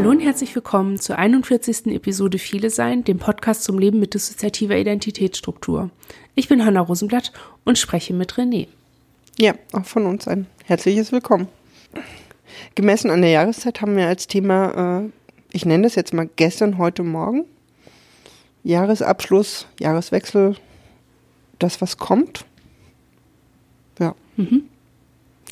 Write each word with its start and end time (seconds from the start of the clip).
Hallo 0.00 0.12
und 0.12 0.20
herzlich 0.20 0.54
willkommen 0.54 0.98
zur 0.98 1.18
41. 1.18 1.88
Episode 1.88 2.38
Viele 2.38 2.70
Sein, 2.70 3.04
dem 3.04 3.18
Podcast 3.18 3.64
zum 3.64 3.78
Leben 3.78 4.00
mit 4.00 4.14
dissoziativer 4.14 4.74
Identitätsstruktur. 4.74 5.90
Ich 6.34 6.48
bin 6.48 6.64
Hanna 6.64 6.80
Rosenblatt 6.80 7.34
und 7.66 7.76
spreche 7.76 8.14
mit 8.14 8.32
René. 8.32 8.68
Ja, 9.38 9.52
auch 9.74 9.84
von 9.84 10.06
uns 10.06 10.26
ein 10.26 10.46
herzliches 10.64 11.12
Willkommen. 11.12 11.48
Gemessen 12.76 13.10
an 13.10 13.20
der 13.20 13.28
Jahreszeit 13.28 13.82
haben 13.82 13.94
wir 13.94 14.06
als 14.06 14.26
Thema, 14.26 15.02
äh, 15.02 15.10
ich 15.52 15.66
nenne 15.66 15.82
das 15.82 15.96
jetzt 15.96 16.14
mal 16.14 16.30
gestern, 16.34 16.78
heute, 16.78 17.02
morgen, 17.02 17.44
Jahresabschluss, 18.64 19.66
Jahreswechsel, 19.78 20.56
das, 21.58 21.82
was 21.82 21.98
kommt. 21.98 22.46
Ja. 23.98 24.14
Mhm. 24.38 24.62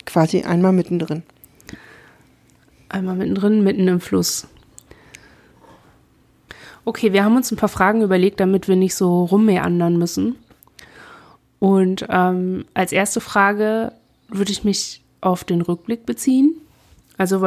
Quasi 0.07 0.41
einmal 0.41 0.73
mittendrin. 0.73 1.23
Einmal 2.89 3.17
mittendrin, 3.17 3.63
mitten 3.63 3.87
im 3.89 4.01
Fluss. 4.01 4.47
Okay, 6.85 7.13
wir 7.13 7.25
haben 7.25 7.37
uns 7.37 7.51
ein 7.53 7.57
paar 7.57 7.69
Fragen 7.69 8.03
überlegt, 8.03 8.41
damit 8.41 8.67
wir 8.67 8.77
nicht 8.77 8.95
so 8.95 9.25
rummeandern 9.25 9.99
müssen. 9.99 10.37
Und 11.59 12.07
ähm, 12.09 12.65
als 12.73 12.93
erste 12.93 13.21
Frage 13.21 13.93
würde 14.29 14.53
ich 14.53 14.65
mich 14.65 15.03
auf 15.21 15.45
den 15.45 15.61
Rückblick 15.61 16.07
beziehen. 16.07 16.55
Also 17.19 17.45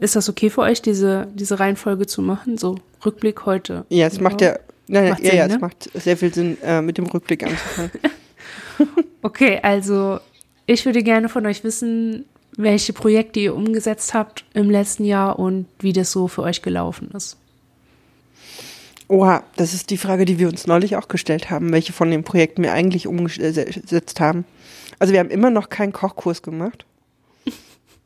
ist 0.00 0.16
das 0.16 0.28
okay 0.28 0.50
für 0.50 0.62
euch, 0.62 0.82
diese, 0.82 1.28
diese 1.34 1.60
Reihenfolge 1.60 2.06
zu 2.06 2.22
machen? 2.22 2.58
So 2.58 2.76
Rückblick 3.06 3.46
heute. 3.46 3.86
Ja, 3.88 4.08
es 4.08 4.20
macht 4.20 4.40
ja, 4.40 4.58
nein, 4.88 5.10
macht 5.10 5.20
ja, 5.20 5.30
Sinn, 5.30 5.38
ja, 5.38 5.48
ne? 5.48 5.54
es 5.54 5.60
macht 5.60 5.90
sehr 5.94 6.16
viel 6.16 6.34
Sinn, 6.34 6.58
äh, 6.62 6.82
mit 6.82 6.98
dem 6.98 7.06
Rückblick 7.06 7.44
anzufangen. 7.44 7.92
okay, 9.22 9.60
also 9.62 10.18
ich 10.66 10.84
würde 10.84 11.02
gerne 11.02 11.28
von 11.28 11.46
euch 11.46 11.62
wissen, 11.62 12.24
welche 12.56 12.92
Projekte 12.92 13.40
ihr 13.40 13.54
umgesetzt 13.54 14.14
habt 14.14 14.44
im 14.54 14.70
letzten 14.70 15.04
Jahr 15.04 15.38
und 15.38 15.66
wie 15.78 15.92
das 15.92 16.12
so 16.12 16.28
für 16.28 16.42
euch 16.42 16.62
gelaufen 16.62 17.10
ist. 17.12 17.36
Oha, 19.08 19.42
das 19.56 19.74
ist 19.74 19.90
die 19.90 19.98
Frage, 19.98 20.24
die 20.24 20.38
wir 20.38 20.48
uns 20.48 20.66
neulich 20.66 20.96
auch 20.96 21.08
gestellt 21.08 21.50
haben, 21.50 21.72
welche 21.72 21.92
von 21.92 22.10
den 22.10 22.24
Projekten 22.24 22.62
wir 22.62 22.72
eigentlich 22.72 23.06
umgesetzt 23.06 24.20
haben. 24.20 24.44
Also 24.98 25.12
wir 25.12 25.20
haben 25.20 25.30
immer 25.30 25.50
noch 25.50 25.68
keinen 25.68 25.92
Kochkurs 25.92 26.42
gemacht. 26.42 26.86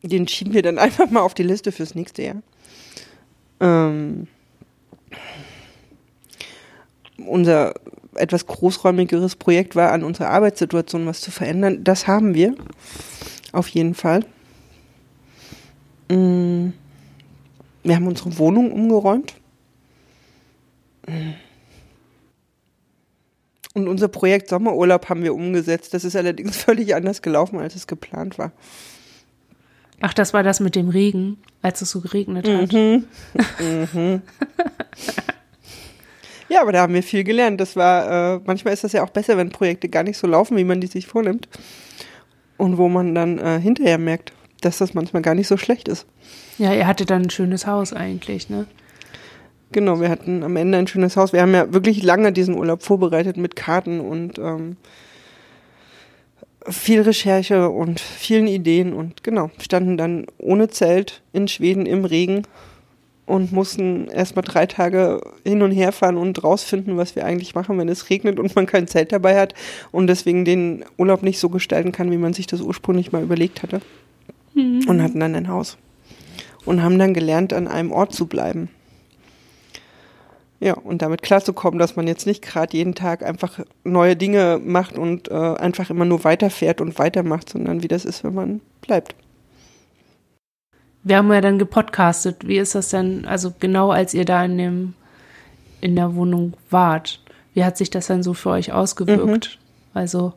Den 0.03 0.27
schieben 0.27 0.53
wir 0.53 0.63
dann 0.63 0.79
einfach 0.81 1.11
mal 1.11 1.21
auf 1.21 1.35
die 1.35 1.43
Liste 1.43 1.73
fürs 1.73 1.95
nächste 1.95 2.23
Jahr. 2.23 2.43
Ähm, 3.61 4.27
unser 7.19 7.75
etwas 8.15 8.47
großräumigeres 8.47 9.37
Projekt 9.37 9.77
war, 9.77 9.93
an 9.93 10.05
unserer 10.05 10.31
Arbeitssituation 10.31 11.07
was 11.07 11.21
zu 11.21 11.31
verändern. 11.31 11.85
Das 11.85 12.07
haben 12.07 12.35
wir. 12.35 12.55
Auf 13.53 13.69
jeden 13.69 13.95
Fall. 13.95 14.25
Mm. 16.09 16.73
Wir 17.83 17.95
haben 17.95 18.09
unsere 18.09 18.37
Wohnung 18.39 18.73
umgeräumt. 18.73 19.35
Und 23.75 23.89
unser 23.89 24.09
Projekt 24.09 24.49
Sommerurlaub 24.49 25.09
haben 25.09 25.23
wir 25.23 25.35
umgesetzt. 25.35 25.95
Das 25.95 26.05
ist 26.05 26.17
allerdings 26.17 26.57
völlig 26.63 26.95
anders 26.95 27.23
gelaufen, 27.23 27.59
als 27.59 27.77
es 27.77 27.87
geplant 27.87 28.39
war. 28.39 28.53
Ach, 30.01 30.13
das 30.13 30.35
war 30.35 30.43
das 30.43 30.61
mit 30.61 30.77
dem 30.77 30.89
Regen, 30.89 31.39
als 31.63 31.81
es 31.81 31.91
so 31.91 32.01
geregnet 32.01 32.49
hat. 32.49 32.73
Mhm. 32.73 33.05
mhm. 33.95 34.23
ja, 36.49 36.61
aber 36.61 36.73
da 36.73 36.83
haben 36.83 36.95
wir 36.95 37.03
viel 37.03 37.25
gelernt. 37.25 37.61
Das 37.61 37.77
war, 37.77 38.37
äh, 38.37 38.41
manchmal 38.45 38.75
ist 38.75 38.85
das 38.85 38.93
ja 38.93 39.05
auch 39.05 39.11
besser, 39.11 39.37
wenn 39.37 39.51
Projekte 39.51 39.89
gar 39.89 40.03
nicht 40.03 40.19
so 40.19 40.27
laufen, 40.27 40.57
wie 40.57 40.65
man 40.65 40.81
die 40.81 40.87
sich 40.87 41.07
vornimmt. 41.07 41.49
Und 42.59 42.79
wo 42.79 42.89
man 42.89 43.15
dann 43.15 43.39
äh, 43.39 43.61
hinterher 43.61 43.99
merkt, 43.99 44.33
dass 44.61 44.79
das 44.79 44.95
manchmal 44.95 45.23
gar 45.23 45.35
nicht 45.35 45.49
so 45.49 45.57
schlecht 45.57 45.89
ist. 45.89 46.07
Ja, 46.59 46.73
ihr 46.73 46.87
hattet 46.87 47.11
dann 47.11 47.23
ein 47.23 47.31
schönes 47.31 47.67
Haus 47.67 47.93
eigentlich, 47.93 48.49
ne? 48.49 48.67
Genau, 49.73 50.01
wir 50.01 50.09
hatten 50.09 50.43
am 50.43 50.57
Ende 50.57 50.79
ein 50.79 50.87
schönes 50.87 51.17
Haus. 51.17 51.33
Wir 51.33 51.43
haben 51.43 51.53
ja 51.53 51.73
wirklich 51.73 52.03
lange 52.03 52.33
diesen 52.33 52.57
Urlaub 52.57 52.83
vorbereitet 52.83 53.37
mit 53.37 53.57
Karten 53.57 54.01
und 54.01 54.39
ähm, 54.39 54.77
viel 56.69 57.03
Recherche 57.03 57.69
und 57.69 58.01
vielen 58.01 58.47
Ideen 58.47 58.93
und 58.93 59.23
genau, 59.23 59.51
standen 59.61 59.97
dann 59.97 60.27
ohne 60.39 60.69
Zelt 60.69 61.23
in 61.33 61.49
Schweden 61.49 61.87
im 61.87 62.05
Regen 62.05 62.43
und 63.27 63.53
mussten 63.53 64.07
erstmal 64.09 64.45
drei 64.45 64.67
Tage 64.67 65.21
hin 65.45 65.63
und 65.63 65.73
her 65.73 65.93
fahren 65.93 66.17
und 66.17 66.43
rausfinden, 66.43 66.97
was 66.97 67.17
wir 67.17 67.25
eigentlich 67.25 67.55
machen, 67.55 67.77
wenn 67.79 67.89
es 67.89 68.09
regnet 68.09 68.39
und 68.39 68.55
man 68.55 68.67
kein 68.67 68.87
Zelt 68.87 69.13
dabei 69.13 69.39
hat 69.39 69.55
und 69.91 70.07
deswegen 70.07 70.45
den 70.45 70.85
Urlaub 70.97 71.23
nicht 71.23 71.41
so 71.41 71.49
gestalten 71.49 71.93
kann, 71.93 72.11
wie 72.13 72.19
man 72.19 72.33
sich 72.33 72.47
das 72.47 72.61
ursprünglich 72.61 73.13
mal 73.13 73.23
überlegt 73.23 73.63
hatte. 73.63 73.81
Mhm. 74.57 74.89
Und 74.89 75.03
hatten 75.03 75.21
dann 75.21 75.35
ein 75.35 75.49
Haus. 75.49 75.77
Und 76.65 76.83
haben 76.83 76.99
dann 76.99 77.15
gelernt, 77.15 77.53
an 77.53 77.69
einem 77.69 77.93
Ort 77.93 78.13
zu 78.13 78.27
bleiben. 78.27 78.69
Ja, 80.59 80.73
und 80.73 81.03
damit 81.03 81.23
klarzukommen, 81.23 81.79
dass 81.79 81.97
man 81.97 82.09
jetzt 82.09 82.27
nicht 82.27 82.41
gerade 82.41 82.77
jeden 82.77 82.95
Tag 82.95 83.23
einfach 83.23 83.61
neue 83.85 84.17
Dinge 84.17 84.59
macht 84.65 84.97
und 84.97 85.31
äh, 85.31 85.35
einfach 85.35 85.91
immer 85.91 86.07
nur 86.07 86.25
weiterfährt 86.25 86.81
und 86.81 86.99
weitermacht, 86.99 87.51
sondern 87.51 87.83
wie 87.83 87.89
das 87.89 88.07
ist, 88.07 88.25
wenn 88.25 88.35
man 88.35 88.61
bleibt. 88.81 89.15
Wir 91.03 91.19
haben 91.19 91.31
ja 91.31 91.43
dann 91.43 91.59
gepodcastet. 91.59 92.49
Wie 92.49 92.57
ist 92.57 92.75
das 92.75 92.89
denn, 92.89 93.27
also 93.27 93.53
genau 93.61 93.91
als 93.91 94.15
ihr 94.15 94.25
da 94.25 94.45
in 94.45 94.57
dem, 94.57 94.95
in 95.83 95.95
der 95.95 96.17
Wohnung 96.17 96.55
wart? 96.71 97.21
Wie 97.53 97.63
hat 97.63 97.77
sich 97.77 97.91
das 97.91 98.07
dann 98.07 98.23
so 98.23 98.33
für 98.33 98.51
euch 98.51 98.73
ausgewirkt? 98.73 99.59
Mhm. 99.61 99.99
Also 99.99 100.33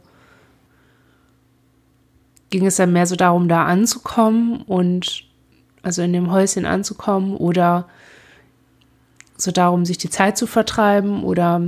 ging 2.49 2.65
es 2.65 2.77
dann 2.77 2.93
mehr 2.93 3.05
so 3.05 3.15
darum, 3.15 3.47
da 3.47 3.65
anzukommen 3.65 4.61
und 4.63 5.23
also 5.81 6.01
in 6.01 6.13
dem 6.13 6.31
Häuschen 6.31 6.65
anzukommen 6.65 7.35
oder 7.35 7.87
so 9.37 9.51
darum, 9.51 9.85
sich 9.85 9.97
die 9.97 10.09
Zeit 10.09 10.37
zu 10.37 10.47
vertreiben 10.47 11.23
oder 11.23 11.61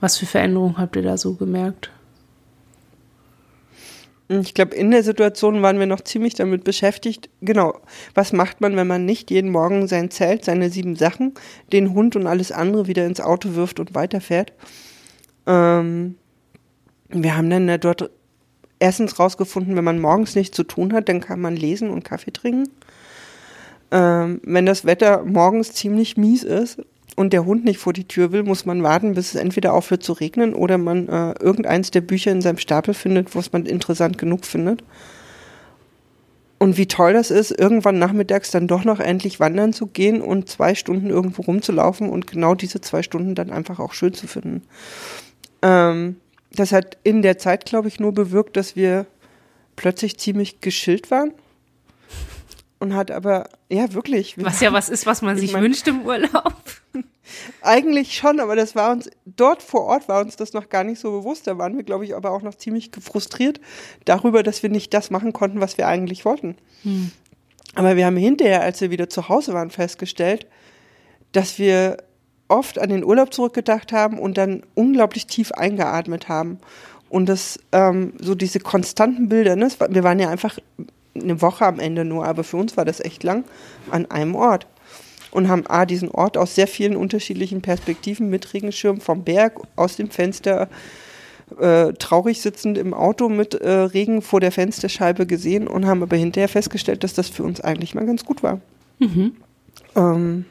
was 0.00 0.16
für 0.16 0.26
Veränderungen 0.26 0.78
habt 0.78 0.96
ihr 0.96 1.02
da 1.02 1.16
so 1.16 1.34
gemerkt? 1.34 1.90
Ich 4.28 4.54
glaube, 4.54 4.74
in 4.74 4.90
der 4.90 5.02
Situation 5.02 5.60
waren 5.62 5.78
wir 5.78 5.86
noch 5.86 6.00
ziemlich 6.00 6.34
damit 6.34 6.64
beschäftigt. 6.64 7.28
Genau, 7.42 7.78
was 8.14 8.32
macht 8.32 8.60
man, 8.60 8.76
wenn 8.76 8.86
man 8.86 9.04
nicht 9.04 9.30
jeden 9.30 9.50
Morgen 9.50 9.88
sein 9.88 10.10
Zelt, 10.10 10.44
seine 10.44 10.70
sieben 10.70 10.96
Sachen, 10.96 11.34
den 11.72 11.92
Hund 11.92 12.16
und 12.16 12.26
alles 12.26 12.50
andere 12.50 12.86
wieder 12.86 13.04
ins 13.04 13.20
Auto 13.20 13.54
wirft 13.54 13.78
und 13.78 13.94
weiterfährt? 13.94 14.52
Ähm, 15.46 16.16
wir 17.10 17.36
haben 17.36 17.50
dann 17.50 17.80
dort 17.80 18.10
erstens 18.82 19.18
rausgefunden, 19.18 19.76
wenn 19.76 19.84
man 19.84 20.00
morgens 20.00 20.34
nichts 20.34 20.56
zu 20.56 20.64
tun 20.64 20.92
hat, 20.92 21.08
dann 21.08 21.20
kann 21.20 21.40
man 21.40 21.56
lesen 21.56 21.88
und 21.88 22.04
Kaffee 22.04 22.32
trinken. 22.32 22.68
Ähm, 23.92 24.40
wenn 24.42 24.66
das 24.66 24.84
Wetter 24.84 25.22
morgens 25.24 25.72
ziemlich 25.72 26.16
mies 26.16 26.42
ist 26.42 26.82
und 27.14 27.32
der 27.32 27.44
Hund 27.44 27.64
nicht 27.64 27.78
vor 27.78 27.92
die 27.92 28.08
Tür 28.08 28.32
will, 28.32 28.42
muss 28.42 28.66
man 28.66 28.82
warten, 28.82 29.14
bis 29.14 29.34
es 29.34 29.40
entweder 29.40 29.72
aufhört 29.72 30.02
zu 30.02 30.12
regnen 30.12 30.54
oder 30.54 30.78
man 30.78 31.08
äh, 31.08 31.32
irgendeins 31.40 31.90
der 31.92 32.00
Bücher 32.00 32.32
in 32.32 32.42
seinem 32.42 32.58
Stapel 32.58 32.92
findet, 32.92 33.36
was 33.36 33.52
man 33.52 33.66
interessant 33.66 34.18
genug 34.18 34.44
findet. 34.44 34.82
Und 36.58 36.76
wie 36.76 36.86
toll 36.86 37.12
das 37.12 37.30
ist, 37.30 37.50
irgendwann 37.50 37.98
nachmittags 37.98 38.50
dann 38.50 38.68
doch 38.68 38.84
noch 38.84 39.00
endlich 39.00 39.40
wandern 39.40 39.72
zu 39.72 39.86
gehen 39.86 40.20
und 40.22 40.48
zwei 40.48 40.74
Stunden 40.74 41.10
irgendwo 41.10 41.42
rumzulaufen 41.42 42.08
und 42.08 42.26
genau 42.26 42.54
diese 42.54 42.80
zwei 42.80 43.02
Stunden 43.02 43.34
dann 43.34 43.50
einfach 43.50 43.78
auch 43.78 43.92
schön 43.92 44.14
zu 44.14 44.26
finden. 44.26 44.62
Ähm, 45.60 46.16
das 46.54 46.72
hat 46.72 46.98
in 47.02 47.22
der 47.22 47.38
Zeit, 47.38 47.64
glaube 47.64 47.88
ich, 47.88 48.00
nur 48.00 48.12
bewirkt, 48.12 48.56
dass 48.56 48.76
wir 48.76 49.06
plötzlich 49.76 50.18
ziemlich 50.18 50.60
geschillt 50.60 51.10
waren. 51.10 51.32
Und 52.78 52.94
hat 52.94 53.12
aber, 53.12 53.48
ja, 53.68 53.92
wirklich. 53.92 54.34
Was 54.42 54.60
ja 54.60 54.72
was 54.72 54.88
ist, 54.88 55.06
was 55.06 55.22
man 55.22 55.38
sich 55.38 55.52
mein, 55.52 55.62
wünscht 55.62 55.86
im 55.86 56.02
Urlaub. 56.02 56.62
Eigentlich 57.62 58.16
schon, 58.16 58.40
aber 58.40 58.56
das 58.56 58.74
war 58.74 58.90
uns, 58.90 59.08
dort 59.24 59.62
vor 59.62 59.82
Ort 59.82 60.08
war 60.08 60.20
uns 60.20 60.34
das 60.34 60.52
noch 60.52 60.68
gar 60.68 60.82
nicht 60.82 61.00
so 61.00 61.12
bewusst. 61.12 61.46
Da 61.46 61.58
waren 61.58 61.76
wir, 61.76 61.84
glaube 61.84 62.04
ich, 62.04 62.16
aber 62.16 62.32
auch 62.32 62.42
noch 62.42 62.56
ziemlich 62.56 62.90
gefrustriert 62.90 63.60
darüber, 64.04 64.42
dass 64.42 64.64
wir 64.64 64.70
nicht 64.70 64.92
das 64.94 65.10
machen 65.10 65.32
konnten, 65.32 65.60
was 65.60 65.78
wir 65.78 65.86
eigentlich 65.86 66.24
wollten. 66.24 66.56
Hm. 66.82 67.12
Aber 67.76 67.96
wir 67.96 68.04
haben 68.04 68.16
hinterher, 68.16 68.62
als 68.62 68.80
wir 68.80 68.90
wieder 68.90 69.08
zu 69.08 69.28
Hause 69.28 69.54
waren, 69.54 69.70
festgestellt, 69.70 70.46
dass 71.30 71.58
wir 71.58 71.98
oft 72.52 72.78
an 72.78 72.90
den 72.90 73.04
Urlaub 73.04 73.32
zurückgedacht 73.32 73.92
haben 73.92 74.18
und 74.18 74.36
dann 74.36 74.62
unglaublich 74.74 75.26
tief 75.26 75.52
eingeatmet 75.52 76.28
haben. 76.28 76.58
Und 77.08 77.28
das, 77.28 77.58
ähm, 77.72 78.12
so 78.20 78.34
diese 78.34 78.60
konstanten 78.60 79.28
Bilder, 79.28 79.56
ne? 79.56 79.68
wir 79.88 80.04
waren 80.04 80.18
ja 80.18 80.28
einfach 80.28 80.58
eine 81.14 81.42
Woche 81.42 81.66
am 81.66 81.78
Ende 81.78 82.04
nur, 82.04 82.26
aber 82.26 82.44
für 82.44 82.56
uns 82.56 82.76
war 82.76 82.84
das 82.84 83.00
echt 83.00 83.22
lang, 83.22 83.44
an 83.90 84.10
einem 84.10 84.34
Ort. 84.34 84.66
Und 85.30 85.48
haben 85.48 85.66
A, 85.66 85.86
diesen 85.86 86.10
Ort 86.10 86.36
aus 86.36 86.54
sehr 86.54 86.66
vielen 86.66 86.94
unterschiedlichen 86.94 87.62
Perspektiven 87.62 88.28
mit 88.28 88.52
Regenschirm 88.52 89.00
vom 89.00 89.24
Berg, 89.24 89.60
aus 89.76 89.96
dem 89.96 90.10
Fenster, 90.10 90.68
äh, 91.58 91.92
traurig 91.94 92.40
sitzend 92.40 92.76
im 92.76 92.92
Auto 92.92 93.28
mit 93.28 93.54
äh, 93.54 93.70
Regen 93.70 94.20
vor 94.20 94.40
der 94.40 94.52
Fensterscheibe 94.52 95.26
gesehen 95.26 95.68
und 95.68 95.86
haben 95.86 96.02
aber 96.02 96.16
hinterher 96.16 96.48
festgestellt, 96.48 97.02
dass 97.02 97.14
das 97.14 97.28
für 97.28 97.44
uns 97.44 97.60
eigentlich 97.60 97.94
mal 97.94 98.06
ganz 98.06 98.24
gut 98.24 98.42
war. 98.42 98.60
Mhm. 98.98 99.36
Ähm, 99.96 100.44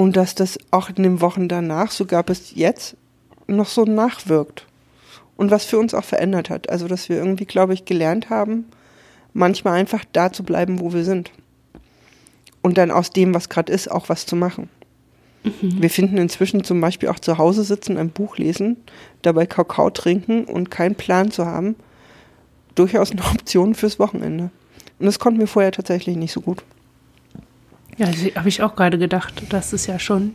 und 0.00 0.16
dass 0.16 0.34
das 0.34 0.58
auch 0.70 0.88
in 0.88 1.02
den 1.02 1.20
Wochen 1.20 1.46
danach, 1.46 1.90
sogar 1.90 2.22
bis 2.22 2.54
jetzt, 2.54 2.96
noch 3.46 3.66
so 3.66 3.84
nachwirkt. 3.84 4.66
Und 5.36 5.50
was 5.50 5.66
für 5.66 5.78
uns 5.78 5.92
auch 5.92 6.04
verändert 6.04 6.48
hat. 6.48 6.70
Also, 6.70 6.88
dass 6.88 7.10
wir 7.10 7.18
irgendwie, 7.18 7.44
glaube 7.44 7.74
ich, 7.74 7.84
gelernt 7.84 8.30
haben, 8.30 8.64
manchmal 9.34 9.78
einfach 9.78 10.06
da 10.10 10.32
zu 10.32 10.42
bleiben, 10.42 10.80
wo 10.80 10.94
wir 10.94 11.04
sind. 11.04 11.30
und 12.62 12.78
dann 12.78 12.90
aus 12.90 13.10
dem, 13.10 13.34
was 13.34 13.50
gerade 13.50 13.70
ist, 13.70 13.90
auch 13.90 14.08
was 14.08 14.24
zu 14.24 14.36
machen. 14.36 14.70
Mhm. 15.44 15.82
Wir 15.82 15.90
finden 15.90 16.16
inzwischen 16.16 16.64
zum 16.64 16.80
Beispiel 16.80 17.10
auch 17.10 17.18
zu 17.18 17.36
Hause 17.36 17.62
sitzen, 17.62 17.98
ein 17.98 18.08
Buch 18.08 18.38
lesen, 18.38 18.78
dabei 19.20 19.44
Kakao 19.44 19.90
trinken 19.90 20.44
und 20.44 20.70
keinen 20.70 20.94
Plan 20.94 21.30
zu 21.30 21.44
haben, 21.44 21.76
durchaus 22.74 23.10
eine 23.10 23.22
Option 23.22 23.74
fürs 23.74 23.98
Wochenende. 23.98 24.50
Und 24.98 25.04
das 25.04 25.18
konnten 25.18 25.40
wir 25.40 25.46
vorher 25.46 25.72
tatsächlich 25.72 26.16
nicht 26.16 26.32
so 26.32 26.40
gut. 26.40 26.62
Ja, 28.00 28.06
habe 28.34 28.48
ich 28.48 28.62
auch 28.62 28.76
gerade 28.76 28.96
gedacht. 28.96 29.42
Das 29.50 29.74
ist 29.74 29.86
ja 29.86 29.98
schon 29.98 30.34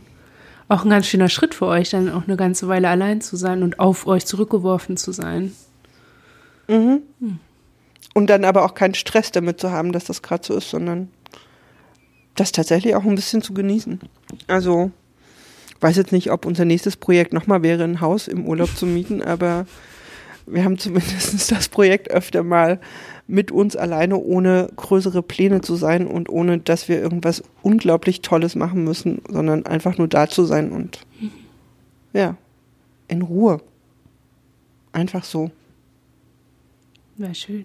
auch 0.68 0.84
ein 0.84 0.90
ganz 0.90 1.08
schöner 1.08 1.28
Schritt 1.28 1.52
für 1.52 1.66
euch, 1.66 1.90
dann 1.90 2.08
auch 2.08 2.22
eine 2.28 2.36
ganze 2.36 2.68
Weile 2.68 2.88
allein 2.88 3.20
zu 3.20 3.34
sein 3.34 3.64
und 3.64 3.80
auf 3.80 4.06
euch 4.06 4.24
zurückgeworfen 4.24 4.96
zu 4.96 5.10
sein. 5.10 5.52
Mhm. 6.68 7.02
Hm. 7.18 7.40
Und 8.14 8.30
dann 8.30 8.44
aber 8.44 8.64
auch 8.64 8.74
keinen 8.74 8.94
Stress 8.94 9.32
damit 9.32 9.60
zu 9.60 9.72
haben, 9.72 9.90
dass 9.90 10.04
das 10.04 10.22
gerade 10.22 10.46
so 10.46 10.54
ist, 10.54 10.70
sondern 10.70 11.08
das 12.36 12.52
tatsächlich 12.52 12.94
auch 12.94 13.02
ein 13.02 13.16
bisschen 13.16 13.42
zu 13.42 13.52
genießen. 13.52 13.98
Also, 14.46 14.92
weiß 15.80 15.96
jetzt 15.96 16.12
nicht, 16.12 16.30
ob 16.30 16.46
unser 16.46 16.64
nächstes 16.64 16.96
Projekt 16.96 17.32
nochmal 17.32 17.64
wäre, 17.64 17.82
ein 17.82 18.00
Haus 18.00 18.28
im 18.28 18.46
Urlaub 18.46 18.76
zu 18.76 18.86
mieten, 18.86 19.22
aber 19.22 19.66
wir 20.46 20.64
haben 20.64 20.78
zumindest 20.78 21.50
das 21.50 21.68
Projekt 21.68 22.10
öfter 22.10 22.42
mal 22.42 22.80
mit 23.26 23.50
uns 23.50 23.74
alleine, 23.76 24.18
ohne 24.18 24.68
größere 24.76 25.22
Pläne 25.22 25.60
zu 25.60 25.74
sein 25.76 26.06
und 26.06 26.28
ohne, 26.28 26.58
dass 26.58 26.88
wir 26.88 27.00
irgendwas 27.00 27.42
unglaublich 27.62 28.22
Tolles 28.22 28.54
machen 28.54 28.84
müssen, 28.84 29.20
sondern 29.28 29.66
einfach 29.66 29.98
nur 29.98 30.08
da 30.08 30.28
zu 30.28 30.44
sein 30.44 30.70
und 30.70 31.00
ja, 32.12 32.36
in 33.08 33.22
Ruhe. 33.22 33.60
Einfach 34.92 35.24
so. 35.24 35.50
Wäre 37.16 37.34
schön. 37.34 37.64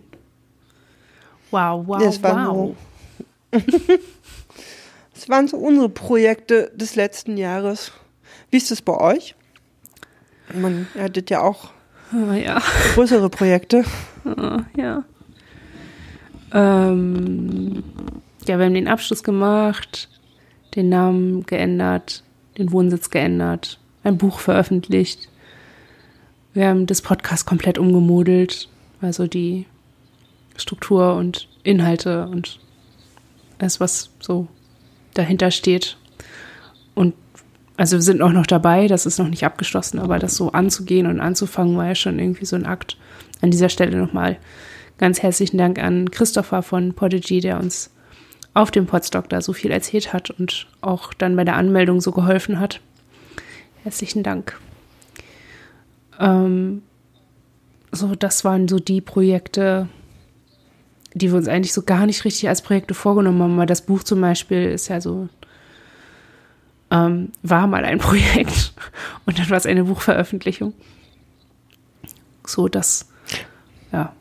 Wow, 1.51 1.85
wow, 1.85 2.01
das 2.01 2.23
wow. 2.23 2.75
So. 3.51 3.61
das 5.13 5.29
waren 5.29 5.47
so 5.47 5.57
unsere 5.57 5.89
Projekte 5.89 6.71
des 6.75 6.95
letzten 6.95 7.37
Jahres. 7.37 7.91
Wie 8.49 8.57
ist 8.57 8.71
es 8.71 8.81
bei 8.81 8.97
euch? 8.97 9.35
Man 10.53 10.87
hattet 10.97 11.29
ja 11.29 11.41
auch 11.41 11.71
oh, 12.13 12.33
ja. 12.33 12.61
größere 12.93 13.29
Projekte. 13.29 13.83
Oh, 14.25 14.59
ja. 14.75 15.03
Ähm, 16.53 17.83
ja, 18.47 18.57
wir 18.57 18.65
haben 18.65 18.73
den 18.73 18.87
Abschluss 18.87 19.23
gemacht, 19.23 20.09
den 20.75 20.89
Namen 20.89 21.45
geändert, 21.45 22.23
den 22.57 22.71
Wohnsitz 22.71 23.09
geändert, 23.09 23.79
ein 24.03 24.17
Buch 24.17 24.39
veröffentlicht. 24.39 25.29
Wir 26.53 26.67
haben 26.67 26.85
das 26.85 27.01
Podcast 27.01 27.45
komplett 27.45 27.77
umgemodelt, 27.77 28.67
also 28.99 29.27
die 29.27 29.65
Struktur 30.57 31.15
und 31.15 31.47
Inhalte 31.63 32.27
und 32.27 32.59
alles, 33.59 33.79
was 33.79 34.09
so 34.19 34.47
dahinter 35.13 35.51
steht. 35.51 35.97
Also 37.81 37.97
wir 37.97 38.03
sind 38.03 38.21
auch 38.21 38.31
noch 38.31 38.45
dabei, 38.45 38.85
das 38.85 39.07
ist 39.07 39.17
noch 39.17 39.27
nicht 39.27 39.43
abgeschlossen, 39.43 39.97
aber 39.97 40.19
das 40.19 40.35
so 40.35 40.51
anzugehen 40.51 41.07
und 41.07 41.19
anzufangen 41.19 41.75
war 41.77 41.87
ja 41.87 41.95
schon 41.95 42.19
irgendwie 42.19 42.45
so 42.45 42.55
ein 42.55 42.67
Akt. 42.67 42.95
An 43.41 43.49
dieser 43.49 43.69
Stelle 43.69 43.97
nochmal 43.97 44.37
ganz 44.99 45.23
herzlichen 45.23 45.57
Dank 45.57 45.79
an 45.79 46.11
Christopher 46.11 46.61
von 46.61 46.93
Podigy, 46.93 47.39
der 47.39 47.59
uns 47.59 47.89
auf 48.53 48.69
dem 48.69 48.85
Podstock 48.85 49.29
da 49.29 49.41
so 49.41 49.51
viel 49.51 49.71
erzählt 49.71 50.13
hat 50.13 50.29
und 50.29 50.67
auch 50.81 51.11
dann 51.15 51.35
bei 51.35 51.43
der 51.43 51.55
Anmeldung 51.55 52.01
so 52.01 52.11
geholfen 52.11 52.59
hat. 52.59 52.81
Herzlichen 53.81 54.21
Dank. 54.21 54.59
Ähm, 56.19 56.83
so, 57.91 58.13
das 58.13 58.45
waren 58.45 58.67
so 58.67 58.77
die 58.77 59.01
Projekte, 59.01 59.89
die 61.15 61.31
wir 61.31 61.37
uns 61.37 61.47
eigentlich 61.47 61.73
so 61.73 61.81
gar 61.81 62.05
nicht 62.05 62.25
richtig 62.25 62.47
als 62.47 62.61
Projekte 62.61 62.93
vorgenommen 62.93 63.41
haben. 63.41 63.57
Weil 63.57 63.65
das 63.65 63.81
Buch 63.81 64.03
zum 64.03 64.21
Beispiel 64.21 64.65
ist 64.65 64.87
ja 64.89 65.01
so, 65.01 65.29
ähm, 66.91 67.31
war 67.41 67.67
mal 67.67 67.85
ein 67.85 67.97
Projekt 67.99 68.73
und 69.25 69.39
dann 69.39 69.49
war 69.49 69.57
es 69.57 69.65
eine 69.65 69.85
Buchveröffentlichung. 69.85 70.73
So, 72.45 72.67
das, 72.67 73.07
ja. 73.91 74.13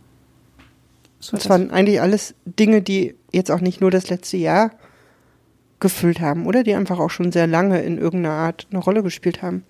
So 1.19 1.33
das, 1.33 1.43
das 1.43 1.51
waren 1.51 1.71
eigentlich 1.71 2.01
alles 2.01 2.35
Dinge, 2.45 2.81
die 2.81 3.15
jetzt 3.33 3.51
auch 3.51 3.61
nicht 3.61 3.81
nur 3.81 3.91
das 3.91 4.09
letzte 4.09 4.37
Jahr 4.37 4.71
gefüllt 5.81 6.21
haben, 6.21 6.47
oder? 6.47 6.63
Die 6.63 6.75
einfach 6.75 6.99
auch 6.99 7.11
schon 7.11 7.33
sehr 7.33 7.47
lange 7.47 7.83
in 7.83 7.99
irgendeiner 7.99 8.35
Art 8.35 8.67
eine 8.71 8.81
Rolle 8.81 9.03
gespielt 9.03 9.43
haben. 9.43 9.65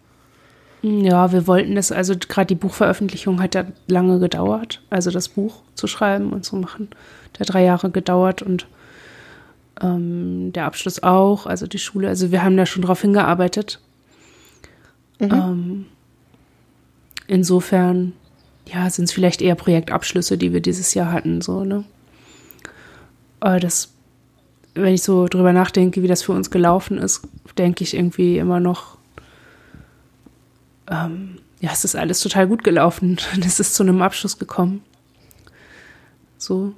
Ja, 0.83 1.31
wir 1.33 1.47
wollten 1.47 1.75
das, 1.75 1.93
also 1.93 2.15
gerade 2.17 2.47
die 2.47 2.55
Buchveröffentlichung 2.55 3.43
hat 3.43 3.55
ja 3.55 3.65
lange 3.87 4.19
gedauert, 4.19 4.83
also 4.89 5.11
das 5.11 5.29
Buch 5.29 5.63
zu 5.75 5.87
schreiben 5.87 6.33
und 6.33 6.45
zu 6.45 6.57
machen. 6.57 6.89
Der 7.35 7.41
hat 7.41 7.55
drei 7.55 7.65
Jahre 7.65 7.91
gedauert 7.91 8.41
und 8.41 8.67
ähm, 9.81 10.53
der 10.53 10.67
Abschluss 10.67 11.03
auch, 11.03 11.47
also 11.47 11.67
die 11.67 11.79
Schule, 11.79 12.09
also 12.09 12.31
wir 12.31 12.43
haben 12.43 12.57
da 12.57 12.67
schon 12.67 12.83
drauf 12.83 13.01
hingearbeitet. 13.03 13.81
Mhm. 15.19 15.31
Ähm, 15.33 15.87
insofern, 17.27 18.13
ja, 18.67 18.89
sind 18.91 19.05
es 19.05 19.13
vielleicht 19.13 19.43
eher 19.43 19.55
Projektabschlüsse, 19.55 20.39
die 20.39 20.53
wir 20.53 20.61
dieses 20.61 20.95
Jahr 20.95 21.13
hatten, 21.13 21.41
so, 21.41 21.65
ne? 21.65 21.85
Aber 23.41 23.59
das, 23.59 23.93
wenn 24.75 24.95
ich 24.95 25.03
so 25.03 25.27
drüber 25.27 25.53
nachdenke, 25.53 26.03
wie 26.03 26.09
das 26.09 26.23
für 26.23 26.33
uns 26.33 26.51
gelaufen 26.51 26.99
ist, 26.99 27.23
denke 27.57 27.85
ich 27.85 27.95
irgendwie 27.95 28.39
immer 28.39 28.61
noch, 28.61 28.99
ähm, 30.91 31.39
ja, 31.61 31.71
es 31.73 31.85
ist 31.85 31.97
alles 31.97 32.21
total 32.21 32.49
gut 32.49 32.65
gelaufen. 32.65 33.19
Es 33.45 33.61
ist 33.61 33.75
zu 33.75 33.83
einem 33.83 34.03
Abschluss 34.03 34.39
gekommen. 34.39 34.83
So. 36.39 36.73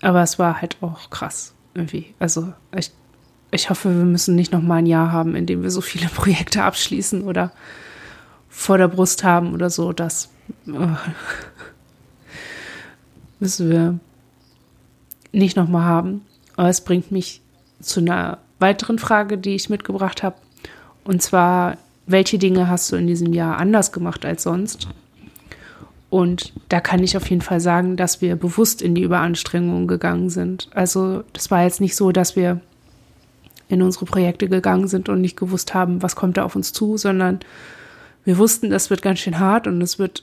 Aber 0.00 0.22
es 0.22 0.38
war 0.38 0.60
halt 0.60 0.76
auch 0.80 1.10
krass, 1.10 1.54
irgendwie. 1.74 2.14
Also, 2.18 2.52
ich, 2.76 2.90
ich 3.50 3.70
hoffe, 3.70 3.88
wir 3.96 4.04
müssen 4.04 4.34
nicht 4.34 4.52
noch 4.52 4.62
mal 4.62 4.76
ein 4.76 4.86
Jahr 4.86 5.12
haben, 5.12 5.34
in 5.34 5.46
dem 5.46 5.62
wir 5.62 5.70
so 5.70 5.80
viele 5.80 6.08
Projekte 6.14 6.62
abschließen 6.62 7.22
oder 7.22 7.52
vor 8.48 8.78
der 8.78 8.88
Brust 8.88 9.24
haben 9.24 9.54
oder 9.54 9.70
so. 9.70 9.92
Das 9.92 10.30
äh, 10.66 10.70
müssen 13.40 13.70
wir 13.70 13.98
nicht 15.32 15.56
noch 15.56 15.68
mal 15.68 15.84
haben. 15.84 16.22
Aber 16.56 16.68
es 16.68 16.82
bringt 16.82 17.10
mich 17.10 17.40
zu 17.80 18.00
einer 18.00 18.38
weiteren 18.58 18.98
Frage, 18.98 19.38
die 19.38 19.54
ich 19.54 19.70
mitgebracht 19.70 20.22
habe. 20.22 20.36
Und 21.04 21.22
zwar 21.22 21.78
welche 22.06 22.38
Dinge 22.38 22.68
hast 22.68 22.90
du 22.90 22.96
in 22.96 23.06
diesem 23.06 23.32
Jahr 23.32 23.56
anders 23.58 23.92
gemacht 23.92 24.24
als 24.24 24.42
sonst? 24.42 24.88
Und 26.12 26.52
da 26.68 26.82
kann 26.82 27.02
ich 27.02 27.16
auf 27.16 27.30
jeden 27.30 27.40
Fall 27.40 27.58
sagen, 27.58 27.96
dass 27.96 28.20
wir 28.20 28.36
bewusst 28.36 28.82
in 28.82 28.94
die 28.94 29.00
Überanstrengung 29.00 29.86
gegangen 29.86 30.28
sind. 30.28 30.68
Also 30.74 31.24
das 31.32 31.50
war 31.50 31.62
jetzt 31.62 31.80
nicht 31.80 31.96
so, 31.96 32.12
dass 32.12 32.36
wir 32.36 32.60
in 33.68 33.80
unsere 33.80 34.04
Projekte 34.04 34.46
gegangen 34.46 34.88
sind 34.88 35.08
und 35.08 35.22
nicht 35.22 35.38
gewusst 35.38 35.72
haben, 35.72 36.02
was 36.02 36.14
kommt 36.14 36.36
da 36.36 36.44
auf 36.44 36.54
uns 36.54 36.74
zu, 36.74 36.98
sondern 36.98 37.40
wir 38.26 38.36
wussten, 38.36 38.68
das 38.68 38.90
wird 38.90 39.00
ganz 39.00 39.20
schön 39.20 39.38
hart 39.38 39.66
und 39.66 39.80
es 39.80 39.98
wird 39.98 40.22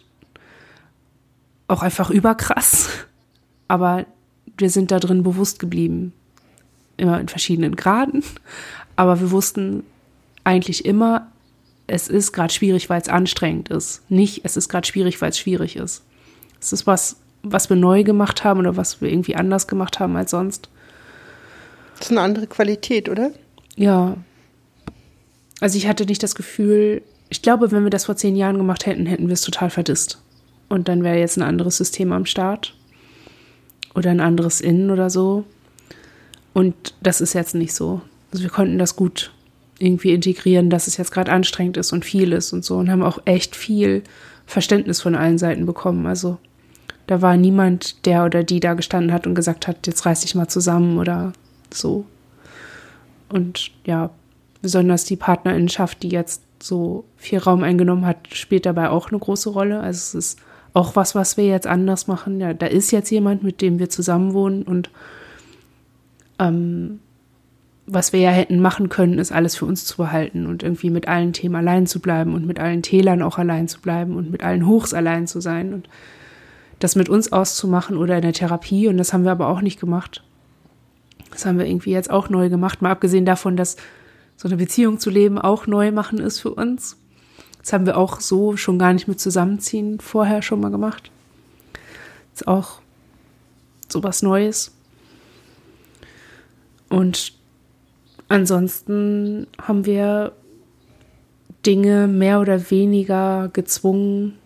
auch 1.68 1.82
einfach 1.82 2.12
überkrass. 2.12 2.92
Aber 3.68 4.06
wir 4.60 4.70
sind 4.70 4.92
da 4.92 5.00
drin 5.00 5.24
bewusst 5.24 5.58
geblieben. 5.58 6.14
Immer 6.98 7.20
in 7.20 7.30
verschiedenen 7.30 7.76
Graden. 7.76 8.24
Aber 8.96 9.20
wir 9.22 9.32
wussten 9.32 9.82
eigentlich 10.44 10.86
immer, 10.86 11.32
es 11.90 12.08
ist 12.08 12.34
gerade 12.34 12.54
schwierig, 12.54 12.90
weil 12.90 13.02
es 13.02 13.10
anstrengend 13.10 13.70
ist. 13.70 14.04
Nicht, 14.10 14.42
es 14.44 14.56
ist 14.56 14.70
gerade 14.70 14.88
schwierig, 14.88 15.22
weil 15.22 15.32
es 15.32 15.40
schwierig 15.40 15.76
ist. 15.76 16.04
Es 16.62 16.72
ist 16.72 16.86
was, 16.86 17.18
was 17.42 17.70
wir 17.70 17.78
neu 17.78 18.04
gemacht 18.04 18.44
haben 18.44 18.60
oder 18.60 18.78
was 18.78 19.02
wir 19.02 19.10
irgendwie 19.10 19.36
anders 19.36 19.68
gemacht 19.68 20.00
haben 20.00 20.16
als 20.16 20.32
sonst. 20.32 20.70
Das 21.98 22.08
ist 22.08 22.12
eine 22.12 22.22
andere 22.22 22.48
Qualität, 22.48 23.10
oder? 23.10 23.32
Ja. 23.76 24.18
Also 25.60 25.78
ich 25.78 25.88
hatte 25.88 26.06
nicht 26.06 26.22
das 26.22 26.36
Gefühl, 26.36 27.02
ich 27.30 27.42
glaube, 27.42 27.72
wenn 27.72 27.84
wir 27.84 27.90
das 27.90 28.06
vor 28.06 28.16
zehn 28.16 28.36
Jahren 28.36 28.58
gemacht 28.58 28.86
hätten, 28.86 29.08
hätten 29.08 29.28
wir 29.28 29.34
es 29.34 29.42
total 29.42 29.72
verdisst. 29.72 30.22
Und 30.70 30.88
dann 30.88 31.04
wäre 31.04 31.18
jetzt 31.18 31.38
ein 31.38 31.44
anderes 31.44 31.78
System 31.78 32.12
am 32.12 32.28
Start. 32.28 32.76
Oder 33.96 34.12
ein 34.12 34.22
anderes 34.22 34.62
Innen 34.62 34.92
oder 34.92 35.10
so. 35.10 35.44
Und 36.54 36.94
das 37.02 37.20
ist 37.20 37.34
jetzt 37.34 37.56
nicht 37.56 37.74
so. 37.74 38.02
Also 38.32 38.44
wir 38.44 38.52
konnten 38.52 38.78
das 38.78 38.96
gut 38.96 39.32
irgendwie 39.80 40.14
integrieren, 40.14 40.70
dass 40.70 40.88
es 40.88 40.98
jetzt 40.98 41.12
gerade 41.12 41.32
anstrengend 41.32 41.78
ist 41.78 41.92
und 41.94 42.06
viel 42.06 42.34
ist 42.34 42.54
und 42.54 42.64
so 42.64 42.78
und 42.78 42.92
haben 42.92 43.04
auch 43.04 43.20
echt 43.26 43.56
viel 43.56 44.04
Verständnis 44.46 45.02
von 45.02 45.16
allen 45.16 45.38
Seiten 45.38 45.66
bekommen. 45.66 46.06
Also 46.06 46.38
da 47.08 47.22
war 47.22 47.38
niemand, 47.38 48.06
der 48.06 48.26
oder 48.26 48.44
die 48.44 48.60
da 48.60 48.74
gestanden 48.74 49.14
hat 49.14 49.26
und 49.26 49.36
gesagt 49.36 49.68
hat, 49.68 49.88
jetzt 49.88 50.06
reiß 50.06 50.22
dich 50.22 50.36
mal 50.36 50.48
zusammen 50.48 51.00
oder 51.00 51.34
so. 51.74 52.06
Und 53.30 53.72
ja, 53.86 54.10
besonders 54.62 55.06
die 55.06 55.16
Partnerinnenschaft, 55.16 56.04
die 56.04 56.10
jetzt 56.10 56.44
so 56.62 57.06
viel 57.18 57.40
Raum 57.40 57.64
eingenommen 57.64 58.06
hat, 58.06 58.18
spielt 58.34 58.66
dabei 58.66 58.90
auch 58.90 59.10
eine 59.10 59.20
große 59.20 59.50
Rolle. 59.50 59.80
Also 59.80 59.98
es 59.98 60.16
ist 60.16 60.40
auch 60.74 60.96
was, 60.96 61.16
was 61.16 61.38
wir 61.38 61.46
jetzt 61.46 61.68
anders 61.68 62.08
machen. 62.08 62.40
Ja, 62.40 62.54
da 62.54 62.66
ist 62.66 62.92
jetzt 62.92 63.10
jemand, 63.10 63.44
mit 63.44 63.62
dem 63.62 63.80
wir 63.80 63.90
zusammenwohnen 63.90 64.64
und 64.64 64.90
ähm, 66.38 67.00
was 67.92 68.14
wir 68.14 68.20
ja 68.20 68.30
hätten 68.30 68.60
machen 68.60 68.90
können, 68.90 69.18
ist 69.18 69.32
alles 69.32 69.56
für 69.56 69.66
uns 69.66 69.84
zu 69.84 69.98
behalten 69.98 70.46
und 70.46 70.62
irgendwie 70.62 70.92
mit 70.92 71.08
allen 71.08 71.34
Themen 71.34 71.56
allein 71.56 71.88
zu 71.88 72.00
bleiben 72.00 72.36
und 72.36 72.46
mit 72.46 72.60
allen 72.60 72.84
Tälern 72.84 73.24
auch 73.24 73.38
allein 73.40 73.68
zu 73.68 73.82
bleiben 73.82 74.16
und 74.16 74.30
mit 74.30 74.44
allen 74.44 74.68
Hochs 74.68 74.94
allein 74.94 75.26
zu 75.26 75.42
sein 75.42 75.74
und 75.74 75.90
das 76.78 76.96
mit 76.96 77.10
uns 77.10 77.32
auszumachen 77.32 77.98
oder 77.98 78.16
in 78.16 78.22
der 78.22 78.34
Therapie. 78.34 78.88
Und 78.88 78.98
das 78.98 79.12
haben 79.12 79.24
wir 79.24 79.32
aber 79.32 79.48
auch 79.48 79.62
nicht 79.62 79.80
gemacht. 79.80 80.24
Das 81.32 81.46
haben 81.46 81.58
wir 81.58 81.66
irgendwie 81.66 81.92
jetzt 81.92 82.10
auch 82.10 82.30
neu 82.30 82.50
gemacht, 82.50 82.82
mal 82.82 82.92
abgesehen 82.92 83.26
davon, 83.26 83.58
dass 83.58 83.76
so 84.38 84.48
eine 84.48 84.58
Beziehung 84.58 85.00
zu 85.00 85.10
leben 85.10 85.40
auch 85.40 85.68
neu 85.68 85.92
machen 85.92 86.20
ist 86.20 86.40
für 86.40 86.52
uns. 86.52 86.96
Das 87.62 87.74
haben 87.74 87.86
wir 87.86 87.98
auch 87.98 88.22
so 88.22 88.56
schon 88.56 88.80
gar 88.80 88.94
nicht 88.94 89.08
mit 89.08 89.20
Zusammenziehen 89.20 90.00
vorher 90.00 90.42
schon 90.42 90.62
mal 90.62 90.72
gemacht. 90.72 91.12
Ist 92.34 92.48
auch 92.48 92.82
so 93.90 94.04
was 94.04 94.22
Neues. 94.22 94.72
Und 96.88 97.39
ansonsten 98.30 99.48
haben 99.62 99.86
wir 99.86 100.32
Dinge 101.66 102.08
mehr 102.08 102.40
oder 102.40 102.72
weniger 102.72 103.50
gezwungen 103.52 104.38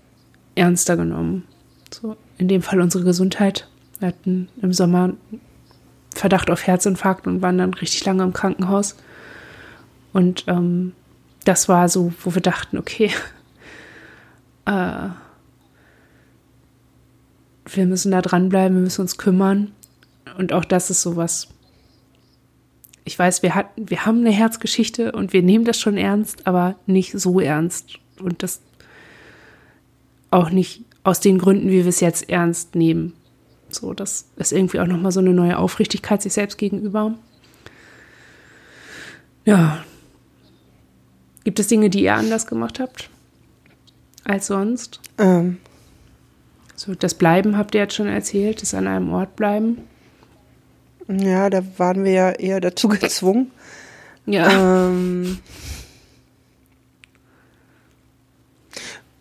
ernster 0.55 0.97
genommen. 0.97 1.43
So, 1.91 2.15
in 2.37 2.47
dem 2.47 2.61
Fall 2.61 2.81
unsere 2.81 3.03
Gesundheit. 3.03 3.67
Wir 3.99 4.09
hatten 4.09 4.49
im 4.61 4.73
Sommer 4.73 5.13
Verdacht 6.15 6.49
auf 6.49 6.65
Herzinfarkt 6.67 7.27
und 7.27 7.41
waren 7.41 7.57
dann 7.57 7.73
richtig 7.73 8.03
lange 8.05 8.23
im 8.23 8.33
Krankenhaus. 8.33 8.95
Und 10.11 10.45
ähm, 10.47 10.93
das 11.43 11.69
war 11.69 11.89
so, 11.89 12.13
wo 12.23 12.33
wir 12.33 12.41
dachten, 12.41 12.77
okay, 12.77 13.11
äh, 14.65 15.09
wir 17.65 17.85
müssen 17.85 18.11
da 18.11 18.21
dranbleiben, 18.21 18.77
wir 18.77 18.83
müssen 18.83 19.01
uns 19.01 19.17
kümmern. 19.17 19.71
Und 20.37 20.53
auch 20.53 20.65
das 20.65 20.89
ist 20.89 21.01
sowas. 21.01 21.52
Ich 23.05 23.19
weiß, 23.19 23.43
wir 23.43 23.55
hatten, 23.55 23.89
wir 23.89 24.05
haben 24.05 24.19
eine 24.19 24.31
Herzgeschichte 24.31 25.11
und 25.11 25.33
wir 25.33 25.43
nehmen 25.43 25.65
das 25.65 25.79
schon 25.79 25.97
ernst, 25.97 26.47
aber 26.47 26.75
nicht 26.85 27.11
so 27.13 27.39
ernst. 27.39 27.99
Und 28.19 28.43
das 28.43 28.61
auch 30.31 30.49
nicht 30.49 30.83
aus 31.03 31.19
den 31.19 31.37
Gründen, 31.37 31.69
wie 31.69 31.83
wir 31.83 31.87
es 31.87 31.99
jetzt 31.99 32.29
ernst 32.29 32.75
nehmen. 32.75 33.13
So, 33.69 33.93
das 33.93 34.25
ist 34.37 34.53
irgendwie 34.53 34.79
auch 34.79 34.87
nochmal 34.87 35.11
so 35.11 35.19
eine 35.19 35.33
neue 35.33 35.57
Aufrichtigkeit 35.57 36.21
sich 36.21 36.33
selbst 36.33 36.57
gegenüber. 36.57 37.15
Ja. 39.45 39.83
Gibt 41.43 41.59
es 41.59 41.67
Dinge, 41.67 41.89
die 41.89 42.03
ihr 42.03 42.15
anders 42.15 42.45
gemacht 42.45 42.79
habt 42.79 43.09
als 44.23 44.47
sonst? 44.47 45.01
Ähm. 45.17 45.57
So, 46.75 46.95
das 46.95 47.13
Bleiben 47.13 47.57
habt 47.57 47.75
ihr 47.75 47.81
jetzt 47.81 47.95
schon 47.95 48.07
erzählt, 48.07 48.61
das 48.61 48.73
an 48.73 48.87
einem 48.87 49.11
Ort 49.11 49.35
bleiben. 49.35 49.79
Ja, 51.07 51.49
da 51.49 51.63
waren 51.77 52.03
wir 52.03 52.11
ja 52.11 52.31
eher 52.31 52.61
dazu 52.61 52.87
gezwungen. 52.89 53.51
Ja. 54.25 54.87
Ähm, 54.87 55.39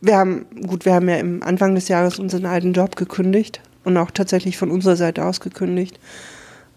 wir 0.00 0.16
haben, 0.16 0.46
gut, 0.66 0.84
wir 0.84 0.94
haben 0.94 1.08
ja 1.08 1.16
im 1.16 1.42
Anfang 1.42 1.74
des 1.74 1.88
Jahres 1.88 2.18
unseren 2.18 2.46
alten 2.46 2.72
Job 2.72 2.96
gekündigt 2.96 3.60
und 3.84 3.96
auch 3.96 4.10
tatsächlich 4.10 4.56
von 4.56 4.70
unserer 4.70 4.96
Seite 4.96 5.24
aus 5.24 5.40
gekündigt. 5.40 5.98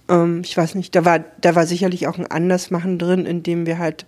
Ähm, 0.10 0.42
ich 0.44 0.56
weiß 0.56 0.76
nicht, 0.76 0.96
da 0.96 1.06
war, 1.06 1.20
da 1.42 1.56
war 1.56 1.66
sicherlich 1.66 2.08
auch 2.08 2.18
ein 2.18 2.28
Andersmachen 2.28 3.00
drin, 3.00 3.26
in 3.26 3.44
dem 3.44 3.66
wir 3.66 3.78
halt 3.78 4.06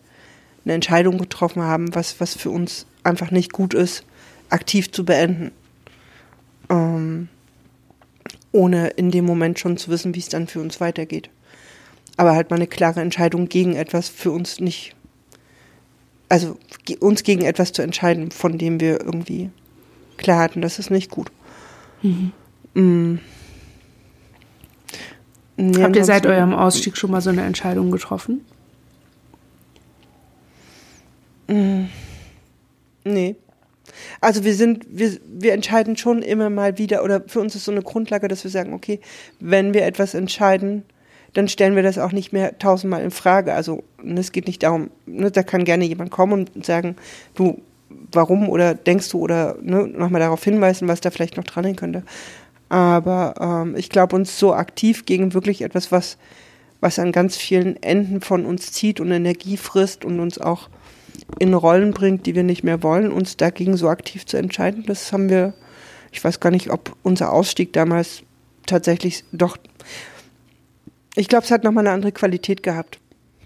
eine 0.65 0.73
Entscheidung 0.73 1.17
getroffen 1.17 1.63
haben, 1.63 1.93
was, 1.95 2.19
was 2.19 2.35
für 2.35 2.49
uns 2.49 2.85
einfach 3.03 3.31
nicht 3.31 3.53
gut 3.53 3.73
ist, 3.73 4.03
aktiv 4.49 4.91
zu 4.91 5.05
beenden. 5.05 5.51
Ähm, 6.69 7.29
ohne 8.51 8.87
in 8.89 9.11
dem 9.11 9.25
Moment 9.25 9.59
schon 9.59 9.77
zu 9.77 9.89
wissen, 9.91 10.15
wie 10.15 10.19
es 10.19 10.29
dann 10.29 10.47
für 10.47 10.59
uns 10.59 10.79
weitergeht. 10.79 11.29
Aber 12.15 12.33
halt 12.33 12.49
mal 12.49 12.55
eine 12.55 12.67
klare 12.67 13.01
Entscheidung 13.01 13.47
gegen 13.47 13.75
etwas 13.75 14.09
für 14.09 14.31
uns 14.31 14.59
nicht, 14.59 14.95
also 16.29 16.57
uns 16.99 17.23
gegen 17.23 17.43
etwas 17.43 17.71
zu 17.71 17.81
entscheiden, 17.81 18.31
von 18.31 18.57
dem 18.57 18.79
wir 18.79 19.01
irgendwie 19.01 19.51
klar 20.17 20.39
hatten, 20.39 20.61
das 20.61 20.79
ist 20.79 20.89
nicht 20.89 21.11
gut. 21.11 21.31
Mhm. 22.01 22.31
Mm. 22.73 23.19
Nee, 25.59 25.83
Habt 25.83 25.95
ihr 25.95 26.05
seit 26.05 26.25
eurem 26.25 26.53
Ausstieg 26.53 26.97
schon 26.97 27.09
mal 27.11 27.21
so 27.21 27.31
eine 27.31 27.43
Entscheidung 27.43 27.89
getroffen? 27.91 28.45
Mm. 31.47 31.85
Nee. 33.03 33.35
Also 34.21 34.43
wir 34.43 34.53
sind, 34.53 34.85
wir, 34.89 35.11
wir 35.25 35.53
entscheiden 35.53 35.97
schon 35.97 36.21
immer 36.21 36.49
mal 36.49 36.77
wieder, 36.77 37.03
oder 37.03 37.23
für 37.27 37.39
uns 37.39 37.55
ist 37.55 37.65
so 37.65 37.71
eine 37.71 37.81
Grundlage, 37.81 38.27
dass 38.27 38.43
wir 38.43 38.51
sagen, 38.51 38.73
okay, 38.73 38.99
wenn 39.39 39.73
wir 39.73 39.85
etwas 39.85 40.13
entscheiden, 40.13 40.83
dann 41.33 41.47
stellen 41.47 41.75
wir 41.75 41.83
das 41.83 41.97
auch 41.97 42.11
nicht 42.11 42.33
mehr 42.33 42.57
tausendmal 42.57 43.03
in 43.03 43.11
Frage. 43.11 43.53
Also 43.53 43.83
ne, 44.01 44.19
es 44.19 44.31
geht 44.31 44.47
nicht 44.47 44.63
darum, 44.63 44.89
ne, 45.05 45.29
da 45.31 45.43
kann 45.43 45.65
gerne 45.65 45.85
jemand 45.85 46.11
kommen 46.11 46.49
und 46.53 46.65
sagen, 46.65 46.95
du, 47.35 47.61
warum 48.11 48.49
oder 48.49 48.73
denkst 48.73 49.09
du 49.09 49.19
oder 49.19 49.55
ne, 49.61 49.87
nochmal 49.87 50.21
darauf 50.21 50.43
hinweisen, 50.43 50.87
was 50.87 51.01
da 51.01 51.11
vielleicht 51.11 51.37
noch 51.37 51.43
dran 51.43 51.63
sein 51.63 51.75
könnte. 51.75 52.03
Aber 52.69 53.35
ähm, 53.39 53.75
ich 53.77 53.89
glaube, 53.89 54.15
uns 54.15 54.39
so 54.39 54.53
aktiv 54.53 55.05
gegen 55.05 55.33
wirklich 55.33 55.61
etwas, 55.61 55.91
was, 55.91 56.17
was 56.81 56.99
an 56.99 57.11
ganz 57.11 57.37
vielen 57.37 57.81
Enden 57.81 58.21
von 58.21 58.45
uns 58.45 58.71
zieht 58.71 58.99
und 58.99 59.11
Energie 59.11 59.57
frisst 59.57 60.05
und 60.05 60.19
uns 60.19 60.39
auch 60.39 60.69
in 61.39 61.53
Rollen 61.53 61.91
bringt, 61.91 62.25
die 62.25 62.35
wir 62.35 62.43
nicht 62.43 62.63
mehr 62.63 62.83
wollen, 62.83 63.11
uns 63.11 63.37
dagegen 63.37 63.77
so 63.77 63.89
aktiv 63.89 64.25
zu 64.25 64.37
entscheiden, 64.37 64.83
das 64.85 65.11
haben 65.11 65.29
wir, 65.29 65.53
ich 66.11 66.23
weiß 66.23 66.39
gar 66.39 66.51
nicht, 66.51 66.69
ob 66.69 66.95
unser 67.03 67.31
Ausstieg 67.31 67.73
damals 67.73 68.23
tatsächlich 68.65 69.23
doch, 69.31 69.57
ich 71.15 71.27
glaube, 71.27 71.45
es 71.45 71.51
hat 71.51 71.63
nochmal 71.63 71.85
eine 71.85 71.93
andere 71.93 72.11
Qualität 72.11 72.63
gehabt, 72.63 72.99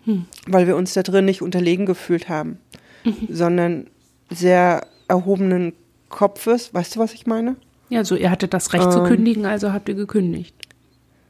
hm. 0.06 0.26
weil 0.48 0.68
wir 0.68 0.76
uns 0.76 0.94
da 0.94 1.04
drin 1.04 1.26
nicht 1.26 1.42
unterlegen 1.42 1.86
gefühlt 1.86 2.30
haben, 2.30 2.58
mhm. 3.04 3.28
sondern 3.30 3.88
sehr 4.30 4.88
erhobenen 5.08 5.74
Kopfes, 6.10 6.74
weißt 6.74 6.96
du, 6.96 7.00
was 7.00 7.14
ich 7.14 7.26
meine? 7.26 7.56
Ja, 7.90 8.04
so 8.06 8.16
ihr 8.16 8.32
hattet 8.32 8.54
das 8.54 8.74
Recht 8.74 8.86
ähm, 8.86 8.92
zu 8.92 9.04
kündigen, 9.04 9.46
also 9.46 9.74
habt 9.74 9.90
ihr 9.90 9.96
gekündigt. 9.96 10.56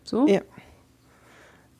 So? 0.03 0.27
Ja. 0.27 0.41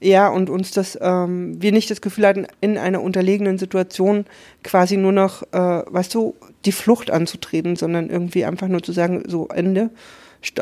Ja, 0.04 0.30
und 0.30 0.50
uns 0.50 0.72
das, 0.72 0.98
ähm, 1.00 1.62
wir 1.62 1.72
nicht 1.72 1.92
das 1.92 2.02
Gefühl 2.02 2.26
hatten, 2.26 2.48
in 2.60 2.80
einer 2.80 3.04
unterlegenen 3.04 3.60
Situation 3.60 4.26
quasi 4.64 4.98
nur 4.98 5.12
noch, 5.12 5.44
äh, 5.54 5.84
weißt 5.86 6.16
du, 6.16 6.34
die 6.66 6.72
Flucht 6.72 7.12
anzutreten, 7.12 7.76
sondern 7.76 8.10
irgendwie 8.10 8.44
einfach 8.44 8.68
nur 8.68 8.82
zu 8.82 8.94
sagen, 8.94 9.24
so 9.28 9.48
Ende, 9.50 9.92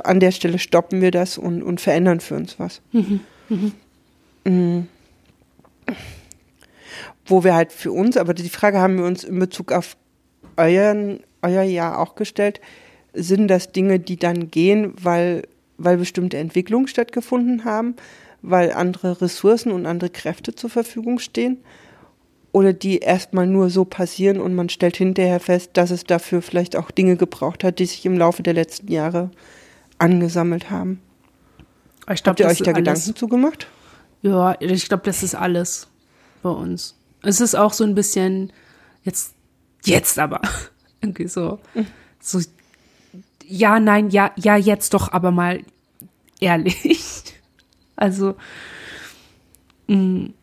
an 0.03 0.19
der 0.19 0.31
Stelle 0.31 0.59
stoppen 0.59 1.01
wir 1.01 1.11
das 1.11 1.37
und, 1.37 1.63
und 1.63 1.79
verändern 1.79 2.19
für 2.19 2.35
uns 2.35 2.59
was. 2.59 2.81
Mhm. 2.91 3.21
Mhm. 3.47 3.71
Mhm. 4.43 4.87
Wo 7.25 7.45
wir 7.45 7.55
halt 7.55 7.71
für 7.71 7.93
uns, 7.93 8.17
aber 8.17 8.33
die 8.33 8.49
Frage 8.49 8.79
haben 8.79 8.97
wir 8.97 9.05
uns 9.05 9.23
in 9.23 9.39
Bezug 9.39 9.71
auf 9.71 9.95
euren, 10.57 11.21
euer 11.41 11.63
Jahr 11.63 11.99
auch 11.99 12.15
gestellt, 12.15 12.59
sind 13.13 13.47
das 13.47 13.71
Dinge, 13.71 13.99
die 13.99 14.17
dann 14.17 14.51
gehen, 14.51 14.93
weil, 15.01 15.43
weil 15.77 15.95
bestimmte 15.95 16.37
Entwicklungen 16.37 16.89
stattgefunden 16.89 17.63
haben, 17.63 17.95
weil 18.41 18.71
andere 18.73 19.21
Ressourcen 19.21 19.71
und 19.71 19.85
andere 19.85 20.09
Kräfte 20.09 20.55
zur 20.55 20.69
Verfügung 20.69 21.19
stehen? 21.19 21.57
Oder 22.51 22.73
die 22.73 22.99
erstmal 22.99 23.45
nur 23.45 23.69
so 23.69 23.85
passieren 23.85 24.41
und 24.41 24.55
man 24.55 24.69
stellt 24.69 24.97
hinterher 24.97 25.39
fest, 25.39 25.71
dass 25.73 25.91
es 25.91 26.03
dafür 26.03 26.41
vielleicht 26.41 26.75
auch 26.75 26.89
Dinge 26.89 27.15
gebraucht 27.15 27.63
hat, 27.63 27.77
die 27.77 27.85
sich 27.85 28.05
im 28.05 28.17
Laufe 28.17 28.41
der 28.41 28.53
letzten 28.53 28.91
Jahre 28.91 29.29
angesammelt 29.99 30.71
haben? 30.71 30.99
Ich 32.11 32.23
glaub, 32.23 32.33
Habt 32.33 32.39
ihr 32.39 32.47
euch 32.47 32.57
da 32.59 32.71
alles. 32.71 32.77
Gedanken 32.77 33.15
zugemacht? 33.15 33.67
Ja, 34.23 34.59
ich 34.59 34.87
glaube, 34.87 35.03
das 35.05 35.21
ist 35.21 35.35
alles 35.35 35.87
bei 36.41 36.49
uns. 36.49 36.95
Es 37.21 37.39
ist 37.39 37.55
auch 37.55 37.73
so 37.73 37.83
ein 37.83 37.93
bisschen 37.93 38.51
jetzt, 39.03 39.35
jetzt 39.83 40.17
aber 40.17 40.41
irgendwie 41.01 41.27
so, 41.27 41.59
so 42.19 42.39
ja, 43.45 43.79
nein, 43.79 44.09
ja, 44.09 44.31
ja, 44.37 44.55
jetzt 44.55 44.93
doch 44.93 45.11
aber 45.11 45.31
mal 45.31 45.61
ehrlich. 46.39 47.23
Also 47.99 48.35
mh, 49.87 49.95
mm, 49.97 50.33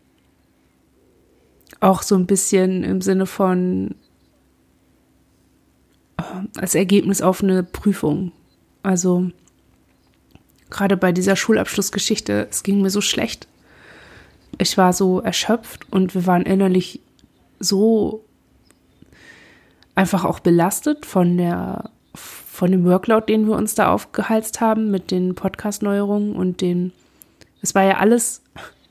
auch 1.80 2.02
so 2.02 2.14
ein 2.14 2.26
bisschen 2.26 2.84
im 2.84 3.00
Sinne 3.00 3.26
von 3.26 3.94
äh, 6.18 6.22
als 6.58 6.74
Ergebnis 6.74 7.22
auf 7.22 7.42
eine 7.42 7.62
Prüfung. 7.62 8.32
Also 8.82 9.30
gerade 10.70 10.96
bei 10.96 11.12
dieser 11.12 11.36
Schulabschlussgeschichte, 11.36 12.46
es 12.50 12.62
ging 12.62 12.82
mir 12.82 12.90
so 12.90 13.00
schlecht. 13.00 13.48
Ich 14.58 14.78
war 14.78 14.92
so 14.92 15.20
erschöpft 15.20 15.90
und 15.92 16.14
wir 16.14 16.26
waren 16.26 16.42
innerlich 16.42 17.00
so 17.58 18.24
einfach 19.94 20.24
auch 20.24 20.40
belastet 20.40 21.06
von 21.06 21.36
der 21.36 21.90
von 22.56 22.70
dem 22.70 22.86
Workload, 22.86 23.26
den 23.26 23.46
wir 23.46 23.54
uns 23.54 23.74
da 23.74 23.92
aufgeheizt 23.92 24.62
haben 24.62 24.90
mit 24.90 25.10
den 25.10 25.34
Podcast-Neuerungen 25.34 26.34
und 26.34 26.62
den, 26.62 26.92
es 27.66 27.74
war 27.74 27.82
ja 27.82 27.96
alles, 27.96 28.42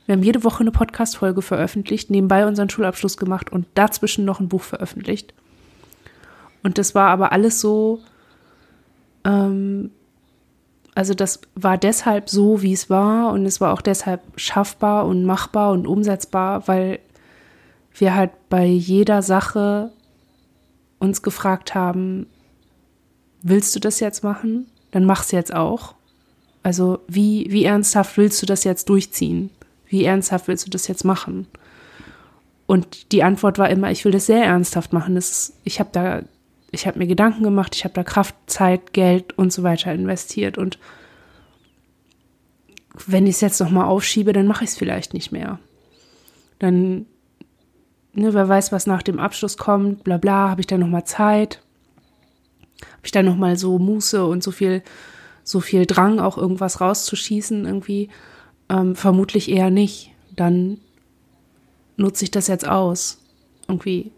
wir 0.05 0.13
haben 0.13 0.23
jede 0.23 0.43
Woche 0.43 0.59
eine 0.59 0.71
Podcast-Folge 0.71 1.41
veröffentlicht, 1.41 2.09
nebenbei 2.09 2.45
unseren 2.45 2.69
Schulabschluss 2.69 3.15
gemacht 3.15 3.51
und 3.51 3.65
dazwischen 3.73 4.25
noch 4.25 4.41
ein 4.41 4.49
Buch 4.49 4.63
veröffentlicht. 4.63 5.33
Und 6.61 6.77
das 6.77 6.93
war 6.93 7.07
aber 7.07 7.31
alles 7.31 7.61
so, 7.61 8.01
ähm, 9.23 9.91
also 10.93 11.13
das 11.13 11.39
war 11.55 11.77
deshalb 11.77 12.29
so, 12.29 12.61
wie 12.61 12.73
es 12.73 12.89
war 12.89 13.31
und 13.31 13.45
es 13.45 13.61
war 13.61 13.71
auch 13.71 13.81
deshalb 13.81 14.21
schaffbar 14.35 15.05
und 15.05 15.23
machbar 15.23 15.71
und 15.71 15.87
umsetzbar, 15.87 16.67
weil 16.67 16.99
wir 17.93 18.13
halt 18.13 18.31
bei 18.49 18.65
jeder 18.65 19.21
Sache 19.21 19.93
uns 20.99 21.21
gefragt 21.21 21.75
haben, 21.75 22.27
willst 23.41 23.73
du 23.73 23.79
das 23.79 24.01
jetzt 24.01 24.21
machen? 24.23 24.67
Dann 24.91 25.05
mach's 25.05 25.31
jetzt 25.31 25.53
auch. 25.53 25.94
Also 26.65 26.97
wie, 27.07 27.45
wie 27.51 27.63
ernsthaft 27.63 28.17
willst 28.17 28.41
du 28.41 28.47
das 28.47 28.63
jetzt 28.63 28.89
durchziehen? 28.89 29.51
Wie 29.85 30.03
ernsthaft 30.03 30.47
willst 30.47 30.65
du 30.65 30.71
das 30.71 30.87
jetzt 30.87 31.03
machen? 31.05 31.45
Und 32.65 33.11
die 33.11 33.21
Antwort 33.21 33.59
war 33.59 33.69
immer, 33.69 33.91
ich 33.91 34.03
will 34.03 34.11
das 34.11 34.25
sehr 34.25 34.43
ernsthaft 34.43 34.91
machen. 34.91 35.13
Das 35.13 35.53
ich 35.63 35.79
habe 35.79 35.91
da, 35.91 36.23
ich 36.71 36.87
habe 36.87 36.97
mir 36.97 37.05
Gedanken 37.05 37.43
gemacht, 37.43 37.75
ich 37.75 37.83
habe 37.83 37.93
da 37.93 38.03
Kraft, 38.03 38.33
Zeit, 38.47 38.93
Geld 38.93 39.37
und 39.37 39.53
so 39.53 39.61
weiter 39.61 39.93
investiert. 39.93 40.57
Und 40.57 40.79
wenn 43.05 43.27
ich 43.27 43.35
es 43.35 43.41
jetzt 43.41 43.59
nochmal 43.59 43.85
aufschiebe, 43.85 44.33
dann 44.33 44.47
mache 44.47 44.63
ich 44.63 44.71
es 44.71 44.77
vielleicht 44.77 45.13
nicht 45.13 45.31
mehr. 45.31 45.59
Dann, 46.57 47.05
ne, 48.13 48.33
wer 48.33 48.49
weiß, 48.49 48.71
was 48.71 48.87
nach 48.87 49.03
dem 49.03 49.19
Abschluss 49.19 49.57
kommt, 49.57 50.03
bla 50.03 50.17
bla, 50.17 50.49
habe 50.49 50.61
ich 50.61 50.67
dann 50.67 50.79
nochmal 50.79 51.05
Zeit? 51.05 51.61
Habe 52.81 53.05
ich 53.05 53.11
dann 53.11 53.25
nochmal 53.25 53.55
so 53.55 53.77
Muße 53.77 54.25
und 54.25 54.41
so 54.41 54.49
viel, 54.49 54.81
so 55.45 55.61
viel 55.61 55.85
Drang, 55.85 56.19
auch 56.19 56.37
irgendwas 56.37 56.81
rauszuschießen 56.81 57.65
irgendwie? 57.65 58.09
Ähm, 58.67 58.95
vermutlich 58.95 59.49
eher 59.49 59.69
nicht. 59.69 60.11
Dann 60.35 60.79
nutze 61.95 62.25
ich 62.25 62.31
das 62.31 62.47
jetzt 62.47 62.67
aus. 62.67 63.19
Irgendwie. 63.69 64.11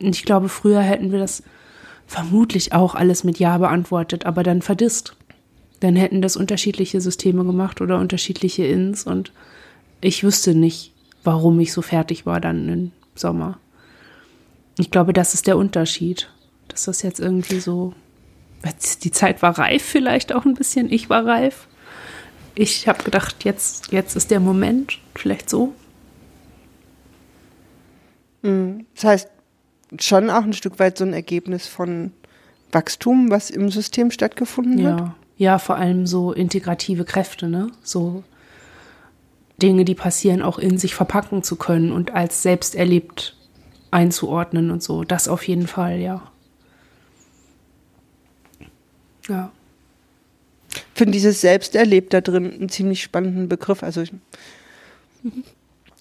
Und 0.00 0.14
ich 0.14 0.24
glaube, 0.24 0.48
früher 0.48 0.80
hätten 0.80 1.10
wir 1.10 1.18
das 1.18 1.42
vermutlich 2.06 2.72
auch 2.72 2.94
alles 2.94 3.24
mit 3.24 3.38
Ja 3.38 3.58
beantwortet, 3.58 4.26
aber 4.26 4.44
dann 4.44 4.62
verdisst. 4.62 5.16
Dann 5.80 5.96
hätten 5.96 6.22
das 6.22 6.36
unterschiedliche 6.36 7.00
Systeme 7.00 7.44
gemacht 7.44 7.80
oder 7.80 7.98
unterschiedliche 7.98 8.64
Ins 8.64 9.04
und 9.04 9.32
ich 10.00 10.22
wüsste 10.22 10.54
nicht, 10.54 10.92
warum 11.24 11.58
ich 11.60 11.72
so 11.72 11.82
fertig 11.82 12.26
war 12.26 12.40
dann 12.40 12.68
im 12.68 12.92
Sommer. 13.14 13.58
Ich 14.78 14.90
glaube, 14.90 15.12
das 15.12 15.34
ist 15.34 15.46
der 15.46 15.56
Unterschied. 15.56 16.28
Dass 16.68 16.84
das 16.84 17.02
jetzt 17.02 17.20
irgendwie 17.20 17.60
so. 17.60 17.94
Die 19.02 19.10
Zeit 19.10 19.42
war 19.42 19.58
reif, 19.58 19.82
vielleicht 19.82 20.32
auch 20.32 20.44
ein 20.44 20.54
bisschen. 20.54 20.90
Ich 20.92 21.10
war 21.10 21.26
reif. 21.26 21.66
Ich 22.54 22.86
habe 22.86 23.02
gedacht, 23.02 23.44
jetzt, 23.44 23.92
jetzt 23.92 24.14
ist 24.14 24.30
der 24.30 24.40
Moment. 24.40 24.98
Vielleicht 25.14 25.50
so. 25.50 25.74
Mhm. 28.42 28.86
Das 28.94 29.04
heißt, 29.04 29.28
schon 30.00 30.30
auch 30.30 30.42
ein 30.42 30.52
Stück 30.52 30.78
weit 30.78 30.98
so 30.98 31.04
ein 31.04 31.12
Ergebnis 31.12 31.66
von 31.66 32.12
Wachstum, 32.70 33.30
was 33.30 33.50
im 33.50 33.70
System 33.70 34.10
stattgefunden 34.10 34.78
ja. 34.78 34.96
hat. 34.96 35.12
Ja, 35.36 35.58
vor 35.58 35.76
allem 35.76 36.06
so 36.06 36.32
integrative 36.32 37.04
Kräfte, 37.04 37.48
ne? 37.48 37.70
So 37.82 38.22
Dinge, 39.60 39.84
die 39.84 39.94
passieren, 39.94 40.42
auch 40.42 40.58
in 40.58 40.78
sich 40.78 40.94
verpacken 40.94 41.42
zu 41.42 41.56
können 41.56 41.92
und 41.92 42.14
als 42.14 42.42
selbst 42.42 42.74
erlebt 42.74 43.36
einzuordnen 43.90 44.70
und 44.70 44.82
so. 44.82 45.04
Das 45.04 45.28
auf 45.28 45.46
jeden 45.46 45.66
Fall, 45.66 45.98
ja. 45.98 46.31
Ja. 49.28 49.52
Ich 50.70 50.82
finde 50.94 51.12
dieses 51.12 51.40
Selbsterlebt 51.40 52.12
da 52.12 52.20
drin 52.20 52.50
einen 52.52 52.68
ziemlich 52.68 53.02
spannenden 53.02 53.48
Begriff. 53.48 53.82
Also 53.82 54.02
ich, 54.02 54.12
mhm. 55.22 55.44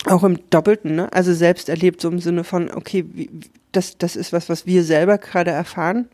Auch 0.06 0.24
im 0.24 0.40
Doppelten, 0.50 0.96
ne? 0.96 1.14
Also 1.14 1.34
selbst 1.34 1.70
erlebt, 1.70 2.02
so 2.02 2.10
im 2.10 2.20
Sinne 2.20 2.44
von, 2.44 2.72
okay, 2.72 3.06
wie, 3.14 3.30
das, 3.72 3.98
das 3.98 4.16
ist 4.16 4.34
was, 4.34 4.50
was 4.50 4.66
wir 4.66 4.84
selber 4.84 5.18
gerade 5.20 5.52
erfahren. 5.52 6.08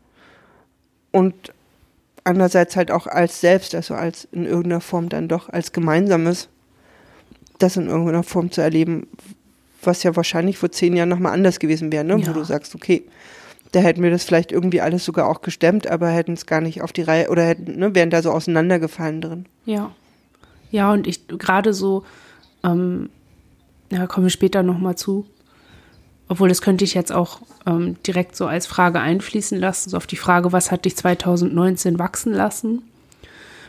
Und 1.10 1.54
andererseits 2.24 2.76
halt 2.76 2.90
auch 2.90 3.06
als 3.06 3.40
selbst, 3.40 3.74
also 3.74 3.94
als 3.94 4.28
in 4.30 4.44
irgendeiner 4.44 4.82
Form 4.82 5.08
dann 5.08 5.28
doch 5.28 5.48
als 5.48 5.72
Gemeinsames, 5.72 6.48
das 7.58 7.76
in 7.76 7.88
irgendeiner 7.88 8.22
Form 8.22 8.50
zu 8.50 8.60
erleben, 8.60 9.06
was 9.82 10.02
ja 10.02 10.14
wahrscheinlich 10.14 10.58
vor 10.58 10.70
zehn 10.70 10.94
Jahren 10.94 11.08
nochmal 11.08 11.32
anders 11.32 11.58
gewesen 11.58 11.90
wäre, 11.90 12.04
ne? 12.04 12.18
Ja. 12.18 12.28
Wo 12.28 12.32
du 12.32 12.44
sagst, 12.44 12.74
okay, 12.74 13.04
da 13.72 13.80
hätten 13.80 14.02
wir 14.02 14.10
das 14.10 14.24
vielleicht 14.24 14.52
irgendwie 14.52 14.80
alles 14.80 15.04
sogar 15.04 15.28
auch 15.28 15.42
gestemmt, 15.42 15.86
aber 15.86 16.08
hätten 16.08 16.32
es 16.32 16.46
gar 16.46 16.60
nicht 16.60 16.82
auf 16.82 16.92
die 16.92 17.02
Reihe 17.02 17.28
oder 17.28 17.44
hätten, 17.44 17.78
ne, 17.78 17.94
wären 17.94 18.10
da 18.10 18.22
so 18.22 18.30
auseinandergefallen 18.30 19.20
drin. 19.20 19.46
Ja. 19.64 19.90
Ja, 20.70 20.92
und 20.92 21.06
ich 21.06 21.28
gerade 21.28 21.72
so, 21.72 22.04
ähm, 22.62 23.10
ja, 23.90 24.06
kommen 24.06 24.26
wir 24.26 24.30
später 24.30 24.62
nochmal 24.62 24.96
zu. 24.96 25.26
Obwohl, 26.28 26.48
das 26.50 26.60
könnte 26.60 26.84
ich 26.84 26.92
jetzt 26.92 27.10
auch 27.10 27.40
ähm, 27.66 27.96
direkt 28.06 28.36
so 28.36 28.46
als 28.46 28.66
Frage 28.66 29.00
einfließen 29.00 29.58
lassen, 29.58 29.90
so 29.90 29.96
auf 29.96 30.06
die 30.06 30.16
Frage, 30.16 30.52
was 30.52 30.70
hat 30.70 30.84
dich 30.84 30.94
2019 30.96 31.98
wachsen 31.98 32.34
lassen? 32.34 32.82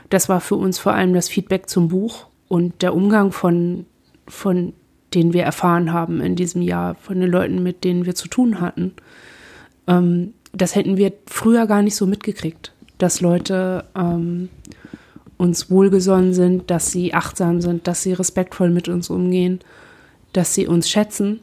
Das 0.10 0.28
war 0.28 0.42
für 0.42 0.56
uns 0.56 0.78
vor 0.78 0.94
allem 0.94 1.14
das 1.14 1.30
Feedback 1.30 1.70
zum 1.70 1.88
Buch 1.88 2.28
und 2.50 2.82
der 2.82 2.94
Umgang 2.94 3.32
von, 3.32 3.86
von 4.28 4.74
den 5.14 5.34
wir 5.34 5.44
erfahren 5.44 5.94
haben 5.94 6.20
in 6.20 6.36
diesem 6.36 6.62
Jahr, 6.62 6.96
von 6.96 7.20
den 7.20 7.30
Leuten, 7.30 7.64
mit 7.64 7.84
denen 7.84 8.06
wir 8.06 8.16
zu 8.16 8.28
tun 8.28 8.60
hatten. 8.60 8.94
Ähm, 9.90 10.34
das 10.54 10.76
hätten 10.76 10.96
wir 10.96 11.12
früher 11.26 11.68
gar 11.68 11.82
nicht 11.82 11.96
so 11.96 12.06
mitgekriegt, 12.08 12.72
dass 12.98 13.20
Leute 13.20 13.84
ähm, 13.96 14.48
uns 15.38 15.70
wohlgesonnen 15.70 16.34
sind, 16.34 16.72
dass 16.72 16.92
sie 16.92 17.14
achtsam 17.14 17.60
sind, 17.60 17.88
dass 17.88 18.04
sie 18.04 18.14
respektvoll 18.14 18.70
mit 18.70 18.88
uns 18.88 19.10
umgehen 19.10 19.60
dass 20.34 20.54
sie 20.54 20.68
uns 20.68 20.90
schätzen. 20.90 21.40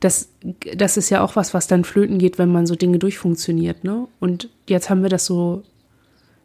Das, 0.00 0.28
das 0.76 0.96
ist 0.96 1.10
ja 1.10 1.22
auch 1.22 1.36
was, 1.36 1.54
was 1.54 1.66
dann 1.66 1.84
flöten 1.84 2.18
geht, 2.18 2.38
wenn 2.38 2.52
man 2.52 2.66
so 2.66 2.74
Dinge 2.74 2.98
durchfunktioniert. 2.98 3.84
Ne? 3.84 4.06
Und 4.20 4.50
jetzt 4.68 4.90
haben 4.90 5.02
wir 5.02 5.08
das 5.08 5.26
so, 5.26 5.62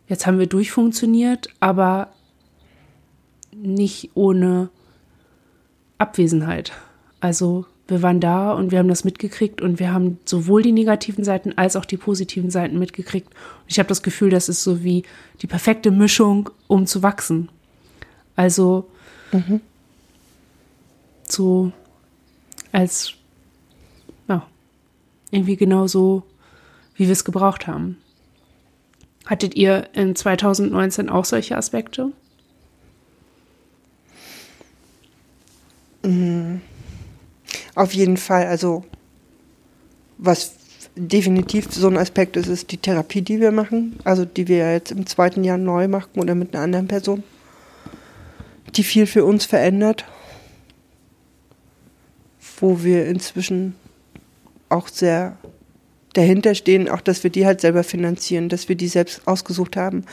jetzt 0.08 0.26
haben 0.26 0.40
wir 0.40 0.48
durchfunktioniert, 0.48 1.50
aber 1.60 2.12
nicht 3.56 4.12
ohne 4.14 4.70
Abwesenheit. 5.98 6.72
Also 7.20 7.66
wir 7.90 8.02
waren 8.02 8.20
da 8.20 8.54
und 8.54 8.72
wir 8.72 8.80
haben 8.80 8.88
das 8.88 9.04
mitgekriegt 9.04 9.62
und 9.62 9.80
wir 9.80 9.94
haben 9.94 10.20
sowohl 10.26 10.62
die 10.62 10.72
negativen 10.72 11.24
Seiten 11.24 11.58
als 11.58 11.76
auch 11.76 11.86
die 11.86 11.98
positiven 11.98 12.52
Seiten 12.52 12.80
mitgekriegt. 12.80 13.28
Und 13.28 13.66
ich 13.68 13.80
habe 13.80 13.90
das 13.90 14.04
Gefühl, 14.04 14.30
das 14.30 14.50
ist 14.50 14.64
so 14.64 14.84
wie 14.84 15.04
die 15.42 15.48
perfekte 15.48 15.92
Mischung, 15.92 16.50
um 16.68 16.86
zu 16.86 17.04
wachsen. 17.04 17.50
Also 18.36 18.90
mhm 19.32 19.62
so 21.32 21.72
als, 22.72 23.14
ja, 24.28 24.46
irgendwie 25.32 25.56
genau 25.56 25.88
so, 25.88 26.24
wie 26.96 27.06
wir 27.06 27.14
es 27.14 27.26
gebraucht 27.26 27.68
haben. 27.68 27.98
Hattet 29.26 29.56
ihr 29.56 29.90
in 29.94 30.16
2019 30.16 31.10
auch 31.10 31.26
solche 31.26 31.56
Aspekte? 31.56 32.12
Mhm. 36.04 36.62
Auf 37.80 37.94
jeden 37.94 38.18
Fall. 38.18 38.46
Also, 38.46 38.84
was 40.18 40.54
definitiv 40.96 41.72
so 41.72 41.88
ein 41.88 41.98
Aspekt 41.98 42.36
ist, 42.36 42.48
ist 42.48 42.72
die 42.72 42.78
Therapie, 42.78 43.22
die 43.22 43.40
wir 43.40 43.52
machen. 43.52 43.98
Also, 44.04 44.26
die 44.26 44.48
wir 44.50 44.74
jetzt 44.74 44.92
im 44.92 45.06
zweiten 45.06 45.44
Jahr 45.46 45.58
neu 45.58 45.88
machen 45.88 46.20
oder 46.20 46.36
mit 46.36 46.54
einer 46.54 46.64
anderen 46.64 46.88
Person, 46.88 47.24
die 48.76 48.84
viel 48.84 49.06
für 49.06 49.24
uns 49.24 49.46
verändert 49.46 50.06
wo 52.62 52.84
wir 52.84 53.06
inzwischen 53.06 53.76
auch 54.68 54.88
sehr 54.88 55.38
dahinter 56.14 56.56
stehen, 56.56 56.90
auch 56.90 57.02
dass 57.02 57.24
wir 57.24 57.32
die 57.32 57.46
halt 57.46 57.62
selber 57.62 57.84
finanzieren, 57.86 58.50
dass 58.50 58.68
wir 58.68 58.76
die 58.76 58.88
selbst 58.88 59.22
ausgesucht 59.26 59.78
haben, 59.78 60.04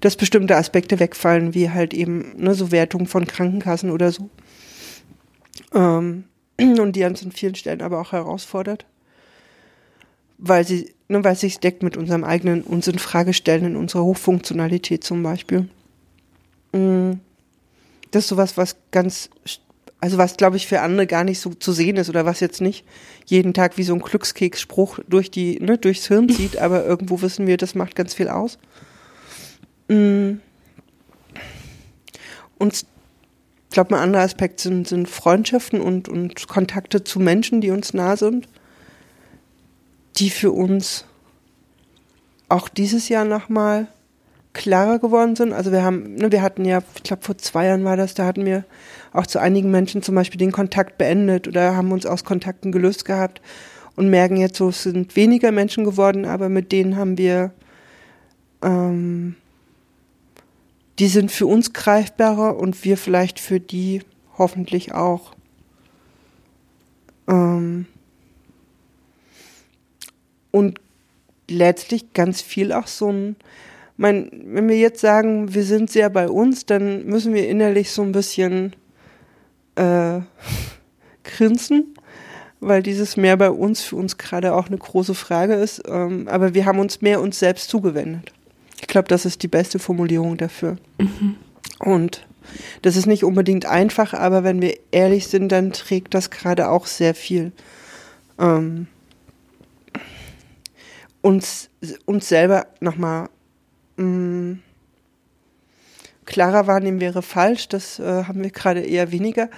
dass 0.00 0.14
bestimmte 0.14 0.56
Aspekte 0.56 1.00
wegfallen, 1.00 1.54
wie 1.54 1.70
halt 1.70 1.94
eben 1.94 2.36
ne, 2.36 2.54
so 2.54 2.70
Wertung 2.70 3.06
von 3.06 3.26
Krankenkassen 3.26 3.90
oder 3.90 4.12
so. 4.12 4.28
Ähm, 5.74 6.24
und 6.60 6.92
die 6.94 7.04
uns 7.04 7.22
an 7.24 7.32
vielen 7.32 7.54
Stellen 7.54 7.82
aber 7.82 8.00
auch 8.00 8.12
herausfordert, 8.12 8.86
weil 10.38 10.66
sie, 10.66 10.92
ne, 11.08 11.22
weil 11.24 11.36
sich 11.36 11.60
deckt 11.60 11.82
mit 11.82 11.96
unserem 11.96 12.24
eigenen 12.24 12.62
uns 12.62 12.88
in 12.88 12.98
Frage 12.98 13.32
stellen 13.32 13.64
in 13.64 13.76
unserer 13.76 14.04
Hochfunktionalität 14.04 15.04
zum 15.04 15.22
Beispiel. 15.22 15.68
Mm. 16.72 17.14
Das 18.10 18.24
ist 18.24 18.28
sowas, 18.28 18.56
was 18.56 18.76
ganz 18.90 19.28
also 20.00 20.18
was, 20.18 20.36
glaube 20.36 20.56
ich, 20.56 20.66
für 20.66 20.80
andere 20.80 21.06
gar 21.06 21.24
nicht 21.24 21.40
so 21.40 21.50
zu 21.54 21.72
sehen 21.72 21.96
ist 21.96 22.08
oder 22.08 22.24
was 22.24 22.40
jetzt 22.40 22.60
nicht 22.60 22.84
jeden 23.26 23.52
Tag 23.52 23.76
wie 23.78 23.82
so 23.82 23.94
ein 23.94 24.00
Glückskeksspruch 24.00 25.00
durch 25.08 25.30
die, 25.30 25.58
ne, 25.60 25.76
durchs 25.76 26.06
Hirn 26.06 26.28
zieht, 26.34 26.56
aber 26.58 26.84
irgendwo 26.84 27.20
wissen 27.20 27.46
wir, 27.46 27.56
das 27.56 27.74
macht 27.74 27.96
ganz 27.96 28.14
viel 28.14 28.28
aus. 28.28 28.58
Mm. 29.88 30.34
Und 32.58 32.86
ich 33.68 33.74
glaube, 33.74 33.94
ein 33.94 34.00
anderer 34.02 34.22
Aspekt 34.22 34.60
sind, 34.60 34.88
sind 34.88 35.08
Freundschaften 35.08 35.80
und, 35.80 36.08
und 36.08 36.48
Kontakte 36.48 37.04
zu 37.04 37.20
Menschen, 37.20 37.60
die 37.60 37.70
uns 37.70 37.92
nah 37.92 38.16
sind, 38.16 38.48
die 40.16 40.30
für 40.30 40.52
uns 40.52 41.04
auch 42.48 42.68
dieses 42.68 43.10
Jahr 43.10 43.26
nochmal 43.26 43.88
klarer 44.54 44.98
geworden 44.98 45.36
sind. 45.36 45.52
Also 45.52 45.70
wir 45.70 45.82
haben, 45.82 46.14
ne, 46.14 46.32
wir 46.32 46.40
hatten 46.40 46.64
ja, 46.64 46.82
ich 46.96 47.02
glaube 47.02 47.22
vor 47.22 47.36
zwei 47.36 47.66
Jahren 47.66 47.84
war 47.84 47.96
das, 47.96 48.14
da 48.14 48.24
hatten 48.24 48.46
wir 48.46 48.64
auch 49.12 49.26
zu 49.26 49.38
einigen 49.38 49.70
Menschen 49.70 50.02
zum 50.02 50.14
Beispiel 50.14 50.38
den 50.38 50.52
Kontakt 50.52 50.96
beendet 50.96 51.46
oder 51.46 51.76
haben 51.76 51.92
uns 51.92 52.06
aus 52.06 52.24
Kontakten 52.24 52.72
gelöst 52.72 53.04
gehabt 53.04 53.42
und 53.96 54.08
merken 54.08 54.36
jetzt 54.38 54.56
so, 54.56 54.70
es 54.70 54.82
sind 54.82 55.14
weniger 55.14 55.52
Menschen 55.52 55.84
geworden, 55.84 56.24
aber 56.24 56.48
mit 56.48 56.72
denen 56.72 56.96
haben 56.96 57.18
wir, 57.18 57.52
ähm, 58.62 59.36
die 60.98 61.08
sind 61.08 61.30
für 61.30 61.46
uns 61.46 61.72
greifbarer 61.72 62.56
und 62.56 62.84
wir 62.84 62.96
vielleicht 62.96 63.38
für 63.38 63.60
die 63.60 64.02
hoffentlich 64.36 64.92
auch. 64.92 65.34
Ähm, 67.28 67.86
und 70.50 70.80
letztlich 71.48 72.12
ganz 72.12 72.40
viel 72.40 72.72
auch 72.72 72.86
so 72.86 73.10
ein, 73.12 73.36
mein, 73.96 74.30
wenn 74.44 74.68
wir 74.68 74.78
jetzt 74.78 75.00
sagen, 75.00 75.54
wir 75.54 75.64
sind 75.64 75.90
sehr 75.90 76.10
bei 76.10 76.28
uns, 76.28 76.66
dann 76.66 77.06
müssen 77.06 77.34
wir 77.34 77.48
innerlich 77.48 77.90
so 77.90 78.02
ein 78.02 78.12
bisschen 78.12 78.74
äh, 79.76 80.20
grinsen, 81.24 81.94
weil 82.60 82.82
dieses 82.82 83.16
mehr 83.16 83.36
bei 83.36 83.50
uns 83.50 83.82
für 83.82 83.96
uns 83.96 84.18
gerade 84.18 84.54
auch 84.54 84.66
eine 84.66 84.78
große 84.78 85.14
Frage 85.14 85.54
ist. 85.54 85.82
Ähm, 85.86 86.26
aber 86.28 86.54
wir 86.54 86.64
haben 86.64 86.80
uns 86.80 87.00
mehr 87.02 87.20
uns 87.20 87.38
selbst 87.38 87.68
zugewendet. 87.68 88.32
Ich 88.88 88.92
glaube, 88.92 89.08
das 89.08 89.26
ist 89.26 89.42
die 89.42 89.48
beste 89.48 89.78
Formulierung 89.78 90.38
dafür. 90.38 90.78
Mhm. 90.96 91.36
Und 91.78 92.26
das 92.80 92.96
ist 92.96 93.04
nicht 93.04 93.22
unbedingt 93.22 93.66
einfach, 93.66 94.14
aber 94.14 94.44
wenn 94.44 94.62
wir 94.62 94.78
ehrlich 94.92 95.26
sind, 95.26 95.52
dann 95.52 95.72
trägt 95.72 96.14
das 96.14 96.30
gerade 96.30 96.70
auch 96.70 96.86
sehr 96.86 97.14
viel. 97.14 97.52
Ähm, 98.38 98.86
uns, 101.20 101.68
uns 102.06 102.30
selber 102.30 102.66
nochmal 102.80 103.28
mm, 103.98 104.54
klarer 106.24 106.66
wahrnehmen 106.66 107.02
wäre 107.02 107.20
falsch, 107.20 107.68
das 107.68 107.98
äh, 107.98 108.24
haben 108.24 108.42
wir 108.42 108.50
gerade 108.50 108.80
eher 108.80 109.12
weniger. 109.12 109.50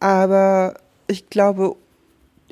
Aber 0.00 0.74
ich 1.06 1.30
glaube, 1.30 1.76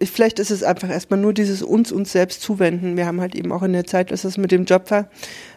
vielleicht 0.06 0.38
ist 0.38 0.50
es 0.50 0.62
einfach 0.62 0.90
erstmal 0.90 1.20
nur 1.20 1.32
dieses 1.32 1.62
uns 1.62 1.92
uns 1.92 2.12
selbst 2.12 2.42
zuwenden. 2.42 2.96
Wir 2.96 3.06
haben 3.06 3.20
halt 3.20 3.34
eben 3.34 3.52
auch 3.52 3.62
in 3.62 3.72
der 3.72 3.86
Zeit, 3.86 4.10
als 4.10 4.24
es 4.24 4.38
mit 4.38 4.52
dem 4.52 4.64
Job 4.64 4.90
war, 4.90 5.08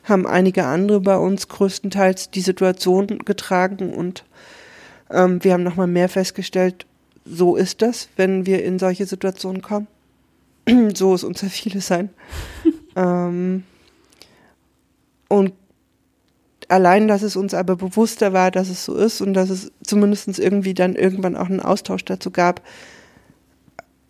haben 0.03 0.27
einige 0.27 0.65
andere 0.65 0.99
bei 1.01 1.17
uns 1.17 1.47
größtenteils 1.47 2.31
die 2.31 2.41
Situation 2.41 3.07
getragen 3.07 3.93
und 3.93 4.23
ähm, 5.09 5.43
wir 5.43 5.53
haben 5.53 5.63
nochmal 5.63 5.87
mehr 5.87 6.09
festgestellt, 6.09 6.85
so 7.25 7.55
ist 7.55 7.81
das, 7.81 8.09
wenn 8.15 8.45
wir 8.45 8.63
in 8.63 8.79
solche 8.79 9.05
Situationen 9.05 9.61
kommen. 9.61 9.87
so 10.93 11.15
ist 11.15 11.23
unser 11.23 11.47
vieles 11.47 11.87
sein. 11.87 12.09
ähm, 12.95 13.63
und 15.27 15.53
allein, 16.67 17.07
dass 17.07 17.21
es 17.21 17.35
uns 17.35 17.53
aber 17.53 17.75
bewusster 17.75 18.33
war, 18.33 18.51
dass 18.51 18.69
es 18.69 18.85
so 18.85 18.95
ist 18.95 19.21
und 19.21 19.33
dass 19.33 19.49
es 19.49 19.71
zumindest 19.83 20.39
irgendwie 20.39 20.73
dann 20.73 20.95
irgendwann 20.95 21.35
auch 21.35 21.49
einen 21.49 21.59
Austausch 21.59 22.05
dazu 22.05 22.31
gab, 22.31 22.61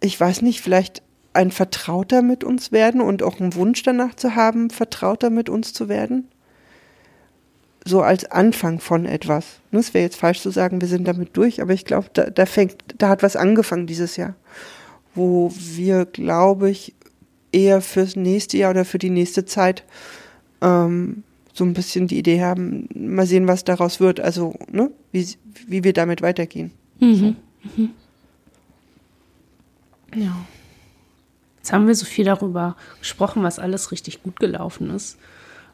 ich 0.05 0.19
weiß 0.19 0.41
nicht, 0.41 0.61
vielleicht 0.61 1.01
ein 1.33 1.51
Vertrauter 1.51 2.21
mit 2.21 2.43
uns 2.43 2.71
werden 2.71 3.01
und 3.01 3.23
auch 3.23 3.39
einen 3.39 3.55
Wunsch 3.55 3.83
danach 3.83 4.15
zu 4.15 4.35
haben, 4.35 4.69
Vertrauter 4.69 5.29
mit 5.29 5.49
uns 5.49 5.73
zu 5.73 5.89
werden? 5.89 6.27
So 7.83 8.01
als 8.01 8.25
Anfang 8.31 8.79
von 8.79 9.05
etwas. 9.05 9.45
Ne, 9.71 9.79
es 9.79 9.93
wäre 9.93 10.03
jetzt 10.03 10.17
falsch 10.17 10.41
zu 10.41 10.49
sagen, 10.49 10.81
wir 10.81 10.87
sind 10.87 11.07
damit 11.07 11.35
durch, 11.37 11.61
aber 11.61 11.73
ich 11.73 11.85
glaube, 11.85 12.07
da, 12.13 12.29
da 12.29 12.45
fängt, 12.45 12.75
da 12.97 13.09
hat 13.09 13.21
was 13.21 13.35
angefangen 13.35 13.85
dieses 13.85 14.15
Jahr, 14.15 14.35
wo 15.13 15.51
wir, 15.55 16.05
glaube 16.05 16.69
ich, 16.69 16.95
eher 17.51 17.81
fürs 17.81 18.15
nächste 18.15 18.57
Jahr 18.57 18.71
oder 18.71 18.85
für 18.85 18.97
die 18.97 19.09
nächste 19.09 19.45
Zeit 19.45 19.83
ähm, 20.61 21.23
so 21.53 21.63
ein 21.63 21.73
bisschen 21.73 22.07
die 22.07 22.17
Idee 22.17 22.41
haben, 22.41 22.89
mal 22.93 23.25
sehen, 23.25 23.47
was 23.47 23.63
daraus 23.63 23.99
wird, 23.99 24.19
also 24.19 24.55
ne, 24.71 24.91
wie, 25.11 25.27
wie 25.67 25.83
wir 25.83 25.93
damit 25.93 26.21
weitergehen. 26.21 26.71
Mhm. 26.99 27.35
Mhm. 27.75 27.91
Ja. 30.15 30.45
Jetzt 31.57 31.73
haben 31.73 31.87
wir 31.87 31.95
so 31.95 32.05
viel 32.05 32.25
darüber 32.25 32.75
gesprochen, 32.99 33.43
was 33.43 33.59
alles 33.59 33.91
richtig 33.91 34.23
gut 34.23 34.39
gelaufen 34.39 34.89
ist 34.91 35.17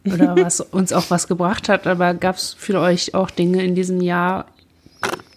oder 0.06 0.36
was 0.42 0.62
uns 0.62 0.94
auch 0.94 1.10
was 1.10 1.28
gebracht 1.28 1.70
hat. 1.70 1.86
Aber 1.88 2.14
gab 2.14 2.38
es 2.38 2.54
für 2.54 2.80
euch 2.80 3.14
auch 3.14 3.30
Dinge 3.30 3.64
in 3.64 3.76
diesem 3.76 4.02
Jahr, 4.02 4.46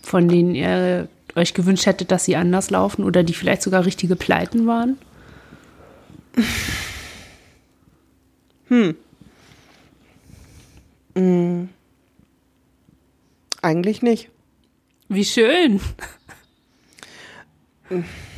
von 0.02 0.28
denen 0.28 0.54
ihr 0.54 1.08
euch 1.34 1.54
gewünscht 1.54 1.86
hättet, 1.86 2.10
dass 2.10 2.24
sie 2.24 2.36
anders 2.36 2.70
laufen 2.70 3.04
oder 3.04 3.22
die 3.22 3.34
vielleicht 3.34 3.62
sogar 3.62 3.84
richtige 3.84 4.16
Pleiten 4.16 4.66
waren? 4.66 4.98
Hm. 8.68 8.96
hm. 11.14 11.68
Eigentlich 13.60 14.00
nicht. 14.00 14.30
Wie 15.08 15.24
schön. 15.24 15.80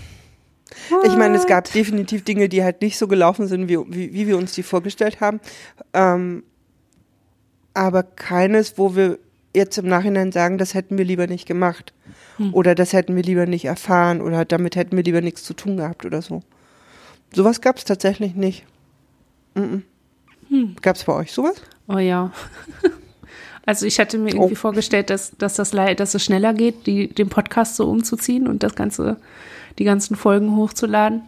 Ich 1.04 1.16
meine, 1.16 1.36
es 1.36 1.46
gab 1.46 1.70
definitiv 1.72 2.24
Dinge, 2.24 2.48
die 2.48 2.62
halt 2.62 2.82
nicht 2.82 2.98
so 2.98 3.08
gelaufen 3.08 3.46
sind, 3.46 3.68
wie, 3.68 3.78
wie, 3.88 4.12
wie 4.12 4.26
wir 4.26 4.36
uns 4.36 4.52
die 4.52 4.62
vorgestellt 4.62 5.20
haben. 5.20 5.40
Ähm, 5.92 6.42
aber 7.74 8.02
keines, 8.02 8.78
wo 8.78 8.96
wir 8.96 9.18
jetzt 9.54 9.78
im 9.78 9.88
Nachhinein 9.88 10.32
sagen, 10.32 10.58
das 10.58 10.74
hätten 10.74 10.98
wir 10.98 11.04
lieber 11.04 11.26
nicht 11.26 11.46
gemacht. 11.46 11.92
Hm. 12.36 12.54
Oder 12.54 12.74
das 12.74 12.92
hätten 12.92 13.16
wir 13.16 13.22
lieber 13.22 13.46
nicht 13.46 13.64
erfahren 13.64 14.20
oder 14.20 14.44
damit 14.44 14.76
hätten 14.76 14.96
wir 14.96 15.04
lieber 15.04 15.20
nichts 15.20 15.42
zu 15.42 15.54
tun 15.54 15.76
gehabt 15.76 16.04
oder 16.04 16.22
so. 16.22 16.42
Sowas 17.34 17.60
gab 17.60 17.76
es 17.76 17.84
tatsächlich 17.84 18.34
nicht. 18.34 18.64
Mm 19.54 19.60
-mm. 19.60 19.82
Hm. 20.48 20.76
Gab 20.82 20.96
es 20.96 21.04
bei 21.04 21.12
euch 21.12 21.32
sowas? 21.32 21.60
Oh 21.88 21.98
ja. 21.98 22.32
Also 23.68 23.84
ich 23.84 23.98
hatte 23.98 24.16
mir 24.16 24.30
irgendwie 24.30 24.52
oh. 24.52 24.56
vorgestellt, 24.56 25.10
dass, 25.10 25.32
dass, 25.36 25.54
das, 25.54 25.72
dass 25.72 26.14
es 26.14 26.24
schneller 26.24 26.54
geht, 26.54 26.86
die, 26.86 27.08
den 27.08 27.28
Podcast 27.28 27.74
so 27.74 27.90
umzuziehen 27.90 28.46
und 28.46 28.62
das 28.62 28.76
Ganze 28.76 29.16
die 29.78 29.84
ganzen 29.84 30.16
Folgen 30.16 30.56
hochzuladen. 30.56 31.22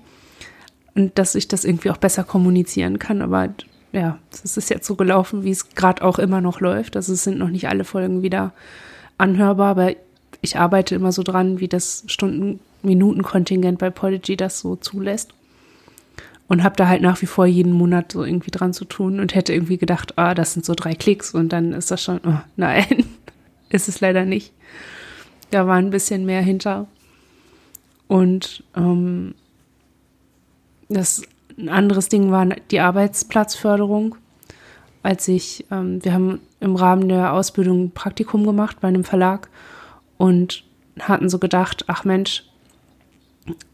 Und 0.95 1.19
dass 1.19 1.35
ich 1.35 1.49
das 1.49 1.65
irgendwie 1.65 1.91
auch 1.91 1.97
besser 1.97 2.25
kommunizieren 2.25 2.99
kann. 2.99 3.23
Aber 3.23 3.51
ja, 3.93 4.19
es 4.33 4.57
ist 4.57 4.71
jetzt 4.71 4.87
so 4.87 4.97
gelaufen, 4.97 5.45
wie 5.45 5.51
es 5.51 5.71
gerade 5.71 6.03
auch 6.03 6.19
immer 6.19 6.41
noch 6.41 6.61
läuft. 6.61 6.97
Also 6.97 7.13
es 7.13 7.25
sind 7.25 7.39
noch 7.39 7.51
nicht 7.51 7.69
alle 7.69 7.85
Folgen 7.85 8.23
wieder 8.23 8.53
anhörbar, 9.17 9.71
aber 9.71 9.93
ich 10.41 10.57
arbeite 10.57 10.95
immer 10.95 11.13
so 11.13 11.23
dran, 11.23 11.61
wie 11.61 11.69
das 11.69 12.05
Stunden-Minuten-Kontingent 12.07 13.79
bei 13.79 13.91
Podigy 13.91 14.37
das 14.37 14.61
so 14.61 14.77
zulässt. 14.77 15.33
Und 16.47 16.63
habe 16.63 16.77
da 16.77 16.89
halt 16.89 17.03
nach 17.03 17.21
wie 17.21 17.27
vor 17.27 17.45
jeden 17.45 17.73
Monat 17.73 18.13
so 18.13 18.25
irgendwie 18.25 18.51
dran 18.51 18.73
zu 18.73 18.87
tun 18.87 19.21
und 19.21 19.35
hätte 19.35 19.53
irgendwie 19.53 19.77
gedacht, 19.77 20.17
ah, 20.17 20.35
das 20.35 20.55
sind 20.55 20.65
so 20.65 20.75
drei 20.75 20.95
Klicks 20.95 21.35
und 21.35 21.51
dann 21.53 21.75
ist 21.75 21.91
das 21.91 22.03
schon, 22.03 22.21
oh, 22.25 22.41
nein, 22.57 23.05
ist 23.69 23.89
es 23.89 24.01
leider 24.01 24.25
nicht. 24.25 24.53
Da 25.51 25.67
war 25.67 25.77
ein 25.77 25.91
bisschen 25.91 26.25
mehr 26.25 26.41
hinter. 26.41 26.87
Und 28.09 28.65
ähm, 28.75 29.35
das 30.89 31.23
ein 31.59 31.69
anderes 31.69 32.09
Ding 32.09 32.31
war 32.31 32.47
die 32.71 32.81
Arbeitsplatzförderung. 32.81 34.17
Als 35.03 35.29
ich, 35.29 35.67
ähm, 35.71 36.05
wir 36.05 36.13
haben 36.13 36.41
im 36.61 36.77
Rahmen 36.77 37.09
der 37.09 37.33
Ausbildung 37.33 37.85
ein 37.85 37.91
Praktikum 37.91 38.45
gemacht 38.45 38.79
bei 38.81 38.89
einem 38.89 39.05
Verlag 39.05 39.49
und 40.17 40.65
hatten 40.99 41.29
so 41.29 41.39
gedacht, 41.39 41.85
ach 41.87 42.05
Mensch, 42.05 42.45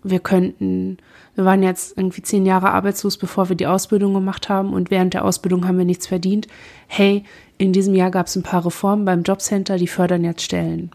wir 0.02 0.20
könnten, 0.20 0.98
wir 1.34 1.44
waren 1.44 1.62
jetzt 1.62 1.96
irgendwie 1.96 2.22
zehn 2.22 2.46
Jahre 2.46 2.70
arbeitslos, 2.70 3.16
bevor 3.16 3.48
wir 3.48 3.56
die 3.56 3.66
Ausbildung 3.66 4.14
gemacht 4.14 4.48
haben 4.48 4.72
und 4.72 4.90
während 4.90 5.14
der 5.14 5.24
Ausbildung 5.24 5.66
haben 5.66 5.78
wir 5.78 5.84
nichts 5.84 6.06
verdient. 6.06 6.46
Hey, 6.86 7.24
in 7.58 7.72
diesem 7.72 7.94
Jahr 7.94 8.10
gab 8.10 8.26
es 8.26 8.36
ein 8.36 8.42
paar 8.42 8.64
Reformen 8.64 9.04
beim 9.04 9.22
Jobcenter, 9.22 9.76
die 9.76 9.88
fördern 9.88 10.24
jetzt 10.24 10.42
Stellen 10.42 10.90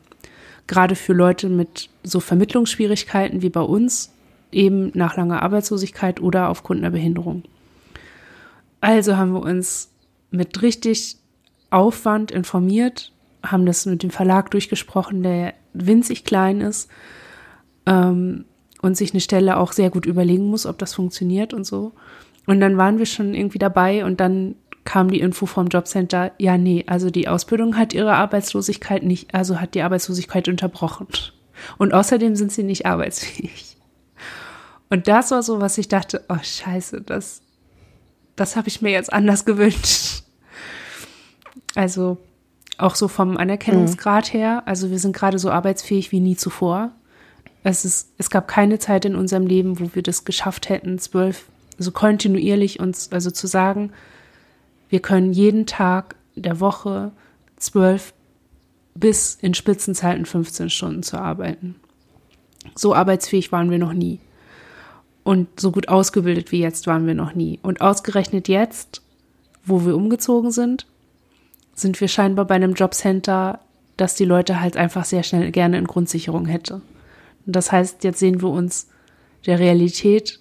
gerade 0.69 0.95
für 0.95 1.13
Leute 1.13 1.49
mit 1.49 1.89
so 2.03 2.21
Vermittlungsschwierigkeiten 2.21 3.41
wie 3.41 3.49
bei 3.49 3.61
uns, 3.61 4.13
eben 4.51 4.91
nach 4.93 5.17
langer 5.17 5.41
Arbeitslosigkeit 5.41 6.21
oder 6.21 6.47
aufgrund 6.49 6.79
einer 6.79 6.91
Behinderung. 6.91 7.43
Also 8.79 9.17
haben 9.17 9.33
wir 9.33 9.41
uns 9.41 9.89
mit 10.31 10.61
richtig 10.61 11.17
Aufwand 11.71 12.31
informiert, 12.31 13.11
haben 13.43 13.65
das 13.65 13.85
mit 13.85 14.03
dem 14.03 14.11
Verlag 14.11 14.51
durchgesprochen, 14.51 15.23
der 15.23 15.53
winzig 15.73 16.23
klein 16.23 16.61
ist 16.61 16.89
ähm, 17.85 18.45
und 18.81 18.95
sich 18.95 19.11
eine 19.11 19.21
Stelle 19.21 19.57
auch 19.57 19.73
sehr 19.73 19.89
gut 19.89 20.05
überlegen 20.05 20.45
muss, 20.45 20.65
ob 20.65 20.77
das 20.77 20.93
funktioniert 20.93 21.53
und 21.53 21.65
so. 21.65 21.93
Und 22.45 22.59
dann 22.59 22.77
waren 22.77 22.97
wir 22.99 23.05
schon 23.05 23.33
irgendwie 23.33 23.59
dabei 23.59 24.05
und 24.05 24.19
dann 24.19 24.55
kam 24.89 25.11
die 25.11 25.19
Info 25.19 25.45
vom 25.45 25.67
Jobcenter, 25.67 26.31
ja, 26.39 26.57
nee, 26.57 26.83
also 26.87 27.11
die 27.11 27.27
Ausbildung 27.27 27.77
hat 27.77 27.93
ihre 27.93 28.15
Arbeitslosigkeit 28.15 29.03
nicht, 29.03 29.35
also 29.35 29.61
hat 29.61 29.75
die 29.75 29.83
Arbeitslosigkeit 29.83 30.47
unterbrochen. 30.47 31.05
Und 31.77 31.93
außerdem 31.93 32.35
sind 32.35 32.51
sie 32.51 32.63
nicht 32.63 32.87
arbeitsfähig. 32.87 33.77
Und 34.89 35.07
das 35.07 35.29
war 35.29 35.43
so, 35.43 35.61
was 35.61 35.77
ich 35.77 35.89
dachte, 35.89 36.25
oh 36.27 36.39
scheiße, 36.41 37.01
das, 37.01 37.43
das 38.35 38.55
habe 38.55 38.67
ich 38.67 38.81
mir 38.81 38.89
jetzt 38.89 39.13
anders 39.13 39.45
gewünscht. 39.45 40.23
Also 41.75 42.17
auch 42.79 42.95
so 42.95 43.07
vom 43.07 43.37
Anerkennungsgrad 43.37 44.33
mhm. 44.33 44.37
her, 44.39 44.63
also 44.65 44.89
wir 44.89 44.97
sind 44.97 45.15
gerade 45.15 45.37
so 45.37 45.51
arbeitsfähig 45.51 46.11
wie 46.11 46.19
nie 46.19 46.35
zuvor. 46.35 46.93
Es, 47.61 47.85
ist, 47.85 48.13
es 48.17 48.31
gab 48.31 48.47
keine 48.47 48.79
Zeit 48.79 49.05
in 49.05 49.15
unserem 49.15 49.45
Leben, 49.45 49.79
wo 49.79 49.93
wir 49.93 50.01
das 50.01 50.25
geschafft 50.25 50.67
hätten, 50.67 50.97
zwölf, 50.97 51.45
also 51.77 51.91
kontinuierlich 51.91 52.79
uns, 52.79 53.11
also 53.11 53.29
zu 53.29 53.45
sagen, 53.45 53.91
wir 54.89 54.99
können 54.99 55.33
jeden 55.33 55.65
Tag 55.65 56.15
der 56.35 56.59
Woche 56.59 57.11
zwölf 57.57 58.13
bis 58.95 59.37
in 59.41 59.53
Spitzenzeiten 59.53 60.25
15 60.25 60.69
Stunden 60.69 61.03
zu 61.03 61.17
arbeiten. 61.17 61.75
So 62.75 62.93
arbeitsfähig 62.93 63.51
waren 63.51 63.71
wir 63.71 63.77
noch 63.77 63.93
nie. 63.93 64.19
Und 65.23 65.59
so 65.59 65.71
gut 65.71 65.89
ausgebildet 65.89 66.51
wie 66.51 66.59
jetzt 66.59 66.87
waren 66.87 67.05
wir 67.05 67.13
noch 67.13 67.35
nie. 67.35 67.59
Und 67.61 67.81
ausgerechnet 67.81 68.47
jetzt, 68.47 69.01
wo 69.63 69.85
wir 69.85 69.95
umgezogen 69.95 70.51
sind, 70.51 70.87
sind 71.75 71.99
wir 72.01 72.07
scheinbar 72.07 72.45
bei 72.45 72.55
einem 72.55 72.73
Jobcenter, 72.73 73.59
das 73.95 74.15
die 74.15 74.25
Leute 74.25 74.59
halt 74.59 74.75
einfach 74.75 75.05
sehr 75.05 75.23
schnell 75.23 75.51
gerne 75.51 75.77
in 75.77 75.85
Grundsicherung 75.85 76.45
hätte. 76.45 76.81
Und 77.45 77.55
das 77.55 77.71
heißt, 77.71 78.03
jetzt 78.03 78.19
sehen 78.19 78.41
wir 78.41 78.49
uns 78.49 78.89
der 79.45 79.59
Realität 79.59 80.39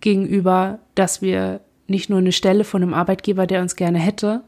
gegenüber, 0.00 0.78
dass 0.94 1.22
wir 1.22 1.60
nicht 1.88 2.10
nur 2.10 2.18
eine 2.18 2.32
Stelle 2.32 2.64
von 2.64 2.82
einem 2.82 2.94
Arbeitgeber, 2.94 3.46
der 3.46 3.62
uns 3.62 3.76
gerne 3.76 3.98
hätte, 3.98 4.42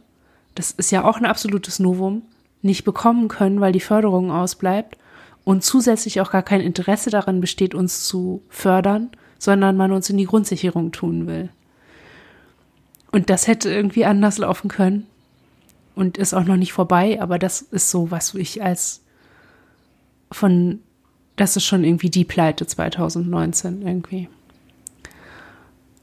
das 0.55 0.71
ist 0.73 0.91
ja 0.91 1.05
auch 1.05 1.17
ein 1.17 1.27
absolutes 1.27 1.79
Novum, 1.79 2.23
nicht 2.63 2.85
bekommen 2.85 3.29
können, 3.29 3.61
weil 3.61 3.73
die 3.73 3.81
Förderung 3.81 4.31
ausbleibt 4.31 4.99
und 5.45 5.65
zusätzlich 5.65 6.21
auch 6.21 6.31
gar 6.31 6.43
kein 6.43 6.61
Interesse 6.61 7.11
daran 7.11 7.41
besteht, 7.41 7.75
uns 7.75 8.07
zu 8.07 8.43
fördern, 8.49 9.11
sondern 9.39 9.77
man 9.77 9.93
uns 9.93 10.11
in 10.11 10.19
die 10.19 10.27
Grundsicherung 10.27 10.93
tun 10.93 11.27
will. 11.27 11.49
Und 13.11 13.31
das 13.31 13.47
hätte 13.47 13.71
irgendwie 13.71 14.05
anders 14.05 14.39
laufen 14.39 14.69
können 14.69 15.07
und 15.95 16.19
ist 16.19 16.35
auch 16.35 16.45
noch 16.45 16.57
nicht 16.57 16.73
vorbei, 16.73 17.21
aber 17.21 17.39
das 17.39 17.63
ist 17.63 17.91
so, 17.91 18.11
was 18.11 18.35
ich 18.35 18.63
als 18.63 19.03
von, 20.31 20.81
das 21.37 21.57
ist 21.57 21.65
schon 21.65 21.85
irgendwie 21.85 22.11
die 22.11 22.25
Pleite 22.25 22.67
2019 22.67 23.83
irgendwie. 23.83 24.29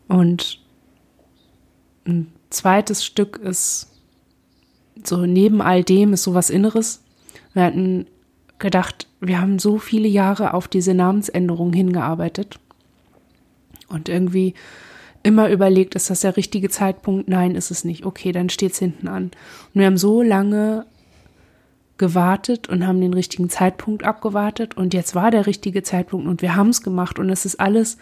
Und 0.08 0.60
ein 2.08 2.32
zweites 2.50 3.06
Stück 3.06 3.38
ist 3.38 3.88
so 5.04 5.26
neben 5.26 5.62
all 5.62 5.84
dem 5.84 6.13
ist 6.13 6.24
sowas 6.24 6.50
Inneres. 6.50 7.04
Wir 7.54 7.63
hatten 7.63 8.08
gedacht, 8.60 9.08
wir 9.20 9.39
haben 9.39 9.60
so 9.60 9.78
viele 9.78 10.08
Jahre 10.08 10.54
auf 10.54 10.67
diese 10.67 10.93
Namensänderung 10.93 11.74
hingearbeitet 11.74 12.60
und 13.88 14.10
irgendwie 14.10 14.54
immer 15.24 15.50
überlegt, 15.50 15.96
ist 15.96 16.10
das 16.10 16.22
der 16.22 16.38
richtige 16.38 16.70
Zeitpunkt? 16.70 17.28
Nein, 17.28 17.56
ist 17.56 17.72
es 17.72 17.84
nicht. 17.84 18.06
Okay, 18.06 18.32
dann 18.32 18.50
steht 18.50 18.74
es 18.74 18.80
hinten 18.80 19.08
an. 19.08 19.24
Und 19.26 19.74
wir 19.74 19.86
haben 19.86 19.98
so 19.98 20.22
lange 20.22 20.86
gewartet 21.98 22.70
und 22.70 22.86
haben 22.86 23.02
den 23.02 23.13
richtigen 23.13 23.50
Zeitpunkt 23.50 24.04
abgewartet 24.04 24.78
und 24.78 24.93
jetzt 24.93 25.15
war 25.15 25.32
der 25.32 25.48
richtige 25.48 25.82
Zeitpunkt 25.82 26.28
und 26.28 26.43
wir 26.43 26.56
haben 26.56 26.70
es 26.70 26.84
gemacht 26.84 27.17
und 27.17 27.30
es 27.32 27.43
ist 27.43 27.60
alles, 27.60 27.98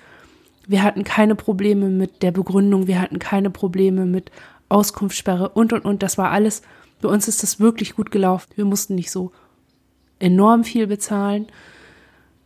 wir 0.67 0.83
hatten 0.83 1.03
keine 1.03 1.35
Probleme 1.35 1.89
mit 1.89 2.23
der 2.23 2.31
Begründung, 2.31 2.87
wir 2.87 3.01
hatten 3.01 3.19
keine 3.19 3.49
Probleme 3.49 4.05
mit 4.05 4.31
Auskunftssperre 4.69 5.49
und 5.49 5.73
und 5.73 5.85
und, 5.85 6.03
das 6.03 6.17
war 6.17 6.31
alles, 6.31 6.61
bei 7.01 7.09
uns 7.09 7.27
ist 7.27 7.43
das 7.43 7.59
wirklich 7.59 7.95
gut 7.95 8.11
gelaufen. 8.11 8.51
Wir 8.55 8.65
mussten 8.65 8.95
nicht 8.95 9.11
so 9.11 9.31
enorm 10.19 10.63
viel 10.63 10.87
bezahlen. 10.87 11.47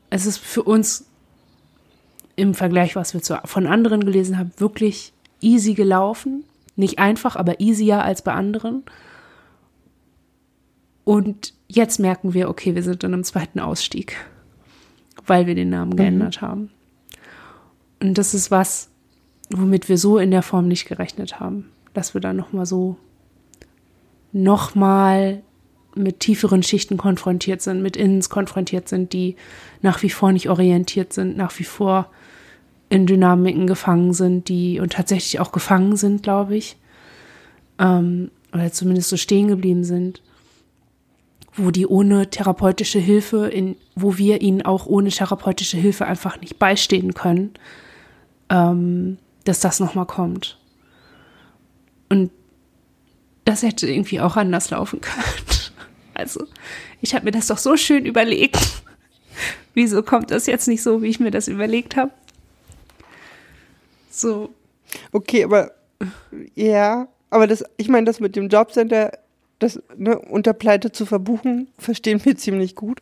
Es 0.10 0.26
ist 0.26 0.38
für 0.38 0.64
uns 0.64 1.06
im 2.36 2.54
Vergleich, 2.54 2.96
was 2.96 3.14
wir 3.14 3.22
zu, 3.22 3.40
von 3.46 3.68
anderen 3.68 4.06
gelesen 4.06 4.38
haben, 4.38 4.52
wirklich 4.58 5.14
easy 5.42 5.74
gelaufen. 5.74 6.44
Nicht 6.76 7.00
einfach, 7.00 7.36
aber 7.36 7.60
easier 7.60 8.04
als 8.04 8.22
bei 8.22 8.34
anderen. 8.34 8.84
Und 11.04 11.54
jetzt 11.68 12.00
merken 12.00 12.34
wir, 12.34 12.50
okay, 12.50 12.76
wir 12.76 12.84
sind 12.84 13.04
in 13.04 13.14
einem 13.14 13.24
zweiten 13.24 13.60
Ausstieg, 13.60 14.16
weil 15.26 15.48
wir 15.48 15.56
den 15.56 15.70
Namen 15.70 15.92
mhm. 15.92 15.98
geändert 15.98 16.42
haben. 16.42 16.70
Und 18.02 18.18
das 18.18 18.34
ist 18.34 18.52
was, 18.52 18.90
womit 19.50 19.90
wir 19.90 19.98
so 19.98 20.18
in 20.18 20.32
der 20.32 20.44
Form 20.44 20.68
nicht 20.68 20.88
gerechnet 20.88 21.40
haben, 21.40 21.70
dass 21.94 22.14
wir 22.14 22.22
dann 22.22 22.36
nochmal 22.36 22.66
so 22.66 22.98
nochmal 24.32 25.42
mit 25.96 26.20
tieferen 26.20 26.64
Schichten 26.64 26.98
konfrontiert 26.98 27.62
sind, 27.62 27.82
mit 27.82 27.98
Innens 27.98 28.30
konfrontiert 28.30 28.88
sind, 28.88 29.12
die 29.12 29.36
nach 29.82 30.04
wie 30.04 30.10
vor 30.10 30.32
nicht 30.32 30.50
orientiert 30.50 31.14
sind, 31.14 31.36
nach 31.36 31.58
wie 31.60 31.64
vor 31.64 32.10
in 32.90 33.06
Dynamiken 33.06 33.68
gefangen 33.68 34.14
sind, 34.14 34.50
die 34.50 34.80
und 34.80 34.94
tatsächlich 34.94 35.40
auch 35.40 35.52
gefangen 35.52 35.96
sind, 35.96 36.24
glaube 36.24 36.56
ich, 36.56 36.78
ähm, 37.80 38.32
oder 38.54 38.72
zumindest 38.72 39.10
so 39.10 39.18
stehen 39.18 39.48
geblieben 39.48 39.84
sind, 39.84 40.22
wo 41.56 41.72
die 41.72 41.86
ohne 41.86 42.30
therapeutische 42.30 43.00
Hilfe, 43.00 43.48
in, 43.48 43.76
wo 43.96 44.18
wir 44.18 44.42
ihnen 44.42 44.64
auch 44.64 44.86
ohne 44.86 45.10
therapeutische 45.10 45.78
Hilfe 45.78 46.06
einfach 46.06 46.40
nicht 46.42 46.58
beistehen 46.58 47.14
können, 47.14 47.52
ähm, 48.50 49.18
dass 49.46 49.60
das 49.60 49.80
nochmal 49.80 50.06
kommt. 50.06 50.58
Und 52.10 52.32
das 53.46 53.64
hätte 53.64 53.88
irgendwie 53.88 54.20
auch 54.20 54.38
anders 54.38 54.70
laufen 54.70 55.02
können. 55.02 55.24
Also, 56.14 56.46
ich 57.02 57.16
habe 57.16 57.26
mir 57.26 57.32
das 57.32 57.48
doch 57.48 57.58
so 57.58 57.78
schön 57.78 58.06
überlegt. 58.06 58.84
Wieso 59.74 60.04
kommt 60.04 60.32
das 60.32 60.48
jetzt 60.48 60.68
nicht 60.68 60.84
so, 60.84 61.02
wie 61.02 61.08
ich 61.08 61.20
mir 61.20 61.32
das 61.32 61.48
überlegt 61.48 61.96
habe? 61.96 62.12
So. 64.10 64.50
Okay, 65.12 65.44
aber 65.44 65.72
ja, 66.56 67.08
aber 67.30 67.48
das, 67.48 67.64
ich 67.78 67.90
meine, 67.90 68.06
das 68.06 68.20
mit 68.20 68.36
dem 68.36 68.50
Jobcenter, 68.50 69.12
das 69.60 69.82
ne, 69.96 70.18
unter 70.18 70.54
Pleite 70.54 70.92
zu 70.92 71.06
verbuchen, 71.06 71.68
verstehen 71.78 72.24
wir 72.26 72.36
ziemlich 72.36 72.76
gut. 72.76 73.02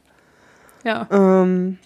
Ja. 0.84 1.08
Ähm, 1.12 1.80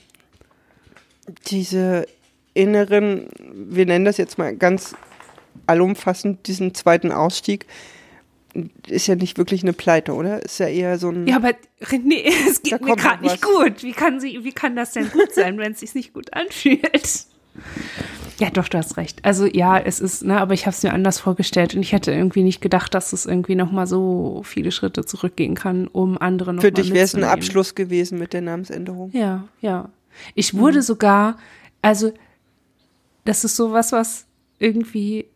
diese 1.47 2.07
inneren, 2.53 3.27
wir 3.53 3.85
nennen 3.85 4.05
das 4.05 4.17
jetzt 4.17 4.37
mal 4.37 4.55
ganz 4.55 4.95
allumfassend, 5.67 6.47
diesen 6.47 6.73
zweiten 6.73 7.11
Ausstieg, 7.11 7.65
ist 8.87 9.07
ja 9.07 9.15
nicht 9.15 9.37
wirklich 9.37 9.63
eine 9.63 9.73
Pleite, 9.73 10.13
oder? 10.13 10.43
Ist 10.43 10.59
ja 10.59 10.67
eher 10.67 10.97
so 10.97 11.09
ein. 11.09 11.27
Ja, 11.27 11.37
aber 11.37 11.53
nee, 12.03 12.25
es 12.49 12.61
geht 12.61 12.81
mir 12.81 12.95
gerade 12.95 13.23
nicht 13.23 13.41
gut. 13.41 13.83
Wie 13.83 13.93
kann, 13.93 14.19
sie, 14.19 14.43
wie 14.43 14.51
kann 14.51 14.75
das 14.75 14.91
denn 14.91 15.09
gut 15.09 15.33
sein, 15.33 15.57
wenn 15.57 15.71
es 15.71 15.79
sich 15.79 15.95
nicht 15.95 16.13
gut 16.13 16.33
anfühlt? 16.33 17.27
Ja, 18.39 18.49
doch, 18.49 18.67
du 18.67 18.77
hast 18.77 18.97
recht. 18.97 19.23
Also 19.23 19.45
ja, 19.45 19.77
es 19.77 19.99
ist, 19.99 20.23
ne, 20.23 20.39
aber 20.39 20.53
ich 20.53 20.65
habe 20.65 20.75
es 20.75 20.83
mir 20.83 20.93
anders 20.93 21.19
vorgestellt 21.19 21.75
und 21.75 21.81
ich 21.81 21.91
hätte 21.91 22.11
irgendwie 22.11 22.43
nicht 22.43 22.61
gedacht, 22.61 22.93
dass 22.93 23.13
es 23.13 23.25
irgendwie 23.25 23.55
noch 23.55 23.71
mal 23.71 23.87
so 23.87 24.41
viele 24.43 24.71
Schritte 24.71 25.05
zurückgehen 25.05 25.55
kann, 25.55 25.87
um 25.87 26.17
andere 26.17 26.53
noch 26.53 26.61
Für 26.61 26.71
dich 26.71 26.93
wäre 26.93 27.05
es 27.05 27.13
ein 27.13 27.23
Abschluss 27.23 27.75
gewesen 27.75 28.17
mit 28.19 28.33
der 28.33 28.41
Namensänderung. 28.41 29.11
Ja, 29.13 29.47
ja. 29.59 29.89
Ich 30.33 30.55
wurde 30.55 30.77
mhm. 30.77 30.83
sogar, 30.83 31.37
also 31.81 32.11
das 33.25 33.43
ist 33.43 33.55
sowas, 33.55 33.91
was 33.91 34.25
irgendwie 34.59 35.27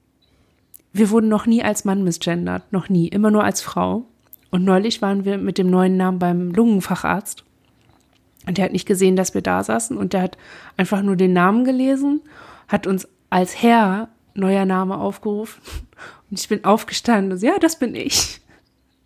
wir 0.95 1.09
wurden 1.09 1.27
noch 1.27 1.45
nie 1.45 1.61
als 1.61 1.83
Mann 1.83 2.05
misgendert, 2.05 2.71
noch 2.71 2.87
nie, 2.87 3.09
immer 3.09 3.29
nur 3.29 3.43
als 3.43 3.61
Frau. 3.61 4.05
Und 4.49 4.63
neulich 4.63 5.01
waren 5.01 5.25
wir 5.25 5.37
mit 5.37 5.57
dem 5.57 5.69
neuen 5.69 5.97
Namen 5.97 6.19
beim 6.19 6.51
Lungenfacharzt. 6.51 7.43
Und 8.47 8.57
der 8.57 8.63
hat 8.63 8.71
nicht 8.71 8.87
gesehen, 8.87 9.17
dass 9.17 9.33
wir 9.33 9.41
da 9.41 9.61
saßen 9.61 9.97
und 9.97 10.13
der 10.13 10.21
hat 10.21 10.37
einfach 10.77 11.01
nur 11.01 11.17
den 11.17 11.33
Namen 11.33 11.65
gelesen, 11.65 12.21
hat 12.69 12.87
uns 12.87 13.09
als 13.29 13.61
Herr 13.61 14.07
neuer 14.35 14.63
Name 14.63 14.97
aufgerufen. 14.97 15.61
Und 16.31 16.39
ich 16.39 16.47
bin 16.49 16.63
aufgestanden 16.65 17.33
und 17.33 17.37
so, 17.37 17.45
ja, 17.45 17.59
das 17.59 17.77
bin 17.77 17.93
ich. 17.93 18.41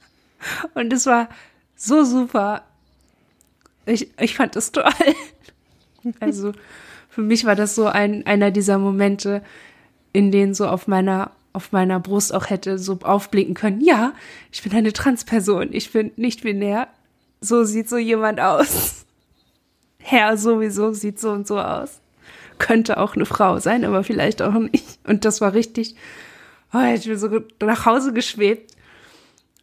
Und 0.74 0.94
es 0.94 1.06
war 1.06 1.28
so 1.76 2.06
super. 2.06 2.64
Ich, 3.86 4.10
ich 4.20 4.36
fand 4.36 4.56
das 4.56 4.72
toll. 4.72 4.86
Also 6.22 6.54
für 7.10 7.22
mich 7.22 7.46
war 7.46 7.56
das 7.56 7.76
so 7.76 7.88
ein, 7.88 8.26
einer 8.26 8.52
dieser 8.52 8.78
Momente, 8.78 9.42
in 10.14 10.32
denen 10.32 10.54
so 10.54 10.68
auf 10.68 10.88
meiner 10.88 11.32
auf 11.54 11.72
meiner 11.72 12.00
Brust 12.00 12.34
auch 12.34 12.50
hätte 12.50 12.78
so 12.78 13.00
aufblicken 13.02 13.54
können, 13.54 13.82
ja, 13.82 14.14
ich 14.52 14.62
bin 14.62 14.74
eine 14.74 14.94
Transperson, 14.94 15.70
ich 15.72 15.92
bin 15.92 16.12
nicht 16.16 16.44
binär. 16.44 16.88
So 17.42 17.64
sieht 17.64 17.90
so 17.90 17.98
jemand 17.98 18.40
aus. 18.40 19.06
Herr 20.00 20.38
sowieso 20.38 20.94
sieht 20.94 21.20
so 21.20 21.32
und 21.32 21.48
so 21.48 21.60
aus. 21.60 22.00
Könnte 22.58 22.98
auch 22.98 23.16
eine 23.16 23.26
Frau 23.26 23.60
sein, 23.60 23.86
aber 23.86 24.04
vielleicht 24.04 24.42
auch 24.42 24.54
nicht. 24.54 25.00
Und 25.08 25.26
das 25.26 25.42
war 25.42 25.54
richtig, 25.54 25.96
oh, 26.74 26.94
ich 26.94 27.06
bin 27.06 27.18
so 27.18 27.30
nach 27.62 27.86
Hause 27.86 28.14
geschwebt. 28.14 28.76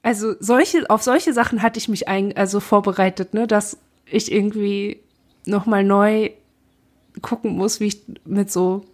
Also 0.02 0.34
solche, 0.40 0.88
auf 0.88 1.02
solche 1.02 1.32
Sachen 1.32 1.62
hatte 1.62 1.78
ich 1.78 1.88
mich 1.88 2.08
ein, 2.08 2.36
also 2.36 2.60
vorbereitet, 2.60 3.34
ne, 3.34 3.46
dass 3.46 3.78
ich 4.06 4.32
irgendwie 4.32 5.00
nochmal 5.44 5.84
neu 5.84 6.30
gucken 7.22 7.56
muss, 7.56 7.80
wie 7.80 7.86
ich 7.86 8.02
mit 8.24 8.50
so 8.50 8.84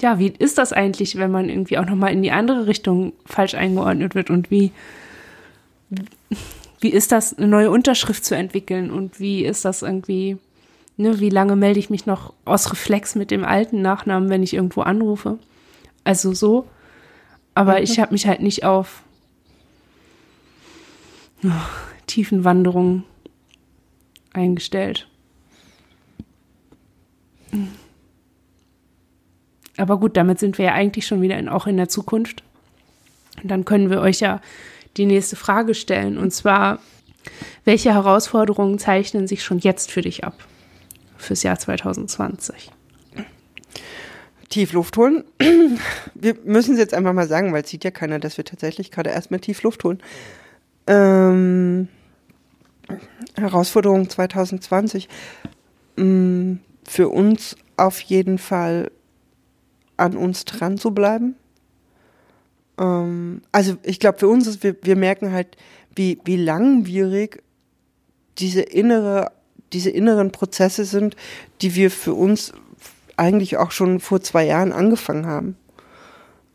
ja, 0.00 0.18
wie 0.18 0.28
ist 0.28 0.58
das 0.58 0.72
eigentlich, 0.72 1.16
wenn 1.16 1.30
man 1.30 1.48
irgendwie 1.48 1.78
auch 1.78 1.84
nochmal 1.84 2.12
in 2.12 2.22
die 2.22 2.30
andere 2.30 2.66
Richtung 2.66 3.12
falsch 3.26 3.54
eingeordnet 3.54 4.14
wird 4.14 4.30
und 4.30 4.50
wie, 4.50 4.72
wie 6.80 6.88
ist 6.88 7.12
das, 7.12 7.36
eine 7.36 7.48
neue 7.48 7.70
Unterschrift 7.70 8.24
zu 8.24 8.34
entwickeln 8.34 8.90
und 8.90 9.20
wie 9.20 9.44
ist 9.44 9.64
das 9.64 9.82
irgendwie, 9.82 10.38
ne, 10.96 11.20
wie 11.20 11.30
lange 11.30 11.56
melde 11.56 11.80
ich 11.80 11.90
mich 11.90 12.06
noch 12.06 12.32
aus 12.44 12.72
Reflex 12.72 13.14
mit 13.14 13.30
dem 13.30 13.44
alten 13.44 13.82
Nachnamen, 13.82 14.30
wenn 14.30 14.42
ich 14.42 14.54
irgendwo 14.54 14.82
anrufe? 14.82 15.38
Also 16.04 16.32
so. 16.32 16.66
Aber 17.54 17.76
mhm. 17.76 17.82
ich 17.82 18.00
habe 18.00 18.12
mich 18.12 18.26
halt 18.26 18.40
nicht 18.40 18.64
auf 18.64 19.02
oh, 21.44 21.50
tiefen 22.06 22.44
Wanderungen 22.44 23.04
eingestellt. 24.32 25.09
Aber 29.76 29.98
gut, 29.98 30.16
damit 30.16 30.38
sind 30.38 30.58
wir 30.58 30.66
ja 30.66 30.74
eigentlich 30.74 31.06
schon 31.06 31.22
wieder 31.22 31.38
in, 31.38 31.48
auch 31.48 31.66
in 31.66 31.76
der 31.76 31.88
Zukunft. 31.88 32.42
Und 33.42 33.50
dann 33.50 33.64
können 33.64 33.90
wir 33.90 34.00
euch 34.00 34.20
ja 34.20 34.40
die 34.96 35.06
nächste 35.06 35.36
Frage 35.36 35.74
stellen. 35.74 36.18
Und 36.18 36.32
zwar, 36.32 36.80
welche 37.64 37.94
Herausforderungen 37.94 38.78
zeichnen 38.78 39.26
sich 39.26 39.42
schon 39.42 39.58
jetzt 39.58 39.90
für 39.90 40.02
dich 40.02 40.24
ab? 40.24 40.34
Fürs 41.16 41.42
Jahr 41.42 41.58
2020? 41.58 42.70
Tiefluft 44.50 44.96
holen. 44.96 45.24
Wir 46.14 46.36
müssen 46.44 46.74
es 46.74 46.80
jetzt 46.80 46.92
einfach 46.92 47.12
mal 47.12 47.28
sagen, 47.28 47.52
weil 47.52 47.62
es 47.62 47.70
sieht 47.70 47.84
ja 47.84 47.90
keiner, 47.90 48.18
dass 48.18 48.36
wir 48.36 48.44
tatsächlich 48.44 48.90
gerade 48.90 49.10
erstmal 49.10 49.40
Tiefluft 49.40 49.84
holen. 49.84 50.02
Ähm, 50.88 51.88
Herausforderung 53.36 54.10
2020. 54.10 55.08
Mm, 55.96 56.54
für 56.90 57.08
uns 57.08 57.54
auf 57.76 58.00
jeden 58.00 58.36
Fall 58.38 58.90
an 59.96 60.16
uns 60.16 60.44
dran 60.44 60.76
zu 60.76 60.90
bleiben. 60.90 61.36
Ähm, 62.80 63.42
also 63.52 63.76
ich 63.84 64.00
glaube, 64.00 64.18
für 64.18 64.26
uns 64.26 64.48
ist, 64.48 64.64
wir, 64.64 64.74
wir 64.82 64.96
merken 64.96 65.30
halt, 65.30 65.56
wie, 65.94 66.18
wie 66.24 66.36
langwierig 66.36 67.44
diese 68.38 68.62
innere 68.62 69.30
diese 69.72 69.90
inneren 69.90 70.32
Prozesse 70.32 70.84
sind, 70.84 71.14
die 71.62 71.76
wir 71.76 71.92
für 71.92 72.14
uns 72.14 72.52
eigentlich 73.16 73.56
auch 73.56 73.70
schon 73.70 74.00
vor 74.00 74.20
zwei 74.20 74.44
Jahren 74.44 74.72
angefangen 74.72 75.26
haben. 75.26 75.56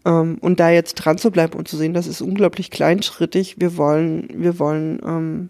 Ähm, 0.04 0.38
und 0.42 0.60
da 0.60 0.70
jetzt 0.70 0.96
dran 0.96 1.18
zu 1.18 1.32
bleiben 1.32 1.58
und 1.58 1.70
zu 1.70 1.78
sehen, 1.78 1.94
das 1.94 2.08
ist 2.08 2.20
unglaublich 2.20 2.72
kleinschrittig. 2.72 3.56
Wir 3.58 3.78
wollen, 3.78 4.28
wir 4.34 4.60
wollen, 4.60 5.00
ähm, 5.06 5.50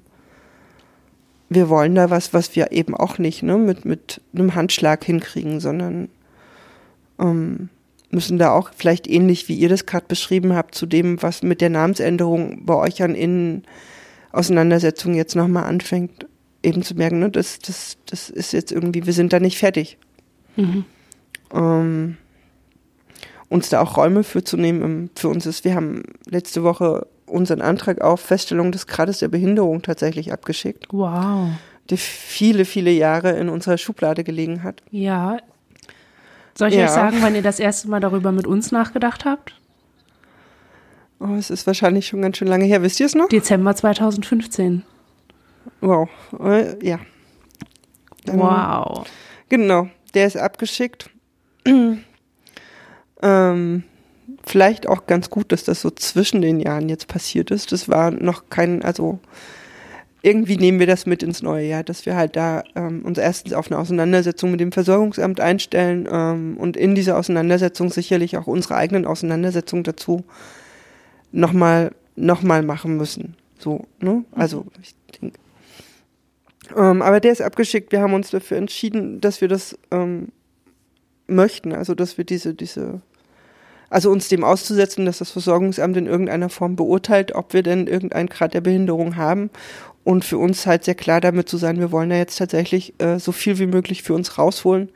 wir 1.56 1.70
wollen 1.70 1.96
da 1.96 2.10
was, 2.10 2.34
was 2.34 2.56
wir 2.56 2.72
eben 2.72 2.96
auch 2.96 3.18
nicht 3.18 3.44
ne, 3.44 3.58
mit, 3.58 3.86
mit 3.86 4.22
einem 4.34 4.56
Handschlag 4.56 5.04
hinkriegen, 5.04 5.60
sondern 5.60 6.10
ähm, 7.20 7.70
müssen 8.12 8.38
da 8.38 8.52
auch 8.52 8.72
vielleicht 8.76 9.08
ähnlich, 9.08 9.48
wie 9.48 9.56
ihr 9.56 9.70
das 9.70 9.86
gerade 9.86 10.06
beschrieben 10.08 10.56
habt, 10.56 10.76
zu 10.76 10.86
dem, 10.86 11.22
was 11.22 11.44
mit 11.44 11.62
der 11.62 11.70
Namensänderung 11.70 12.66
bei 12.66 12.76
euch 12.76 13.02
an 13.02 13.16
Innenauseinandersetzungen 13.16 15.18
jetzt 15.18 15.36
nochmal 15.36 15.66
anfängt, 15.66 16.28
eben 16.64 16.84
zu 16.84 16.96
merken, 16.96 17.20
ne, 17.20 17.30
das, 17.30 17.60
das, 17.60 17.98
das 18.06 18.30
ist 18.30 18.54
jetzt 18.54 18.72
irgendwie, 18.72 19.06
wir 19.06 19.14
sind 19.14 19.34
da 19.34 19.40
nicht 19.40 19.58
fertig. 19.58 19.98
Mhm. 20.56 20.86
Ähm, 21.54 22.18
uns 23.50 23.70
da 23.70 23.82
auch 23.82 23.98
Räume 23.98 24.24
für 24.24 24.44
zu 24.44 24.58
nehmen. 24.58 25.10
Für 25.16 25.30
uns 25.30 25.46
ist, 25.46 25.64
wir 25.64 25.76
haben 25.76 26.04
letzte 26.28 26.64
Woche 26.64 27.08
unseren 27.26 27.62
Antrag 27.62 28.02
auf 28.02 28.20
Feststellung 28.20 28.72
des 28.72 28.88
Grades 28.88 29.20
der 29.20 29.28
Behinderung 29.28 29.82
tatsächlich 29.82 30.32
abgeschickt. 30.32 30.88
Wow. 30.92 31.50
Der 31.90 31.98
viele, 31.98 32.66
viele 32.66 32.92
Jahre 32.92 33.32
in 33.32 33.50
unserer 33.50 33.78
Schublade 33.78 34.24
gelegen 34.24 34.64
hat. 34.64 34.82
Ja. 34.92 35.38
Soll 36.58 36.70
ich 36.70 36.76
ja. 36.76 36.86
euch 36.86 36.92
sagen, 36.92 37.18
wann 37.22 37.36
ihr 37.36 37.42
das 37.42 37.60
erste 37.60 37.90
Mal 37.90 38.00
darüber 38.00 38.32
mit 38.32 38.48
uns 38.48 38.72
nachgedacht 38.72 39.26
habt? 39.26 39.60
Oh, 41.20 41.36
es 41.38 41.50
ist 41.50 41.68
wahrscheinlich 41.68 42.08
schon 42.08 42.22
ganz 42.22 42.38
schön 42.38 42.48
lange 42.48 42.66
her. 42.66 42.82
Wisst 42.82 43.00
ihr 43.00 43.06
es 43.06 43.16
noch? 43.16 43.30
Dezember 43.30 43.76
2015. 43.76 44.84
Wow. 45.82 46.10
Äh, 46.40 46.86
ja. 46.86 47.00
Wow. 48.26 49.06
Genau. 49.50 49.90
Der 50.14 50.28
ist 50.28 50.38
abgeschickt. 50.38 51.10
Ähm, 53.22 53.84
vielleicht 54.46 54.88
auch 54.88 55.08
ganz 55.08 55.30
gut, 55.30 55.52
dass 55.52 55.64
das 55.64 55.82
so 55.82 55.90
zwischen 55.92 56.42
den 56.42 56.60
Jahren 56.60 56.90
jetzt 56.90 57.08
passiert 57.08 57.52
ist. 57.52 57.72
Das 57.72 57.90
war 57.90 58.12
noch 58.12 58.50
kein, 58.50 58.84
also 58.84 59.20
irgendwie 60.22 60.58
nehmen 60.58 60.80
wir 60.80 60.88
das 60.88 61.06
mit 61.06 61.22
ins 61.22 61.42
neue 61.44 61.68
Jahr, 61.68 61.84
dass 61.84 62.06
wir 62.06 62.16
halt 62.16 62.36
da 62.36 62.64
ähm, 62.76 63.06
uns 63.06 63.18
erstens 63.18 63.54
auf 63.54 63.68
eine 63.68 63.80
Auseinandersetzung 63.80 64.52
mit 64.52 64.60
dem 64.60 64.72
Versorgungsamt 64.72 65.40
einstellen 65.40 66.08
ähm, 66.12 66.58
und 66.58 66.78
in 66.78 66.96
dieser 66.96 67.18
Auseinandersetzung 67.18 67.92
sicherlich 67.92 68.38
auch 68.38 68.48
unsere 68.48 68.76
eigenen 68.76 69.06
Auseinandersetzungen 69.06 69.84
dazu 69.84 70.24
nochmal 71.32 71.92
noch 72.16 72.42
mal 72.42 72.64
machen 72.64 72.98
müssen. 72.98 73.36
So, 73.60 73.86
ne? 74.00 74.24
Also 74.32 74.66
ich 74.82 74.96
denke. 75.22 75.38
Ähm, 76.76 77.02
aber 77.02 77.20
der 77.20 77.32
ist 77.32 77.42
abgeschickt. 77.42 77.92
Wir 77.92 78.02
haben 78.02 78.14
uns 78.14 78.32
dafür 78.32 78.58
entschieden, 78.58 79.22
dass 79.22 79.42
wir 79.42 79.48
das 79.48 79.78
ähm, 79.92 80.30
möchten. 81.28 81.74
Also, 81.74 81.94
dass 81.94 82.18
wir 82.18 82.26
diese, 82.26 82.54
diese, 82.54 83.02
also 83.90 84.12
uns 84.12 84.28
dem 84.28 84.44
auszusetzen, 84.44 85.06
dass 85.06 85.20
das 85.20 85.32
Versorgungsamt 85.32 85.98
in 85.98 86.08
irgendeiner 86.08 86.50
Form 86.50 86.76
beurteilt, 86.76 87.34
ob 87.36 87.54
wir 87.54 87.64
denn 87.64 87.88
irgendeinen 87.88 88.30
Grad 88.30 88.54
der 88.54 88.62
Behinderung 88.62 89.16
haben. 89.16 89.50
Und 90.04 90.24
für 90.24 90.38
uns 90.38 90.68
halt 90.68 90.84
sehr 90.84 90.96
klar 90.96 91.20
damit 91.20 91.50
zu 91.50 91.58
sein, 91.58 91.80
wir 91.80 91.92
wollen 91.92 92.12
da 92.12 92.16
jetzt 92.16 92.38
tatsächlich 92.38 92.94
äh, 93.00 93.18
so 93.18 93.32
viel 93.32 93.58
wie 93.58 93.66
möglich 93.66 94.04
für 94.04 94.14
uns 94.14 94.38
rausholen. 94.38 94.90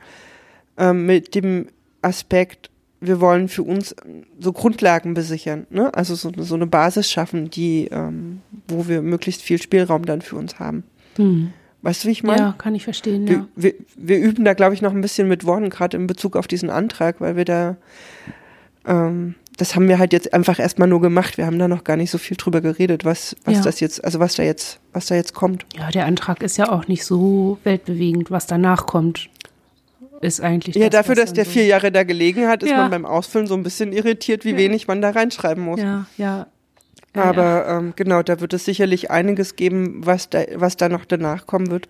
Ähm, 0.78 1.06
mit 1.06 1.34
dem 1.34 1.66
Aspekt, 2.00 2.70
wir 3.00 3.20
wollen 3.20 3.48
für 3.48 3.62
uns 3.62 3.94
so 4.38 4.52
Grundlagen 4.52 5.14
besichern, 5.14 5.66
ne? 5.70 5.92
also 5.94 6.14
so, 6.14 6.30
so 6.36 6.54
eine 6.54 6.66
Basis 6.66 7.10
schaffen, 7.10 7.50
die, 7.50 7.88
ähm, 7.90 8.40
wo 8.68 8.86
wir 8.86 9.02
möglichst 9.02 9.42
viel 9.42 9.60
Spielraum 9.60 10.04
dann 10.04 10.22
für 10.22 10.36
uns 10.36 10.58
haben. 10.58 10.84
Mhm. 11.18 11.52
Weißt 11.82 12.04
du, 12.04 12.08
wie 12.08 12.12
ich 12.12 12.22
meine? 12.22 12.40
Ja, 12.40 12.54
kann 12.58 12.74
ich 12.74 12.84
verstehen, 12.84 13.26
wir, 13.26 13.34
ja. 13.34 13.48
Wir, 13.56 13.74
wir 13.96 14.18
üben 14.18 14.44
da, 14.44 14.52
glaube 14.52 14.74
ich, 14.74 14.82
noch 14.82 14.92
ein 14.92 15.00
bisschen 15.00 15.28
mit 15.28 15.46
Worten, 15.46 15.70
gerade 15.70 15.96
in 15.96 16.06
Bezug 16.06 16.36
auf 16.36 16.46
diesen 16.46 16.68
Antrag, 16.68 17.20
weil 17.20 17.36
wir 17.36 17.46
da, 17.46 17.76
ähm, 18.86 19.34
das 19.56 19.76
haben 19.76 19.88
wir 19.88 19.98
halt 19.98 20.14
jetzt 20.14 20.32
einfach 20.32 20.58
erstmal 20.58 20.88
nur 20.88 21.02
gemacht. 21.02 21.36
Wir 21.36 21.44
haben 21.44 21.58
da 21.58 21.68
noch 21.68 21.84
gar 21.84 21.96
nicht 21.96 22.10
so 22.10 22.16
viel 22.16 22.36
drüber 22.36 22.62
geredet, 22.62 23.04
was, 23.04 23.36
was 23.44 23.56
ja. 23.56 23.62
das 23.62 23.80
jetzt, 23.80 24.02
also 24.02 24.18
was 24.18 24.34
da 24.36 24.42
jetzt, 24.42 24.80
was 24.92 25.06
da 25.06 25.14
jetzt 25.14 25.34
kommt. 25.34 25.66
Ja, 25.76 25.90
der 25.90 26.06
Antrag 26.06 26.42
ist 26.42 26.56
ja 26.56 26.70
auch 26.70 26.88
nicht 26.88 27.04
so 27.04 27.58
weltbewegend, 27.64 28.30
was 28.30 28.46
danach 28.46 28.86
kommt. 28.86 29.28
Ist 30.22 30.40
eigentlich. 30.40 30.76
Ja, 30.76 30.88
das, 30.88 31.00
dafür, 31.00 31.14
dass 31.14 31.32
der 31.32 31.44
so 31.44 31.50
vier 31.50 31.66
Jahre 31.66 31.92
da 31.92 32.04
gelegen 32.04 32.46
hat, 32.46 32.62
ist 32.62 32.70
ja. 32.70 32.78
man 32.78 32.90
beim 32.90 33.06
Ausfüllen 33.06 33.46
so 33.46 33.54
ein 33.54 33.62
bisschen 33.62 33.92
irritiert, 33.92 34.44
wie 34.44 34.52
ja. 34.52 34.56
wenig 34.58 34.86
man 34.86 35.00
da 35.00 35.10
reinschreiben 35.10 35.64
muss. 35.64 35.80
Ja, 35.80 36.06
ja. 36.16 36.46
Aber 37.14 37.66
ähm, 37.66 37.92
genau, 37.96 38.22
da 38.22 38.40
wird 38.40 38.52
es 38.52 38.64
sicherlich 38.64 39.10
einiges 39.10 39.56
geben, 39.56 40.06
was 40.06 40.30
da, 40.30 40.42
was 40.54 40.76
da 40.76 40.88
noch 40.88 41.04
danach 41.04 41.46
kommen 41.46 41.70
wird. 41.70 41.88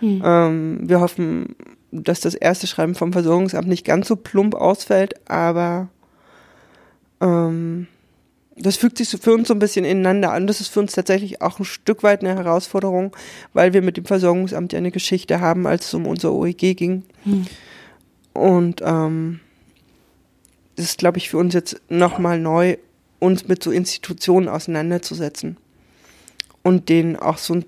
Hm. 0.00 0.22
Ähm, 0.24 0.78
wir 0.82 1.00
hoffen, 1.00 1.56
dass 1.90 2.20
das 2.20 2.34
erste 2.34 2.66
Schreiben 2.66 2.94
vom 2.94 3.12
Versorgungsamt 3.12 3.68
nicht 3.68 3.84
ganz 3.84 4.08
so 4.08 4.16
plump 4.16 4.54
ausfällt, 4.54 5.14
aber 5.28 5.88
ähm, 7.22 7.86
das 8.56 8.76
fügt 8.76 8.98
sich 8.98 9.08
für 9.08 9.32
uns 9.32 9.48
so 9.48 9.54
ein 9.54 9.58
bisschen 9.58 9.84
ineinander 9.84 10.32
an. 10.32 10.46
Das 10.46 10.60
ist 10.60 10.68
für 10.68 10.80
uns 10.80 10.92
tatsächlich 10.92 11.40
auch 11.40 11.58
ein 11.58 11.64
Stück 11.64 12.02
weit 12.02 12.20
eine 12.20 12.34
Herausforderung, 12.34 13.16
weil 13.54 13.72
wir 13.72 13.80
mit 13.80 13.96
dem 13.96 14.04
Versorgungsamt 14.04 14.72
ja 14.72 14.78
eine 14.78 14.90
Geschichte 14.90 15.40
haben, 15.40 15.66
als 15.66 15.86
es 15.86 15.94
um 15.94 16.06
unser 16.06 16.32
OEG 16.32 16.76
ging. 16.76 17.04
Hm. 17.24 17.46
Und 18.34 18.82
ähm, 18.84 19.40
das 20.76 20.86
ist, 20.86 20.98
glaube 20.98 21.18
ich, 21.18 21.30
für 21.30 21.38
uns 21.38 21.54
jetzt 21.54 21.80
nochmal 21.88 22.38
neu 22.38 22.76
uns 23.18 23.46
mit 23.46 23.62
so 23.62 23.70
Institutionen 23.70 24.48
auseinanderzusetzen 24.48 25.56
und 26.62 26.88
denen 26.88 27.16
auch 27.16 27.38
so 27.38 27.54
ein, 27.54 27.64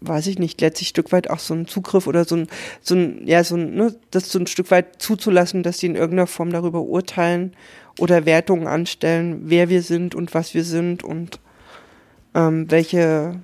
weiß 0.00 0.28
ich 0.28 0.38
nicht, 0.38 0.60
letztlich 0.62 0.88
Stück 0.88 1.12
weit 1.12 1.28
auch 1.28 1.38
so 1.38 1.52
ein 1.52 1.66
Zugriff 1.66 2.06
oder 2.06 2.24
so 2.24 2.36
ein, 2.36 2.48
so 2.80 2.94
ein, 2.94 3.26
ja, 3.26 3.44
so 3.44 3.56
ein, 3.56 3.74
ne, 3.74 3.94
das 4.10 4.30
so 4.30 4.38
ein 4.38 4.46
Stück 4.46 4.70
weit 4.70 5.02
zuzulassen, 5.02 5.62
dass 5.62 5.78
sie 5.78 5.86
in 5.86 5.94
irgendeiner 5.94 6.26
Form 6.26 6.50
darüber 6.50 6.80
urteilen 6.80 7.54
oder 7.98 8.26
Wertungen 8.26 8.66
anstellen, 8.66 9.42
wer 9.44 9.68
wir 9.68 9.82
sind 9.82 10.14
und 10.14 10.34
was 10.34 10.54
wir 10.54 10.64
sind 10.64 11.04
und 11.04 11.40
ähm, 12.34 12.70
welche, 12.70 13.40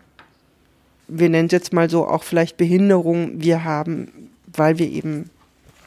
wir 1.07 1.29
nennen 1.29 1.47
es 1.47 1.53
jetzt 1.53 1.73
mal 1.73 1.91
so, 1.91 2.07
auch 2.07 2.23
vielleicht 2.23 2.57
Behinderungen 2.57 3.43
wir 3.43 3.65
haben, 3.65 4.31
weil 4.47 4.79
wir 4.79 4.91
eben 4.91 5.31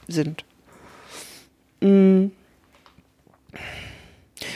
sind. 0.08 0.46
Mhm. 1.82 2.32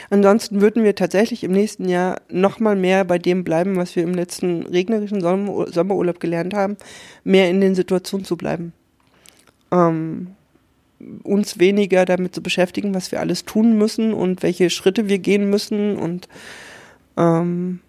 Ansonsten 0.09 0.61
würden 0.61 0.83
wir 0.83 0.95
tatsächlich 0.95 1.43
im 1.43 1.51
nächsten 1.51 1.87
Jahr 1.87 2.21
noch 2.29 2.59
mal 2.59 2.75
mehr 2.75 3.03
bei 3.03 3.17
dem 3.17 3.43
bleiben, 3.43 3.75
was 3.75 3.95
wir 3.95 4.03
im 4.03 4.13
letzten 4.13 4.63
regnerischen 4.63 5.21
Sommerurlaub 5.21 6.19
gelernt 6.19 6.53
haben, 6.53 6.77
mehr 7.23 7.49
in 7.49 7.61
den 7.61 7.75
Situationen 7.75 8.25
zu 8.25 8.37
bleiben. 8.37 8.73
Ähm, 9.71 10.34
uns 11.23 11.59
weniger 11.59 12.05
damit 12.05 12.33
zu 12.35 12.41
beschäftigen, 12.41 12.93
was 12.93 13.11
wir 13.11 13.19
alles 13.19 13.45
tun 13.45 13.77
müssen 13.77 14.13
und 14.13 14.43
welche 14.43 14.69
Schritte 14.69 15.09
wir 15.09 15.19
gehen 15.19 15.49
müssen 15.49 15.97
und 15.97 16.27
ähm, 17.17 17.79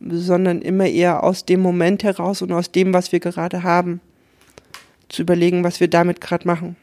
sondern 0.00 0.60
immer 0.60 0.86
eher 0.86 1.22
aus 1.22 1.44
dem 1.44 1.60
Moment 1.60 2.04
heraus 2.04 2.42
und 2.42 2.52
aus 2.52 2.70
dem, 2.70 2.92
was 2.92 3.12
wir 3.12 3.20
gerade 3.20 3.62
haben, 3.62 4.00
zu 5.08 5.22
überlegen, 5.22 5.64
was 5.64 5.80
wir 5.80 5.88
damit 5.88 6.20
gerade 6.20 6.46
machen. 6.46 6.76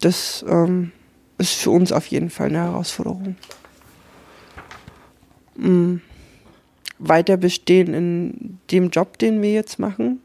Das 0.00 0.44
ähm, 0.48 0.92
ist 1.38 1.54
für 1.54 1.70
uns 1.70 1.92
auf 1.92 2.06
jeden 2.06 2.30
Fall 2.30 2.48
eine 2.48 2.58
Herausforderung. 2.58 3.36
Mhm. 5.56 6.00
Weiter 7.00 7.36
bestehen 7.36 7.94
in 7.94 8.58
dem 8.70 8.90
Job, 8.90 9.18
den 9.18 9.40
wir 9.40 9.52
jetzt 9.52 9.78
machen, 9.78 10.20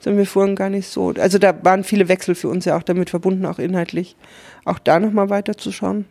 sind 0.00 0.16
wir 0.16 0.26
vorhin 0.26 0.56
gar 0.56 0.70
nicht 0.70 0.88
so. 0.88 1.12
Also 1.18 1.38
da 1.38 1.64
waren 1.64 1.84
viele 1.84 2.08
Wechsel 2.08 2.34
für 2.34 2.48
uns 2.48 2.64
ja 2.64 2.76
auch 2.76 2.82
damit 2.82 3.10
verbunden, 3.10 3.46
auch 3.46 3.58
inhaltlich. 3.58 4.16
Auch 4.64 4.78
da 4.78 5.00
nochmal 5.00 5.30
weiterzuschauen. 5.30 6.04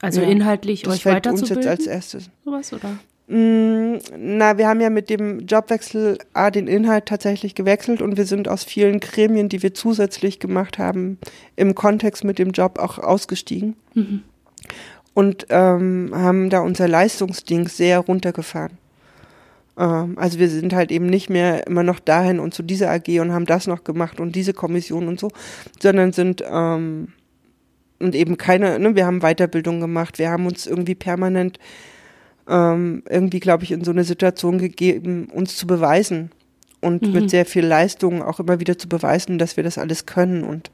Also 0.00 0.20
ja, 0.20 0.28
inhaltlich 0.28 0.86
euch 0.88 1.06
weiterzubilden? 1.06 1.56
uns 1.56 1.64
jetzt 1.64 1.68
als 1.68 1.86
erstes. 1.86 2.30
Sowas, 2.44 2.72
oder? 2.72 2.98
Mm, 3.28 3.98
na, 4.18 4.58
wir 4.58 4.68
haben 4.68 4.80
ja 4.80 4.90
mit 4.90 5.08
dem 5.08 5.46
Jobwechsel 5.46 6.18
A 6.32 6.50
den 6.50 6.66
Inhalt 6.66 7.06
tatsächlich 7.06 7.54
gewechselt 7.54 8.02
und 8.02 8.16
wir 8.16 8.26
sind 8.26 8.48
aus 8.48 8.64
vielen 8.64 8.98
Gremien, 8.98 9.48
die 9.48 9.62
wir 9.62 9.74
zusätzlich 9.74 10.40
gemacht 10.40 10.78
haben, 10.78 11.18
im 11.54 11.74
Kontext 11.74 12.24
mit 12.24 12.38
dem 12.38 12.50
Job 12.50 12.78
auch 12.78 12.98
ausgestiegen. 12.98 13.76
Mhm. 13.94 14.22
Und 15.14 15.46
ähm, 15.50 16.10
haben 16.12 16.50
da 16.50 16.60
unser 16.60 16.88
Leistungsding 16.88 17.68
sehr 17.68 18.00
runtergefahren. 18.00 18.78
Ähm, 19.78 20.18
also 20.18 20.38
wir 20.38 20.48
sind 20.48 20.74
halt 20.74 20.90
eben 20.92 21.06
nicht 21.06 21.30
mehr 21.30 21.66
immer 21.66 21.82
noch 21.82 21.98
dahin 21.98 22.40
und 22.40 22.54
zu 22.54 22.62
dieser 22.62 22.90
AG 22.90 23.20
und 23.20 23.32
haben 23.32 23.46
das 23.46 23.66
noch 23.66 23.84
gemacht 23.84 24.20
und 24.20 24.34
diese 24.34 24.52
Kommission 24.52 25.08
und 25.08 25.20
so, 25.20 25.30
sondern 25.80 26.12
sind 26.12 26.42
ähm, 26.48 27.08
und 27.98 28.14
eben 28.14 28.36
keine, 28.36 28.78
ne, 28.78 28.96
wir 28.96 29.06
haben 29.06 29.20
Weiterbildung 29.20 29.80
gemacht, 29.80 30.18
wir 30.18 30.30
haben 30.30 30.46
uns 30.46 30.66
irgendwie 30.66 30.96
permanent 30.96 31.58
ähm, 32.48 33.04
irgendwie, 33.08 33.38
glaube 33.38 33.62
ich, 33.62 33.70
in 33.70 33.84
so 33.84 33.92
eine 33.92 34.02
Situation 34.02 34.58
gegeben, 34.58 35.28
uns 35.32 35.56
zu 35.56 35.66
beweisen 35.66 36.32
und 36.80 37.02
mhm. 37.02 37.12
mit 37.12 37.30
sehr 37.30 37.46
viel 37.46 37.64
Leistung 37.64 38.22
auch 38.22 38.40
immer 38.40 38.58
wieder 38.58 38.76
zu 38.76 38.88
beweisen, 38.88 39.38
dass 39.38 39.56
wir 39.56 39.62
das 39.62 39.78
alles 39.78 40.06
können 40.06 40.42
und 40.42 40.70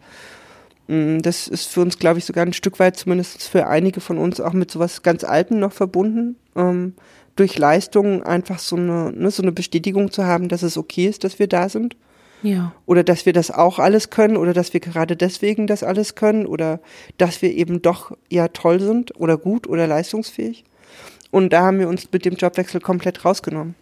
Mm, 0.88 1.18
das 1.20 1.46
ist 1.46 1.66
für 1.66 1.82
uns, 1.82 1.98
glaube 1.98 2.18
ich, 2.18 2.24
sogar 2.24 2.44
ein 2.44 2.52
Stück 2.52 2.80
weit, 2.80 2.96
zumindest 2.96 3.46
für 3.46 3.68
einige 3.68 4.00
von 4.00 4.18
uns, 4.18 4.40
auch 4.40 4.54
mit 4.54 4.70
sowas 4.70 5.02
ganz 5.02 5.22
Alten 5.22 5.60
noch 5.60 5.72
verbunden. 5.72 6.36
Ähm, 6.56 6.94
durch 7.38 7.56
Leistungen 7.56 8.22
einfach 8.24 8.58
so 8.58 8.74
eine, 8.74 9.12
ne, 9.12 9.30
so 9.30 9.42
eine 9.42 9.52
Bestätigung 9.52 10.10
zu 10.10 10.24
haben, 10.24 10.48
dass 10.48 10.62
es 10.62 10.76
okay 10.76 11.06
ist, 11.06 11.22
dass 11.22 11.38
wir 11.38 11.46
da 11.46 11.68
sind. 11.68 11.96
Ja. 12.42 12.72
Oder 12.84 13.04
dass 13.04 13.26
wir 13.26 13.32
das 13.32 13.50
auch 13.50 13.78
alles 13.78 14.10
können 14.10 14.36
oder 14.36 14.52
dass 14.52 14.72
wir 14.72 14.80
gerade 14.80 15.16
deswegen 15.16 15.66
das 15.66 15.82
alles 15.82 16.14
können 16.14 16.46
oder 16.46 16.80
dass 17.16 17.42
wir 17.42 17.52
eben 17.52 17.80
doch 17.80 18.16
ja 18.28 18.48
toll 18.48 18.80
sind 18.80 19.18
oder 19.20 19.36
gut 19.36 19.68
oder 19.68 19.86
leistungsfähig. 19.86 20.64
Und 21.30 21.52
da 21.52 21.62
haben 21.62 21.78
wir 21.78 21.88
uns 21.88 22.08
mit 22.10 22.24
dem 22.24 22.34
Jobwechsel 22.34 22.80
komplett 22.80 23.24
rausgenommen. 23.24 23.74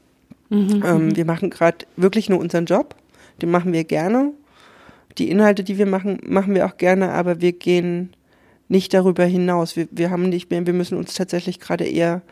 Mhm, 0.51 0.83
ähm, 0.85 1.07
mhm. 1.07 1.17
wir 1.17 1.25
machen 1.25 1.51
gerade 1.51 1.87
wirklich 1.97 2.29
nur 2.29 2.39
unseren 2.39 2.67
Job. 2.67 2.95
Den 3.41 3.51
machen 3.51 3.73
wir 3.73 3.85
gerne. 3.85 4.33
Die 5.19 5.31
Inhalte, 5.31 5.65
die 5.65 5.79
wir 5.79 5.87
machen, 5.87 6.21
machen 6.27 6.55
wir 6.55 6.67
auch 6.67 6.77
gerne, 6.77 7.13
aber 7.13 7.41
wir 7.41 7.53
gehen 7.53 8.13
nicht 8.69 8.93
darüber 8.93 9.25
hinaus. 9.25 9.77
Wir, 9.77 9.89
wir 9.91 10.11
haben 10.11 10.29
nicht 10.29 10.51
mehr, 10.51 10.67
wir 10.67 10.75
müssen 10.75 10.99
uns 10.99 11.15
tatsächlich 11.15 11.61
gerade 11.61 11.85
eher 11.85 12.23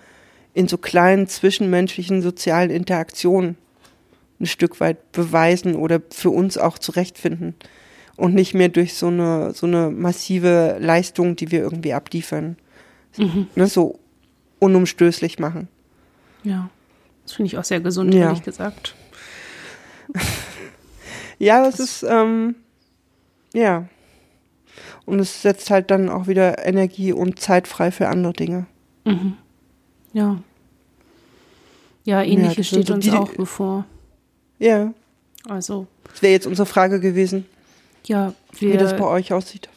in 0.54 0.68
so 0.68 0.78
kleinen 0.78 1.26
zwischenmenschlichen 1.26 2.22
sozialen 2.22 2.70
Interaktionen 2.70 3.56
ein 4.40 4.46
Stück 4.46 4.80
weit 4.80 5.12
beweisen 5.12 5.74
oder 5.74 6.00
für 6.10 6.30
uns 6.30 6.56
auch 6.56 6.78
zurechtfinden 6.78 7.54
und 8.16 8.34
nicht 8.34 8.54
mehr 8.54 8.68
durch 8.68 8.94
so 8.94 9.08
eine 9.08 9.52
so 9.52 9.66
eine 9.66 9.90
massive 9.90 10.78
Leistung, 10.80 11.36
die 11.36 11.50
wir 11.50 11.60
irgendwie 11.60 11.92
abliefern, 11.92 12.56
mhm. 13.16 13.48
ne, 13.54 13.66
so 13.66 13.98
unumstößlich 14.60 15.38
machen. 15.38 15.68
Ja, 16.44 16.70
das 17.24 17.32
finde 17.32 17.48
ich 17.48 17.58
auch 17.58 17.64
sehr 17.64 17.80
gesund, 17.80 18.14
ja. 18.14 18.26
ehrlich 18.26 18.42
gesagt. 18.42 18.94
ja, 21.38 21.66
es 21.66 21.80
ist 21.80 22.04
ähm, 22.08 22.54
ja 23.52 23.88
und 25.06 25.18
es 25.18 25.42
setzt 25.42 25.70
halt 25.70 25.90
dann 25.90 26.08
auch 26.08 26.28
wieder 26.28 26.64
Energie 26.64 27.12
und 27.12 27.38
Zeit 27.40 27.66
frei 27.68 27.90
für 27.90 28.08
andere 28.08 28.32
Dinge. 28.32 28.66
Mhm. 29.04 29.36
Ja. 30.14 30.38
Ja, 32.04 32.22
ähnliches 32.22 32.70
ja, 32.70 32.80
steht 32.80 32.90
uns 32.90 33.04
die, 33.04 33.10
auch 33.10 33.30
bevor. 33.30 33.84
Ja. 34.58 34.94
Also. 35.46 35.86
Das 36.10 36.22
wäre 36.22 36.32
jetzt 36.32 36.46
unsere 36.46 36.66
Frage 36.66 37.00
gewesen. 37.00 37.44
Ja, 38.06 38.34
wir, 38.58 38.72
wie 38.72 38.76
das 38.76 38.96
bei 38.96 39.04
euch 39.04 39.32
aussieht. 39.32 39.68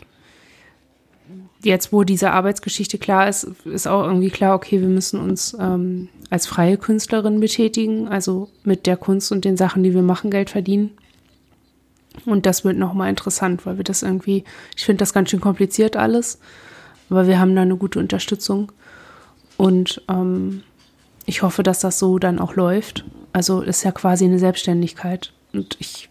Jetzt, 1.64 1.92
wo 1.92 2.04
diese 2.04 2.32
Arbeitsgeschichte 2.32 2.98
klar 2.98 3.28
ist, 3.28 3.48
ist 3.66 3.88
auch 3.88 4.06
irgendwie 4.06 4.30
klar, 4.30 4.56
okay, 4.56 4.80
wir 4.80 4.88
müssen 4.88 5.20
uns 5.20 5.58
ähm, 5.60 6.10
als 6.30 6.46
freie 6.46 6.78
Künstlerin 6.78 7.40
betätigen, 7.40 8.08
also 8.08 8.50
mit 8.64 8.86
der 8.86 8.98
Kunst 8.98 9.32
und 9.32 9.44
den 9.44 9.58
Sachen, 9.58 9.84
die 9.84 9.94
wir 9.94 10.02
machen, 10.02 10.30
Geld 10.30 10.50
verdienen. 10.50 10.92
Und 12.26 12.46
das 12.46 12.64
wird 12.64 12.78
nochmal 12.78 13.10
interessant, 13.10 13.66
weil 13.66 13.78
wir 13.78 13.84
das 13.84 14.04
irgendwie, 14.04 14.44
ich 14.76 14.86
finde 14.86 15.00
das 15.00 15.14
ganz 15.14 15.30
schön 15.30 15.42
kompliziert 15.42 15.96
alles, 15.96 16.40
aber 17.10 17.28
wir 17.28 17.40
haben 17.40 17.56
da 17.56 17.62
eine 17.62 17.78
gute 17.78 18.00
Unterstützung. 18.00 18.72
Und 19.58 20.02
ähm, 20.08 20.64
ich 21.26 21.42
hoffe, 21.42 21.64
dass 21.64 21.80
das 21.80 22.00
so 22.00 22.20
dann 22.20 22.40
auch 22.40 22.56
läuft. 22.56 23.04
Also 23.34 23.62
ist 23.62 23.84
ja 23.84 23.92
quasi 23.92 24.26
eine 24.26 24.40
Selbstständigkeit. 24.40 25.34
Und 25.54 25.76
ich, 25.80 26.10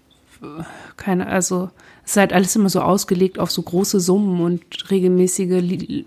keine, 0.96 1.26
also 1.26 1.70
es 2.04 2.12
ist 2.12 2.16
halt 2.18 2.32
alles 2.32 2.54
immer 2.54 2.68
so 2.68 2.80
ausgelegt 2.80 3.38
auf 3.38 3.50
so 3.50 3.62
große 3.62 4.00
Summen 4.00 4.40
und 4.40 4.90
regelmäßige, 4.90 6.04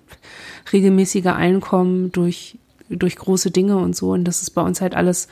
regelmäßige 0.72 1.26
Einkommen 1.26 2.12
durch, 2.12 2.58
durch 2.90 3.16
große 3.16 3.52
Dinge 3.52 3.78
und 3.78 3.96
so. 3.96 4.12
Und 4.12 4.26
das 4.26 4.42
ist 4.42 4.52
bei 4.52 4.62
uns 4.62 4.82
halt 4.82 4.96
alles, 4.96 5.28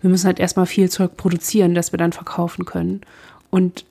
wir 0.00 0.10
müssen 0.10 0.26
halt 0.26 0.38
erstmal 0.38 0.66
viel 0.66 0.88
Zeug 0.88 1.16
produzieren, 1.16 1.74
das 1.74 1.92
wir 1.92 1.98
dann 1.98 2.12
verkaufen 2.12 2.64
können. 2.64 3.00
Und 3.50 3.84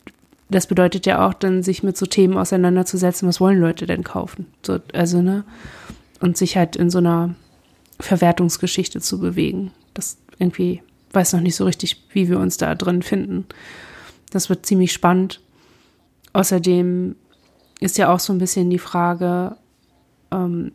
das 0.50 0.68
bedeutet 0.68 1.06
ja 1.06 1.28
auch 1.28 1.34
dann, 1.34 1.64
sich 1.64 1.84
mit 1.84 1.98
so 1.98 2.06
Themen 2.06 2.38
auseinanderzusetzen, 2.38 3.28
was 3.28 3.42
wollen 3.42 3.60
Leute 3.60 3.86
denn 3.86 4.04
kaufen? 4.04 4.48
So, 4.64 4.80
also, 4.94 5.22
ne? 5.22 5.44
Und 6.22 6.38
sich 6.38 6.56
halt 6.56 6.76
in 6.76 6.90
so 6.90 7.00
einer 7.00 7.36
Verwertungsgeschichte 8.00 9.00
zu 9.02 9.20
bewegen. 9.20 9.72
Das 9.94 10.18
irgendwie 10.40 10.82
weiß 11.12 11.34
noch 11.34 11.42
nicht 11.42 11.56
so 11.56 11.66
richtig, 11.66 12.04
wie 12.12 12.30
wir 12.30 12.40
uns 12.40 12.58
da 12.58 12.76
drin 12.76 13.02
finden. 13.02 13.46
Das 14.32 14.50
wird 14.50 14.66
ziemlich 14.66 14.92
spannend. 14.92 15.42
Außerdem 16.34 17.16
ist 17.80 17.98
ja 17.98 18.14
auch 18.14 18.20
so 18.20 18.34
ein 18.34 18.40
bisschen 18.40 18.70
die 18.70 18.80
Frage 18.80 19.56
ähm, 20.32 20.72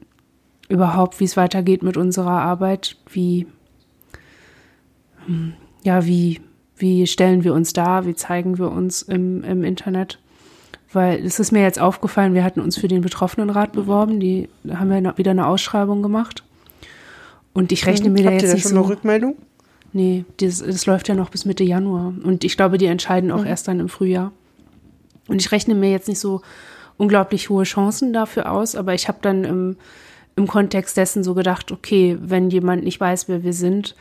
überhaupt, 0.69 1.21
wie 1.21 1.25
es 1.25 1.37
weitergeht 1.37 1.83
mit 1.83 1.97
unserer 1.97 2.41
Arbeit. 2.41 2.97
Wie, 3.11 3.47
hm, 5.27 5.53
ja, 5.83 6.07
wie, 6.07 6.41
wie 6.77 7.07
stellen 7.07 7.45
wir 7.45 7.53
uns 7.53 7.73
da? 7.73 8.07
Wie 8.07 8.15
zeigen 8.15 8.59
wir 8.59 8.71
uns 8.71 9.03
im, 9.03 9.45
im 9.45 9.65
Internet? 9.65 10.19
Weil 10.93 11.25
es 11.25 11.39
ist 11.39 11.53
mir 11.53 11.63
jetzt 11.63 11.79
aufgefallen, 11.79 12.35
wir 12.35 12.43
hatten 12.43 12.61
uns 12.61 12.77
für 12.77 12.89
den 12.89 13.03
Betroffenenrat 13.03 13.73
beworben. 13.73 14.19
Die 14.19 14.49
haben 14.69 14.91
ja 14.91 15.19
wieder 15.19 15.31
eine 15.31 15.47
Ausschreibung 15.47 16.03
gemacht. 16.03 16.43
Und 17.53 17.73
ich 17.73 17.87
rechne 17.87 18.11
mir 18.11 18.25
Habt 18.25 18.29
da 18.29 18.33
jetzt 18.33 18.43
ihr 18.43 18.49
da 18.49 18.55
nicht 18.55 18.63
schon 18.63 18.73
so. 18.73 18.79
eine 18.79 18.89
Rückmeldung? 18.89 19.37
Nee, 19.93 20.25
das, 20.39 20.59
das 20.59 20.87
läuft 20.87 21.09
ja 21.09 21.15
noch 21.15 21.31
bis 21.31 21.45
Mitte 21.45 21.65
Januar. 21.65 22.13
Und 22.23 22.45
ich 22.45 22.57
glaube, 22.57 22.79
die 22.79 22.87
entscheiden 22.87 23.31
auch 23.33 23.41
mhm. 23.41 23.47
erst 23.47 23.67
dann 23.69 23.81
im 23.81 23.89
Frühjahr. 23.89 24.33
Und 25.29 25.41
ich 25.41 25.51
rechne 25.53 25.75
mir 25.75 25.91
jetzt 25.91 26.09
nicht 26.09 26.21
so 26.21 26.43
unglaublich 26.97 27.49
hohe 27.49 27.65
Chancen 27.65 28.13
dafür 28.13 28.53
aus, 28.53 28.75
aber 28.75 28.95
ich 28.95 29.09
habe 29.09 29.19
dann 29.23 29.45
im, 29.45 29.77
im 30.37 30.47
Kontext 30.47 30.97
dessen 30.97 31.25
so 31.25 31.35
gedacht, 31.35 31.73
okay, 31.73 32.19
wenn 32.21 32.51
jemand 32.51 32.85
nicht 32.85 33.01
weiß, 33.01 33.29
wer 33.29 33.43
wir 33.43 33.53
sind 33.53 33.97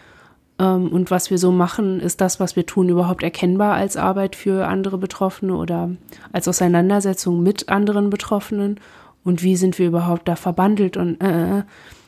ähm, 0.60 0.90
und 0.90 1.10
was 1.10 1.32
wir 1.32 1.38
so 1.38 1.52
machen, 1.52 2.02
ist 2.02 2.20
das, 2.20 2.40
was 2.40 2.56
wir 2.56 2.66
tun, 2.66 2.90
überhaupt 2.90 3.24
erkennbar 3.24 3.76
als 3.76 3.96
Arbeit 3.96 4.36
für 4.36 4.68
andere 4.68 4.98
Betroffene 4.98 5.56
oder 5.56 5.92
als 6.34 6.48
Auseinandersetzung 6.48 7.42
mit 7.42 7.70
anderen 7.70 8.10
Betroffenen? 8.10 8.80
Und 9.24 9.44
wie 9.44 9.56
sind 9.56 9.80
wir 9.80 9.88
überhaupt 9.88 10.28
da 10.28 10.36
verbandelt 10.36 10.98
und 10.98 11.22
äh, 11.22 11.60
äh 11.60 11.64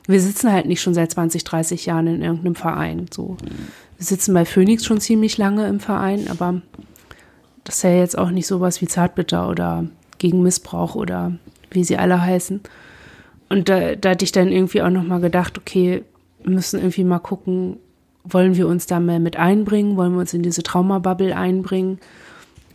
wir 0.07 0.21
sitzen 0.21 0.51
halt 0.51 0.65
nicht 0.65 0.81
schon 0.81 0.93
seit 0.93 1.11
20, 1.11 1.43
30 1.43 1.85
Jahren 1.85 2.07
in 2.07 2.21
irgendeinem 2.21 2.55
Verein. 2.55 3.05
So. 3.13 3.37
Wir 3.97 4.05
sitzen 4.05 4.33
bei 4.33 4.45
Phoenix 4.45 4.85
schon 4.85 4.99
ziemlich 4.99 5.37
lange 5.37 5.67
im 5.67 5.79
Verein, 5.79 6.27
aber 6.29 6.61
das 7.63 7.75
ist 7.75 7.83
ja 7.83 7.91
jetzt 7.91 8.17
auch 8.17 8.31
nicht 8.31 8.47
sowas 8.47 8.81
wie 8.81 8.87
Zartbitter 8.87 9.47
oder 9.47 9.85
gegen 10.17 10.41
Missbrauch 10.41 10.95
oder 10.95 11.33
wie 11.69 11.83
sie 11.83 11.97
alle 11.97 12.21
heißen. 12.21 12.61
Und 13.49 13.69
da, 13.69 13.95
da 13.95 14.11
hatte 14.11 14.25
ich 14.25 14.31
dann 14.31 14.51
irgendwie 14.51 14.81
auch 14.81 14.89
nochmal 14.89 15.19
gedacht, 15.19 15.57
okay, 15.57 16.03
wir 16.43 16.51
müssen 16.51 16.79
irgendwie 16.79 17.03
mal 17.03 17.19
gucken, 17.19 17.77
wollen 18.23 18.55
wir 18.55 18.67
uns 18.67 18.85
da 18.85 18.99
mehr 18.99 19.19
mit 19.19 19.35
einbringen? 19.35 19.97
Wollen 19.97 20.13
wir 20.13 20.19
uns 20.19 20.33
in 20.33 20.43
diese 20.43 20.63
Traumabubble 20.63 21.35
einbringen? 21.35 21.99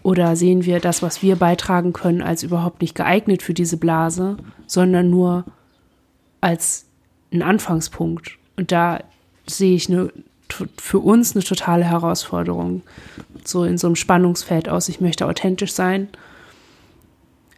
Oder 0.02 0.36
sehen 0.36 0.64
wir 0.64 0.80
das, 0.80 1.02
was 1.02 1.22
wir 1.22 1.36
beitragen 1.36 1.92
können, 1.92 2.22
als 2.22 2.42
überhaupt 2.42 2.80
nicht 2.80 2.94
geeignet 2.94 3.42
für 3.42 3.54
diese 3.54 3.76
Blase, 3.76 4.36
sondern 4.66 5.10
nur 5.10 5.44
als 6.40 6.85
ein 7.32 7.42
Anfangspunkt. 7.42 8.38
Und 8.56 8.72
da 8.72 9.00
sehe 9.46 9.74
ich 9.74 9.90
eine, 9.90 10.10
für 10.78 10.98
uns 10.98 11.34
eine 11.34 11.44
totale 11.44 11.84
Herausforderung. 11.84 12.82
So 13.44 13.64
in 13.64 13.78
so 13.78 13.86
einem 13.86 13.96
Spannungsfeld 13.96 14.68
aus. 14.68 14.88
Ich 14.88 15.00
möchte 15.00 15.26
authentisch 15.26 15.72
sein. 15.72 16.08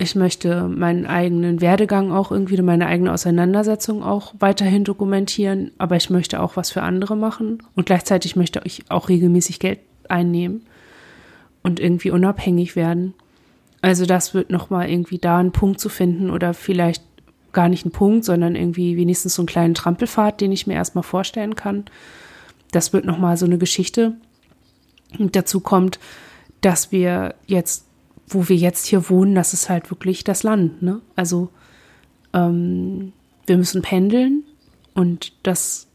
Ich 0.01 0.15
möchte 0.15 0.69
meinen 0.69 1.07
eigenen 1.07 1.61
Werdegang 1.61 2.13
auch 2.13 2.31
irgendwie, 2.31 2.61
meine 2.63 2.87
eigene 2.87 3.13
Auseinandersetzung 3.13 4.03
auch 4.03 4.35
weiterhin 4.39 4.85
dokumentieren. 4.85 5.73
Aber 5.79 5.97
ich 5.97 6.11
möchte 6.11 6.41
auch 6.41 6.57
was 6.57 6.71
für 6.71 6.83
andere 6.83 7.17
machen. 7.17 7.63
Und 7.75 7.87
gleichzeitig 7.87 8.37
möchte 8.37 8.61
ich 8.65 8.91
auch 8.91 9.09
regelmäßig 9.09 9.59
Geld 9.59 9.81
einnehmen 10.09 10.63
und 11.63 11.81
irgendwie 11.81 12.11
unabhängig 12.11 12.77
werden. 12.77 13.15
Also 13.83 14.07
das 14.07 14.35
wird 14.35 14.51
nochmal 14.51 14.91
irgendwie 14.91 15.19
da 15.19 15.39
einen 15.39 15.53
Punkt 15.53 15.81
zu 15.81 15.89
finden 15.89 16.31
oder 16.31 16.55
vielleicht 16.55 17.03
gar 17.53 17.69
nicht 17.69 17.87
ein 17.87 17.91
Punkt, 17.91 18.25
sondern 18.25 18.55
irgendwie 18.55 18.97
wenigstens 18.97 19.35
so 19.35 19.43
einen 19.43 19.47
kleinen 19.49 19.75
Trampelpfad, 19.75 20.41
den 20.41 20.53
ich 20.53 20.67
mir 20.67 20.75
erstmal 20.75 21.05
vorstellen 21.05 21.57
kann. 21.57 21.85
Das 22.71 22.93
wird 22.93 23.05
nochmal 23.05 23.37
so 23.37 23.47
eine 23.47 23.59
Geschichte. 23.59 24.15
Und 25.19 25.37
dazu 25.37 25.61
kommt, 25.61 25.99
dass 26.61 26.93
wir 26.93 27.35
jetzt, 27.47 27.87
wo 28.27 28.49
wir 28.49 28.57
jetzt 28.57 28.87
hier 28.87 29.09
wohnen, 29.09 29.35
das 29.35 29.55
ist 29.55 29.71
halt 29.71 29.91
wirklich 29.91 30.25
das 30.25 30.43
Land. 30.43 30.83
Ne? 30.83 31.01
Also 31.17 31.49
ähm, 32.35 33.13
wir 33.47 33.57
müssen 33.57 33.83
pendeln 33.83 34.45
und 34.95 35.33
das, 35.43 35.87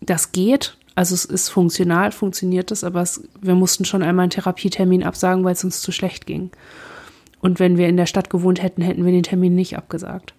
das 0.00 0.32
geht. 0.32 0.76
Also 0.94 1.14
es 1.14 1.24
ist 1.24 1.48
funktional, 1.48 2.10
funktioniert 2.10 2.72
es, 2.72 2.82
aber 2.82 3.02
es, 3.02 3.22
wir 3.40 3.54
mussten 3.54 3.84
schon 3.84 4.02
einmal 4.02 4.24
einen 4.24 4.30
Therapietermin 4.30 5.04
absagen, 5.04 5.44
weil 5.44 5.52
es 5.52 5.62
uns 5.62 5.80
zu 5.80 5.92
schlecht 5.92 6.26
ging. 6.26 6.50
Und 7.40 7.60
wenn 7.60 7.76
wir 7.76 7.88
in 7.88 7.96
der 7.96 8.06
Stadt 8.06 8.30
gewohnt 8.30 8.60
hätten, 8.60 8.82
hätten 8.82 9.04
wir 9.04 9.12
den 9.12 9.22
Termin 9.22 9.54
nicht 9.54 9.78
abgesagt. 9.78 10.34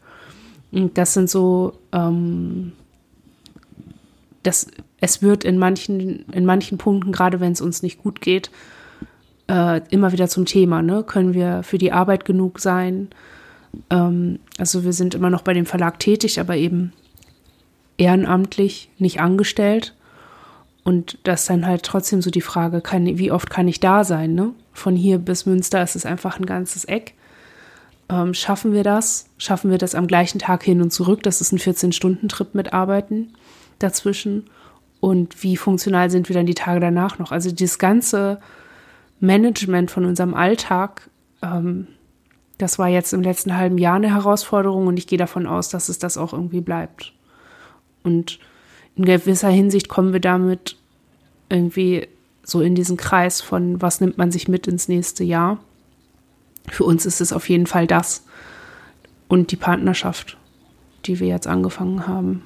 Das 0.72 1.14
sind 1.14 1.30
so, 1.30 1.74
ähm, 1.92 2.74
das, 4.44 4.68
es 5.02 5.22
wird 5.22 5.44
in 5.44 5.58
manchen, 5.58 6.26
in 6.32 6.46
manchen 6.46 6.78
Punkten, 6.78 7.12
gerade 7.12 7.40
wenn 7.40 7.52
es 7.52 7.62
uns 7.62 7.82
nicht 7.82 8.02
gut 8.02 8.22
geht, 8.22 8.52
äh, 9.48 9.82
immer 9.90 10.12
wieder 10.12 10.28
zum 10.28 10.46
Thema. 10.46 10.82
Ne? 10.82 11.04
Können 11.04 11.34
wir 11.34 11.64
für 11.64 11.78
die 11.78 11.92
Arbeit 11.92 12.26
genug 12.26 12.60
sein? 12.60 13.10
Ähm, 13.90 14.40
also 14.58 14.84
wir 14.84 14.94
sind 14.94 15.16
immer 15.16 15.30
noch 15.30 15.42
bei 15.42 15.54
dem 15.54 15.66
Verlag 15.66 16.00
tätig, 16.00 16.40
aber 16.40 16.56
eben 16.56 16.94
ehrenamtlich, 17.98 18.90
nicht 18.98 19.20
angestellt. 19.20 19.96
Und 20.84 21.18
das 21.24 21.42
ist 21.42 21.50
dann 21.50 21.68
halt 21.68 21.84
trotzdem 21.84 22.22
so 22.22 22.32
die 22.32 22.42
Frage, 22.42 22.82
kann, 22.82 23.06
wie 23.06 23.32
oft 23.32 23.50
kann 23.50 23.68
ich 23.68 23.80
da 23.80 24.04
sein? 24.04 24.34
Ne? 24.34 24.54
Von 24.74 24.96
hier 24.96 25.18
bis 25.18 25.46
Münster 25.46 25.84
ist 25.84 25.96
es 25.96 26.06
einfach 26.06 26.40
ein 26.40 26.46
ganzes 26.46 26.86
Eck. 26.86 27.14
Ähm, 28.10 28.34
schaffen 28.34 28.74
wir 28.74 28.84
das? 28.84 29.26
Schaffen 29.38 29.70
wir 29.72 29.78
das 29.78 29.95
am 29.95 30.07
gleichen 30.07 30.39
Tag 30.39 30.64
hin 30.64 30.82
und 30.82 30.91
zurück? 30.91 31.24
Das 31.24 31.41
ist 31.41 31.51
ein 31.51 31.60
14-Stunden-Trip 31.60 32.55
mit 32.55 32.74
Arbeiten 32.74 33.34
dazwischen. 33.78 34.49
Und 34.99 35.43
wie 35.43 35.57
funktional 35.57 36.10
sind 36.10 36.28
wir 36.28 36.34
dann 36.34 36.45
die 36.45 36.55
Tage 36.55 36.80
danach 36.80 37.20
noch? 37.20 37.32
Also 37.32 37.51
dieses 37.51 37.80
ganze 37.80 38.39
Management 39.20 39.91
von 39.91 40.05
unserem 40.05 40.34
Alltag, 40.34 41.10
ähm, 41.41 41.88
das 42.57 42.78
war 42.78 42.89
jetzt 42.89 43.14
im 43.14 43.22
letzten 43.22 43.55
halben 43.55 43.78
Jahr 43.78 43.95
eine 43.95 44.14
Herausforderung 44.14 44.88
und 44.88 44.97
ich 44.97 45.07
gehe 45.07 45.18
davon 45.18 45.47
aus, 45.47 45.70
dass 45.70 45.88
es 45.88 45.99
das 45.99 46.18
auch 46.18 46.34
irgendwie 46.34 46.62
bleibt. 46.62 47.14
Und 48.03 48.39
in 48.95 49.05
gewisser 49.05 49.49
Hinsicht 49.49 49.88
kommen 49.88 50.12
wir 50.12 50.20
damit 50.20 50.76
irgendwie 51.47 52.07
so 52.43 52.62
in 52.62 52.76
diesen 52.76 52.97
Kreis 52.97 53.39
von, 53.39 53.82
was 53.82 54.01
nimmt 54.01 54.18
man 54.18 54.32
sich 54.32 54.47
mit 54.47 54.68
ins 54.68 54.89
nächste 54.89 55.24
Jahr. 55.24 55.60
Für 56.72 56.84
uns 56.84 57.06
ist 57.06 57.22
es 57.22 57.34
auf 57.34 57.50
jeden 57.50 57.68
Fall 57.68 57.88
das 57.88 58.24
und 59.28 59.52
die 59.52 59.56
Partnerschaft, 59.56 60.38
die 61.06 61.20
wir 61.20 61.28
jetzt 61.28 61.48
angefangen 61.48 62.08
haben. 62.08 62.44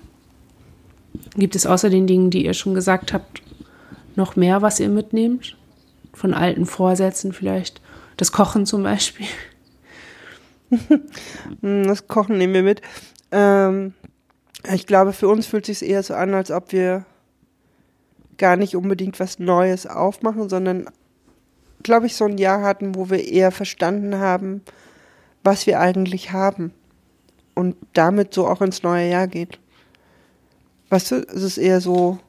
Gibt 1.35 1.55
es 1.55 1.65
außer 1.65 1.89
den 1.89 2.07
Dingen, 2.07 2.29
die 2.29 2.45
ihr 2.45 2.53
schon 2.53 2.73
gesagt 2.73 3.13
habt, 3.13 3.41
noch 4.15 4.35
mehr, 4.35 4.61
was 4.61 4.79
ihr 4.79 4.89
mitnehmt? 4.89 5.57
Von 6.13 6.33
alten 6.33 6.65
Vorsätzen 6.65 7.33
vielleicht? 7.33 7.81
Das 8.17 8.31
Kochen 8.31 8.65
zum 8.65 8.83
Beispiel? 8.83 9.25
das 11.61 12.07
Kochen 12.07 12.37
nehmen 12.37 12.53
wir 12.53 12.63
mit. 12.63 12.81
Ähm, 13.31 13.93
ich 14.71 14.85
glaube, 14.85 15.13
für 15.13 15.27
uns 15.27 15.45
fühlt 15.45 15.67
es 15.67 15.79
sich 15.79 15.89
eher 15.89 16.03
so 16.03 16.13
an, 16.13 16.33
als 16.33 16.51
ob 16.51 16.71
wir 16.71 17.05
gar 18.37 18.55
nicht 18.55 18.75
unbedingt 18.75 19.19
was 19.19 19.39
Neues 19.39 19.87
aufmachen, 19.87 20.49
sondern, 20.49 20.89
glaube 21.83 22.07
ich, 22.07 22.15
so 22.15 22.25
ein 22.25 22.37
Jahr 22.37 22.61
hatten, 22.61 22.95
wo 22.95 23.09
wir 23.09 23.27
eher 23.27 23.51
verstanden 23.51 24.17
haben, 24.17 24.61
was 25.43 25.67
wir 25.67 25.79
eigentlich 25.79 26.31
haben 26.31 26.73
und 27.53 27.75
damit 27.93 28.33
so 28.33 28.47
auch 28.47 28.61
ins 28.61 28.83
neue 28.83 29.09
Jahr 29.09 29.27
geht. 29.27 29.59
Weißt 30.89 31.11
du, 31.11 31.15
es 31.15 31.43
ist 31.43 31.57
eher 31.57 31.81
so 31.81 32.19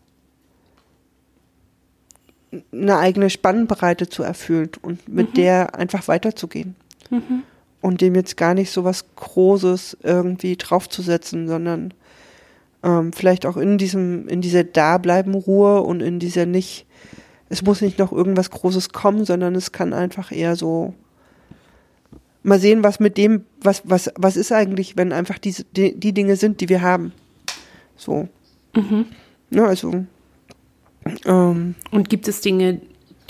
eine 2.73 2.99
eigene 2.99 3.31
Spannbreite 3.31 4.09
zu 4.09 4.23
erfüllen 4.23 4.71
und 4.83 5.09
mit 5.09 5.31
mhm. 5.31 5.35
der 5.35 5.75
einfach 5.75 6.09
weiterzugehen. 6.09 6.77
Mhm. 7.11 7.43
Und 7.81 8.01
dem 8.01 8.15
jetzt 8.15 8.37
gar 8.37 8.55
nicht 8.55 8.71
so 8.71 8.85
was 8.85 9.05
Großes 9.17 9.99
irgendwie 10.03 10.57
draufzusetzen, 10.57 11.49
sondern 11.49 11.93
ähm, 12.83 13.13
vielleicht 13.13 13.45
auch 13.45 13.57
in 13.57 13.77
diesem, 13.77 14.29
in 14.29 14.41
dieser 14.41 14.65
Dableiben 14.65 15.35
Ruhe 15.35 15.83
und 15.83 16.01
in 16.01 16.19
dieser 16.19 16.47
nicht, 16.47 16.87
es 17.49 17.63
muss 17.63 17.81
nicht 17.81 17.99
noch 17.99 18.13
irgendwas 18.13 18.51
Großes 18.51 18.91
kommen, 18.91 19.25
sondern 19.25 19.55
es 19.55 19.73
kann 19.73 19.93
einfach 19.93 20.33
eher 20.33 20.57
so 20.57 20.95
mal 22.43 22.59
sehen, 22.59 22.85
was 22.85 23.01
mit 23.01 23.17
dem, 23.17 23.45
was, 23.61 23.83
was, 23.85 24.13
was 24.17 24.37
ist 24.37 24.53
eigentlich, 24.53 24.97
wenn 24.97 25.13
einfach 25.13 25.39
diese, 25.39 25.65
die, 25.65 25.99
die 25.99 26.13
Dinge 26.13 26.37
sind, 26.37 26.61
die 26.61 26.69
wir 26.69 26.83
haben. 26.83 27.13
So. 27.97 28.29
Mhm. 28.75 29.07
Ja, 29.51 29.63
ne, 29.63 29.69
also. 29.69 30.07
Ähm, 31.25 31.75
und 31.91 32.09
gibt 32.11 32.29
es 32.29 32.41
Dinge, 32.41 32.81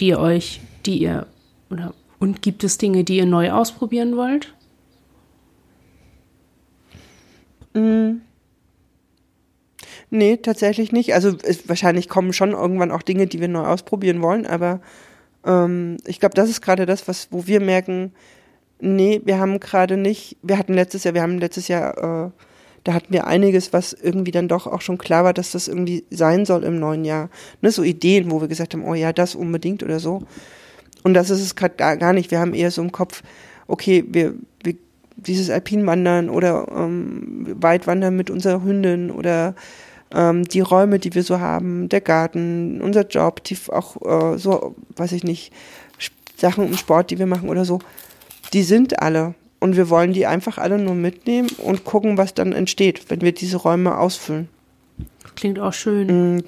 die 0.00 0.08
ihr 0.08 0.18
euch, 0.18 0.60
die 0.84 0.98
ihr, 0.98 1.26
oder, 1.70 1.94
und 2.18 2.42
gibt 2.42 2.64
es 2.64 2.78
Dinge, 2.78 3.04
die 3.04 3.16
ihr 3.16 3.26
neu 3.26 3.52
ausprobieren 3.52 4.16
wollt? 4.16 4.54
Mhm. 7.74 8.22
Nee, 10.14 10.36
tatsächlich 10.36 10.92
nicht. 10.92 11.12
Also 11.12 11.36
es, 11.42 11.68
wahrscheinlich 11.68 12.08
kommen 12.08 12.32
schon 12.32 12.52
irgendwann 12.52 12.92
auch 12.92 13.02
Dinge, 13.02 13.26
die 13.26 13.40
wir 13.40 13.48
neu 13.48 13.66
ausprobieren 13.66 14.22
wollen, 14.22 14.46
aber 14.46 14.80
ähm, 15.44 15.96
ich 16.06 16.20
glaube, 16.20 16.36
das 16.36 16.48
ist 16.48 16.60
gerade 16.60 16.86
das, 16.86 17.08
was, 17.08 17.26
wo 17.32 17.48
wir 17.48 17.58
merken, 17.58 18.12
nee, 18.78 19.20
wir 19.24 19.40
haben 19.40 19.58
gerade 19.58 19.96
nicht, 19.96 20.36
wir 20.40 20.56
hatten 20.56 20.72
letztes 20.72 21.02
Jahr, 21.02 21.14
wir 21.14 21.22
haben 21.22 21.40
letztes 21.40 21.66
Jahr, 21.66 21.98
äh, 22.26 22.30
da 22.84 22.94
hatten 22.94 23.12
wir 23.12 23.26
einiges, 23.26 23.72
was 23.72 23.92
irgendwie 23.92 24.30
dann 24.30 24.46
doch 24.46 24.68
auch 24.68 24.82
schon 24.82 24.98
klar 24.98 25.24
war, 25.24 25.32
dass 25.32 25.50
das 25.50 25.66
irgendwie 25.66 26.04
sein 26.12 26.46
soll 26.46 26.62
im 26.62 26.78
neuen 26.78 27.04
Jahr. 27.04 27.28
Ne, 27.60 27.72
so 27.72 27.82
Ideen, 27.82 28.30
wo 28.30 28.40
wir 28.40 28.46
gesagt 28.46 28.72
haben, 28.72 28.84
oh 28.84 28.94
ja, 28.94 29.12
das 29.12 29.34
unbedingt 29.34 29.82
oder 29.82 29.98
so. 29.98 30.22
Und 31.02 31.14
das 31.14 31.28
ist 31.28 31.40
es 31.40 31.56
gerade 31.56 31.74
gar, 31.74 31.96
gar 31.96 32.12
nicht. 32.12 32.30
Wir 32.30 32.38
haben 32.38 32.54
eher 32.54 32.70
so 32.70 32.82
im 32.82 32.92
Kopf, 32.92 33.24
okay, 33.66 34.04
wir, 34.06 34.34
wir 34.62 34.76
dieses 35.16 35.50
Alpinwandern 35.50 36.30
oder 36.30 36.68
ähm, 36.72 37.56
Weitwandern 37.60 38.14
mit 38.14 38.30
unserer 38.30 38.62
Hündin 38.62 39.10
oder 39.10 39.56
ähm, 40.12 40.44
die 40.44 40.60
Räume, 40.60 40.98
die 40.98 41.14
wir 41.14 41.22
so 41.22 41.40
haben, 41.40 41.88
der 41.88 42.00
Garten, 42.00 42.80
unser 42.80 43.06
Job, 43.06 43.42
die 43.44 43.56
auch 43.68 44.34
äh, 44.34 44.38
so, 44.38 44.74
weiß 44.96 45.12
ich 45.12 45.24
nicht, 45.24 45.52
Sachen 46.36 46.66
im 46.66 46.76
Sport, 46.76 47.10
die 47.10 47.18
wir 47.18 47.26
machen 47.26 47.48
oder 47.48 47.64
so, 47.64 47.78
die 48.52 48.62
sind 48.62 49.00
alle. 49.00 49.34
Und 49.60 49.76
wir 49.76 49.88
wollen 49.88 50.12
die 50.12 50.26
einfach 50.26 50.58
alle 50.58 50.78
nur 50.78 50.94
mitnehmen 50.94 51.48
und 51.58 51.84
gucken, 51.84 52.18
was 52.18 52.34
dann 52.34 52.52
entsteht, 52.52 53.08
wenn 53.08 53.22
wir 53.22 53.32
diese 53.32 53.56
Räume 53.56 53.96
ausfüllen. 53.96 54.48
Klingt 55.36 55.58
auch 55.58 55.72
schön. 55.72 56.36
Mm. 56.36 56.44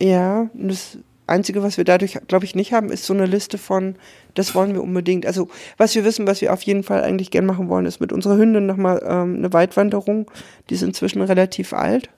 Ja, 0.00 0.48
das 0.54 0.98
Einzige, 1.26 1.62
was 1.62 1.78
wir 1.78 1.84
dadurch, 1.84 2.18
glaube 2.28 2.44
ich, 2.44 2.54
nicht 2.54 2.72
haben, 2.74 2.90
ist 2.90 3.06
so 3.06 3.14
eine 3.14 3.24
Liste 3.24 3.56
von, 3.56 3.96
das 4.34 4.54
wollen 4.54 4.74
wir 4.74 4.82
unbedingt. 4.82 5.24
Also, 5.24 5.48
was 5.78 5.94
wir 5.94 6.04
wissen, 6.04 6.26
was 6.26 6.42
wir 6.42 6.52
auf 6.52 6.62
jeden 6.62 6.82
Fall 6.82 7.02
eigentlich 7.02 7.30
gern 7.30 7.46
machen 7.46 7.68
wollen, 7.70 7.86
ist 7.86 8.00
mit 8.00 8.12
unserer 8.12 8.36
Hündin 8.36 8.66
nochmal 8.66 9.02
ähm, 9.06 9.36
eine 9.36 9.52
Weitwanderung. 9.52 10.30
Die 10.68 10.74
ist 10.74 10.82
inzwischen 10.82 11.22
relativ 11.22 11.72
alt 11.72 12.10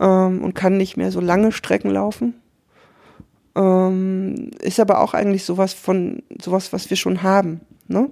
ähm, 0.00 0.42
und 0.42 0.54
kann 0.54 0.78
nicht 0.78 0.96
mehr 0.96 1.12
so 1.12 1.20
lange 1.20 1.52
Strecken 1.52 1.90
laufen. 1.90 2.34
Ähm, 3.54 4.50
ist 4.62 4.80
aber 4.80 5.00
auch 5.00 5.12
eigentlich 5.12 5.44
sowas 5.44 5.74
von, 5.74 6.22
sowas, 6.40 6.72
was 6.72 6.88
wir 6.88 6.96
schon 6.96 7.22
haben. 7.22 7.60
Ne? 7.86 8.08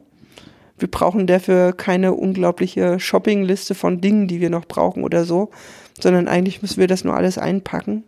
Wir 0.78 0.90
brauchen 0.90 1.26
dafür 1.26 1.72
keine 1.72 2.12
unglaubliche 2.12 3.00
Shoppingliste 3.00 3.74
von 3.74 4.02
Dingen, 4.02 4.28
die 4.28 4.42
wir 4.42 4.50
noch 4.50 4.66
brauchen 4.66 5.02
oder 5.02 5.24
so, 5.24 5.50
sondern 5.98 6.28
eigentlich 6.28 6.61
müssen 6.61 6.80
wir 6.80 6.88
das 6.88 7.05
nur 7.05 7.16
alles 7.16 7.38
einpacken 7.38 8.05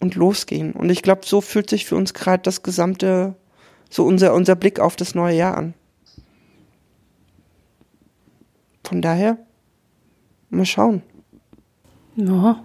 und 0.00 0.14
losgehen. 0.14 0.72
Und 0.72 0.90
ich 0.90 1.02
glaube, 1.02 1.22
so 1.24 1.40
fühlt 1.40 1.70
sich 1.70 1.86
für 1.86 1.96
uns 1.96 2.14
gerade 2.14 2.42
das 2.42 2.62
gesamte, 2.62 3.34
so 3.88 4.04
unser, 4.04 4.34
unser 4.34 4.56
Blick 4.56 4.80
auf 4.80 4.96
das 4.96 5.14
neue 5.14 5.36
Jahr 5.36 5.56
an. 5.56 5.74
Von 8.84 9.02
daher, 9.02 9.38
mal 10.48 10.64
schauen. 10.64 11.02
Ja. 12.16 12.64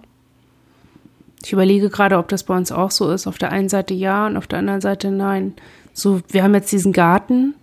Ich 1.44 1.52
überlege 1.52 1.90
gerade, 1.90 2.18
ob 2.18 2.28
das 2.28 2.42
bei 2.42 2.56
uns 2.56 2.72
auch 2.72 2.90
so 2.90 3.10
ist. 3.10 3.26
Auf 3.26 3.38
der 3.38 3.52
einen 3.52 3.68
Seite 3.68 3.94
ja 3.94 4.26
und 4.26 4.36
auf 4.36 4.46
der 4.46 4.58
anderen 4.58 4.80
Seite 4.80 5.10
nein. 5.12 5.54
So, 5.92 6.20
wir 6.28 6.42
haben 6.42 6.54
jetzt 6.54 6.72
diesen 6.72 6.92
Garten. 6.92 7.54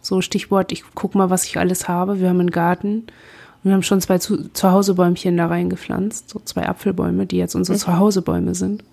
So 0.00 0.20
Stichwort, 0.20 0.70
ich 0.72 0.84
guck 0.94 1.14
mal, 1.14 1.30
was 1.30 1.44
ich 1.44 1.58
alles 1.58 1.88
habe. 1.88 2.20
Wir 2.20 2.28
haben 2.28 2.40
einen 2.40 2.50
Garten. 2.50 2.98
Und 2.98 3.64
wir 3.64 3.72
haben 3.72 3.82
schon 3.82 4.00
zwei 4.00 4.18
Zuhausebäumchen 4.18 5.36
da 5.36 5.46
reingepflanzt. 5.46 6.28
So 6.28 6.40
zwei 6.44 6.68
Apfelbäume, 6.68 7.26
die 7.26 7.38
jetzt 7.38 7.54
unsere 7.54 7.76
mhm. 7.76 7.80
Zuhausebäume 7.80 8.54
sind. 8.54 8.84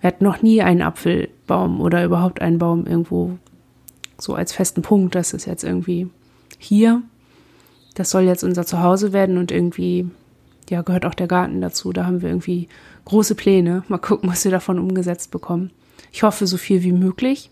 Wir 0.00 0.08
hatten 0.08 0.24
noch 0.24 0.42
nie 0.42 0.62
einen 0.62 0.82
Apfelbaum 0.82 1.80
oder 1.80 2.04
überhaupt 2.04 2.40
einen 2.40 2.58
Baum 2.58 2.86
irgendwo 2.86 3.38
so 4.18 4.34
als 4.34 4.52
festen 4.52 4.82
Punkt. 4.82 5.14
Das 5.14 5.32
ist 5.32 5.46
jetzt 5.46 5.64
irgendwie 5.64 6.08
hier. 6.58 7.02
Das 7.94 8.10
soll 8.10 8.22
jetzt 8.22 8.44
unser 8.44 8.64
Zuhause 8.64 9.12
werden 9.12 9.38
und 9.38 9.50
irgendwie, 9.50 10.08
ja, 10.70 10.82
gehört 10.82 11.04
auch 11.04 11.14
der 11.14 11.26
Garten 11.26 11.60
dazu. 11.60 11.92
Da 11.92 12.06
haben 12.06 12.22
wir 12.22 12.28
irgendwie 12.28 12.68
große 13.06 13.34
Pläne. 13.34 13.82
Mal 13.88 13.98
gucken, 13.98 14.30
was 14.30 14.44
wir 14.44 14.52
davon 14.52 14.78
umgesetzt 14.78 15.30
bekommen. 15.30 15.72
Ich 16.12 16.22
hoffe, 16.22 16.46
so 16.46 16.56
viel 16.56 16.82
wie 16.82 16.92
möglich. 16.92 17.50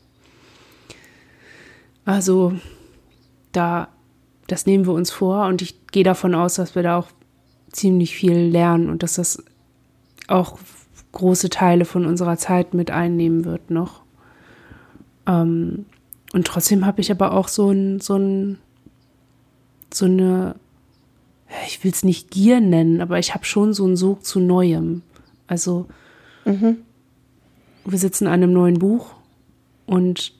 Also, 2.05 2.55
da, 3.51 3.88
das 4.47 4.66
nehmen 4.66 4.86
wir 4.86 4.92
uns 4.92 5.11
vor 5.11 5.47
und 5.47 5.62
ich 5.62 5.86
gehe 5.88 6.05
davon 6.05 6.34
aus, 6.34 6.55
dass 6.55 6.76
wir 6.76 6.84
da 6.84 6.99
auch 6.99 7.09
ziemlich 7.72 8.14
viel 8.14 8.36
lernen 8.36 8.88
und 8.88 9.03
dass 9.03 9.14
das 9.14 9.42
auch 10.28 10.59
große 11.17 11.49
Teile 11.49 11.87
von 11.87 12.05
unserer 12.05 12.37
Zeit 12.37 12.75
mit 12.75 12.91
einnehmen 12.91 13.45
wird 13.45 13.71
noch. 13.71 14.03
Ähm, 15.27 15.87
und 16.33 16.47
trotzdem 16.47 16.85
habe 16.85 17.01
ich 17.01 17.11
aber 17.11 17.33
auch 17.33 17.49
so 17.49 17.71
ein, 17.71 18.01
so 18.01 18.17
ein, 18.17 18.59
so 19.93 20.05
eine, 20.05 20.57
ich 21.67 21.83
will 21.83 21.91
es 21.91 22.05
nicht 22.05 22.31
Gier 22.31 22.61
nennen, 22.61 23.01
aber 23.01 23.19
ich 23.19 23.35
habe 23.35 23.47
schon 23.47 23.73
so 23.73 23.85
einen 23.85 23.97
Sog 23.97 24.25
zu 24.27 24.41
Neuem. 24.41 25.03
Also, 25.47 25.87
mhm. 26.45 26.79
wir 27.87 27.99
sitzen 27.99 28.27
an 28.27 28.35
einem 28.35 28.53
neuen 28.53 28.79
Buch 28.79 29.14
und 29.87 30.35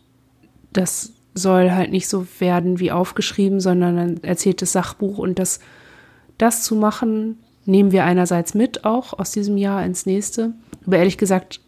das 0.73 1.13
soll 1.33 1.71
halt 1.71 1.91
nicht 1.91 2.09
so 2.09 2.27
werden 2.39 2.81
wie 2.81 2.93
aufgeschrieben, 2.93 3.61
sondern 3.61 3.99
ein 3.99 4.25
erzähltes 4.25 4.73
Sachbuch 4.73 5.17
und 5.17 5.39
das, 5.39 5.61
das 6.37 6.63
zu 6.63 6.77
machen, 6.77 7.39
nehmen 7.67 7.93
wir 7.93 8.05
einerseits 8.05 8.55
mit 8.55 8.85
auch 8.85 9.19
aus 9.19 9.33
diesem 9.33 9.57
Jahr 9.57 9.85
ins 9.85 10.07
nächste 10.07 10.55
aber 10.87 10.99
ehrlich 10.99 11.19
gesagt, 11.19 11.61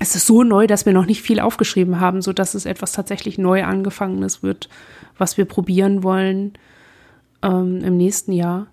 es 0.00 0.16
ist 0.16 0.26
so 0.26 0.42
neu, 0.42 0.66
dass 0.66 0.84
wir 0.84 0.92
noch 0.92 1.06
nicht 1.06 1.22
viel 1.22 1.38
aufgeschrieben 1.38 2.00
haben, 2.00 2.22
so 2.22 2.32
dass 2.32 2.54
es 2.54 2.66
etwas 2.66 2.92
tatsächlich 2.92 3.38
neu 3.38 3.64
angefangenes 3.64 4.42
wird, 4.42 4.68
was 5.16 5.36
wir 5.36 5.44
probieren 5.44 6.02
wollen 6.02 6.54
ähm, 7.42 7.78
im 7.84 7.96
nächsten 7.96 8.32
Jahr. 8.32 8.66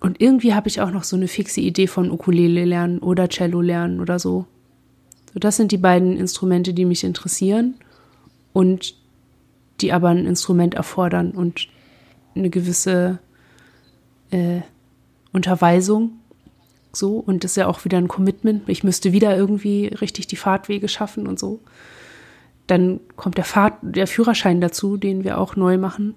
Und 0.00 0.20
irgendwie 0.20 0.54
habe 0.54 0.68
ich 0.68 0.80
auch 0.80 0.90
noch 0.90 1.04
so 1.04 1.16
eine 1.16 1.28
fixe 1.28 1.60
Idee 1.60 1.86
von 1.86 2.10
Ukulele 2.10 2.64
lernen 2.64 3.00
oder 3.00 3.28
Cello 3.28 3.60
lernen 3.60 4.00
oder 4.00 4.18
so. 4.18 4.46
So, 5.32 5.40
das 5.40 5.56
sind 5.56 5.72
die 5.72 5.78
beiden 5.78 6.16
Instrumente, 6.16 6.72
die 6.72 6.84
mich 6.84 7.04
interessieren. 7.04 7.74
Und 8.52 8.94
die 9.82 9.92
aber 9.92 10.08
ein 10.08 10.24
Instrument 10.24 10.72
erfordern 10.72 11.32
und 11.32 11.68
eine 12.34 12.48
gewisse 12.48 13.18
äh, 14.30 14.60
Unterweisung. 15.36 16.18
So, 16.92 17.18
und 17.18 17.44
das 17.44 17.52
ist 17.52 17.56
ja 17.56 17.68
auch 17.68 17.84
wieder 17.84 17.98
ein 17.98 18.08
Commitment. 18.08 18.68
Ich 18.68 18.82
müsste 18.82 19.12
wieder 19.12 19.36
irgendwie 19.36 19.88
richtig 19.88 20.26
die 20.26 20.36
Fahrtwege 20.36 20.88
schaffen 20.88 21.26
und 21.26 21.38
so. 21.38 21.60
Dann 22.66 23.00
kommt 23.16 23.36
der, 23.36 23.44
Fahrt, 23.44 23.74
der 23.82 24.06
Führerschein 24.06 24.60
dazu, 24.60 24.96
den 24.96 25.22
wir 25.22 25.38
auch 25.38 25.54
neu 25.54 25.78
machen, 25.78 26.14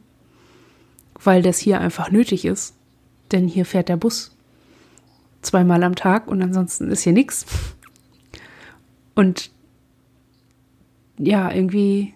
weil 1.21 1.41
das 1.41 1.59
hier 1.59 1.79
einfach 1.79 2.09
nötig 2.09 2.45
ist. 2.45 2.75
Denn 3.31 3.47
hier 3.47 3.65
fährt 3.65 3.89
der 3.89 3.97
Bus 3.97 4.35
zweimal 5.41 5.83
am 5.83 5.95
Tag 5.95 6.27
und 6.27 6.41
ansonsten 6.41 6.89
ist 6.89 7.03
hier 7.03 7.13
nichts. 7.13 7.45
Und 9.15 9.51
ja, 11.17 11.51
irgendwie 11.51 12.13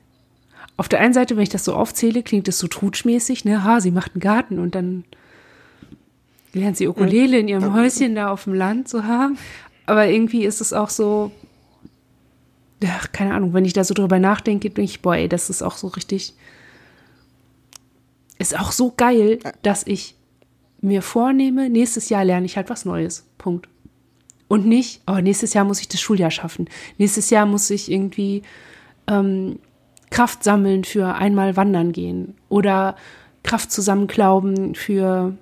auf 0.78 0.90
der 0.90 1.02
einen 1.02 1.14
Seite, 1.14 1.36
wenn 1.36 1.44
ich 1.44 1.50
das 1.50 1.66
so 1.66 1.76
aufzähle, 1.76 2.24
klingt 2.24 2.48
es 2.48 2.58
so 2.58 2.68
trutschmäßig, 2.68 3.46
ne? 3.46 3.64
Ha, 3.64 3.82
sie 3.82 3.92
macht 3.92 4.14
einen 4.14 4.22
Garten 4.22 4.58
und 4.58 4.74
dann 4.74 5.04
lernt 6.54 6.78
sie 6.78 6.88
Ukulele 6.88 7.40
in 7.40 7.48
ihrem 7.48 7.74
Häuschen 7.74 8.16
da 8.16 8.32
auf 8.32 8.46
dem 8.46 8.54
Land, 8.54 8.88
so 8.88 9.04
ha. 9.04 9.32
Aber 9.86 10.08
irgendwie 10.08 10.46
ist 10.46 10.62
es 10.62 10.72
auch 10.72 10.90
so, 10.90 11.32
ja, 12.82 13.00
keine 13.12 13.34
Ahnung, 13.34 13.54
wenn 13.54 13.66
ich 13.66 13.74
da 13.74 13.84
so 13.84 13.94
drüber 13.94 14.20
nachdenke, 14.20 14.70
denke 14.70 14.82
ich, 14.84 15.02
boah, 15.02 15.16
ey, 15.16 15.28
das 15.28 15.50
ist 15.50 15.62
auch 15.62 15.76
so 15.76 15.88
richtig, 15.88 16.36
ist 18.40 18.58
auch 18.58 18.72
so 18.72 18.94
geil, 18.96 19.40
dass 19.62 19.86
ich 19.86 20.16
mir 20.82 21.02
vornehme, 21.02 21.70
nächstes 21.70 22.10
Jahr 22.10 22.26
lerne 22.26 22.46
ich 22.46 22.58
halt 22.58 22.70
was 22.70 22.86
Neues. 22.86 23.26
Punkt. 23.38 23.70
Und 24.48 24.66
nicht, 24.68 25.02
oh, 25.08 25.20
nächstes 25.20 25.54
Jahr 25.54 25.66
muss 25.66 25.80
ich 25.80 25.88
das 25.88 26.02
Schuljahr 26.02 26.30
schaffen. 26.30 26.70
Nächstes 26.98 27.30
Jahr 27.30 27.46
muss 27.46 27.70
ich 27.70 27.90
irgendwie 27.90 28.44
ähm, 29.08 29.60
Kraft 30.12 30.44
sammeln 30.44 30.84
für 30.84 31.16
einmal 31.16 31.56
wandern 31.56 31.92
gehen 31.92 32.36
oder 32.50 32.96
Kraft 33.44 33.72
zusammenklauben 33.72 34.76
für, 34.76 35.36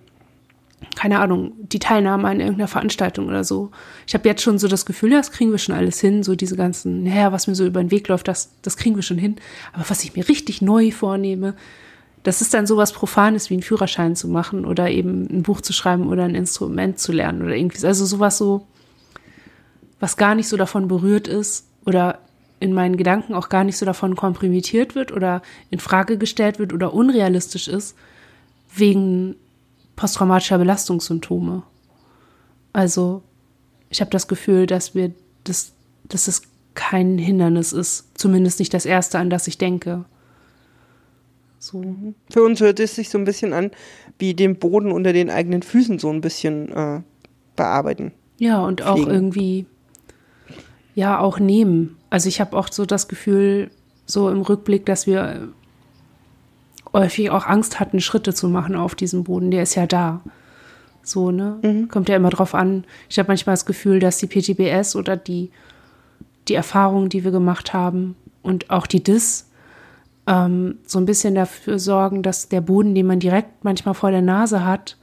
keine 0.95 1.19
Ahnung, 1.19 1.53
die 1.59 1.79
Teilnahme 1.79 2.27
an 2.27 2.39
irgendeiner 2.39 2.67
Veranstaltung 2.67 3.27
oder 3.27 3.43
so. 3.43 3.71
Ich 4.07 4.13
habe 4.13 4.27
jetzt 4.27 4.41
schon 4.41 4.59
so 4.59 4.67
das 4.67 4.85
Gefühl, 4.85 5.11
das 5.11 5.31
kriegen 5.31 5.51
wir 5.51 5.57
schon 5.57 5.75
alles 5.75 5.99
hin, 5.99 6.23
so 6.23 6.35
diese 6.35 6.55
ganzen, 6.55 7.03
naja, 7.03 7.31
was 7.31 7.47
mir 7.47 7.55
so 7.55 7.65
über 7.65 7.81
den 7.81 7.91
Weg 7.91 8.07
läuft, 8.07 8.27
das, 8.27 8.51
das 8.61 8.77
kriegen 8.77 8.95
wir 8.95 9.03
schon 9.03 9.17
hin. 9.17 9.35
Aber 9.73 9.89
was 9.89 10.03
ich 10.03 10.15
mir 10.15 10.27
richtig 10.27 10.61
neu 10.61 10.91
vornehme, 10.91 11.55
das 12.23 12.41
ist 12.41 12.53
dann 12.53 12.67
sowas 12.67 12.93
Profanes 12.93 13.49
wie 13.49 13.55
einen 13.55 13.63
Führerschein 13.63 14.15
zu 14.15 14.27
machen 14.27 14.65
oder 14.65 14.89
eben 14.89 15.27
ein 15.31 15.43
Buch 15.43 15.61
zu 15.61 15.73
schreiben 15.73 16.07
oder 16.07 16.23
ein 16.23 16.35
Instrument 16.35 16.99
zu 16.99 17.11
lernen 17.11 17.41
oder 17.41 17.55
irgendwie. 17.55 17.85
Also 17.85 18.05
sowas 18.05 18.37
so, 18.37 18.67
was 19.99 20.17
gar 20.17 20.35
nicht 20.35 20.47
so 20.47 20.57
davon 20.57 20.87
berührt 20.87 21.27
ist 21.27 21.65
oder 21.85 22.19
in 22.59 22.73
meinen 22.73 22.95
Gedanken 22.95 23.33
auch 23.33 23.49
gar 23.49 23.63
nicht 23.63 23.77
so 23.77 23.85
davon 23.85 24.15
komprimiert 24.15 24.93
wird 24.93 25.11
oder 25.11 25.41
in 25.71 25.79
Frage 25.79 26.17
gestellt 26.17 26.59
wird 26.59 26.73
oder 26.73 26.93
unrealistisch 26.93 27.67
ist, 27.67 27.95
wegen 28.73 29.35
posttraumatischer 30.01 30.57
Belastungssymptome. 30.57 31.61
Also, 32.73 33.21
ich 33.91 34.01
habe 34.01 34.09
das 34.09 34.27
Gefühl, 34.27 34.65
dass 34.65 34.95
wir 34.95 35.11
das, 35.43 35.73
dass 36.05 36.27
es 36.27 36.41
kein 36.73 37.19
Hindernis 37.19 37.71
ist, 37.71 38.09
zumindest 38.15 38.57
nicht 38.57 38.73
das 38.73 38.87
erste, 38.87 39.19
an 39.19 39.29
das 39.29 39.45
ich 39.45 39.59
denke. 39.59 40.05
So. 41.59 41.95
Für 42.31 42.41
uns 42.41 42.61
hört 42.61 42.79
es 42.79 42.95
sich 42.95 43.11
so 43.11 43.19
ein 43.19 43.25
bisschen 43.25 43.53
an, 43.53 43.69
wie 44.17 44.33
den 44.33 44.57
Boden 44.57 44.91
unter 44.91 45.13
den 45.13 45.29
eigenen 45.29 45.61
Füßen 45.61 45.99
so 45.99 46.09
ein 46.09 46.21
bisschen 46.21 46.71
äh, 46.71 47.01
bearbeiten. 47.55 48.11
Ja, 48.39 48.65
und 48.65 48.81
auch 48.81 49.05
irgendwie, 49.05 49.67
ja, 50.95 51.19
auch 51.19 51.37
nehmen. 51.37 51.97
Also 52.09 52.27
ich 52.27 52.41
habe 52.41 52.57
auch 52.57 52.69
so 52.71 52.87
das 52.87 53.07
Gefühl, 53.07 53.69
so 54.07 54.31
im 54.31 54.41
Rückblick, 54.41 54.83
dass 54.87 55.05
wir 55.05 55.49
häufig 56.93 57.29
auch 57.29 57.45
Angst 57.45 57.79
hatten, 57.79 57.99
Schritte 57.99 58.33
zu 58.33 58.49
machen 58.49 58.75
auf 58.75 58.95
diesem 58.95 59.23
Boden. 59.23 59.51
Der 59.51 59.63
ist 59.63 59.75
ja 59.75 59.87
da. 59.87 60.21
So, 61.03 61.31
ne? 61.31 61.59
Mhm. 61.61 61.87
Kommt 61.89 62.09
ja 62.09 62.15
immer 62.15 62.29
drauf 62.29 62.53
an. 62.53 62.85
Ich 63.09 63.17
habe 63.19 63.27
manchmal 63.27 63.53
das 63.53 63.65
Gefühl, 63.65 63.99
dass 63.99 64.17
die 64.17 64.27
PTBS 64.27 64.95
oder 64.95 65.17
die, 65.17 65.51
die 66.47 66.55
Erfahrungen, 66.55 67.09
die 67.09 67.23
wir 67.23 67.31
gemacht 67.31 67.73
haben 67.73 68.15
und 68.43 68.69
auch 68.69 68.87
die 68.87 69.03
DIS 69.03 69.49
ähm, 70.27 70.77
so 70.85 70.99
ein 70.99 71.05
bisschen 71.05 71.35
dafür 71.35 71.79
sorgen, 71.79 72.21
dass 72.21 72.49
der 72.49 72.61
Boden, 72.61 72.93
den 72.93 73.07
man 73.07 73.19
direkt 73.19 73.63
manchmal 73.63 73.95
vor 73.95 74.11
der 74.11 74.21
Nase 74.21 74.63
hat, 74.63 74.97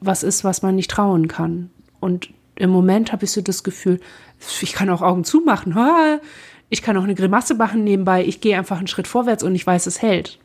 was 0.00 0.22
ist, 0.22 0.44
was 0.44 0.62
man 0.62 0.74
nicht 0.74 0.90
trauen 0.90 1.28
kann. 1.28 1.70
Und 2.00 2.30
im 2.56 2.70
Moment 2.70 3.12
habe 3.12 3.24
ich 3.24 3.30
so 3.30 3.40
das 3.40 3.62
Gefühl, 3.62 4.00
ich 4.60 4.72
kann 4.72 4.90
auch 4.90 5.02
Augen 5.02 5.24
zumachen. 5.24 5.74
Ich 6.68 6.82
kann 6.82 6.96
auch 6.96 7.04
eine 7.04 7.14
Grimasse 7.14 7.54
machen 7.54 7.84
nebenbei. 7.84 8.24
Ich 8.24 8.40
gehe 8.40 8.58
einfach 8.58 8.78
einen 8.78 8.88
Schritt 8.88 9.06
vorwärts 9.06 9.42
und 9.42 9.54
ich 9.54 9.66
weiß, 9.66 9.86
es 9.86 10.02
hält. 10.02 10.38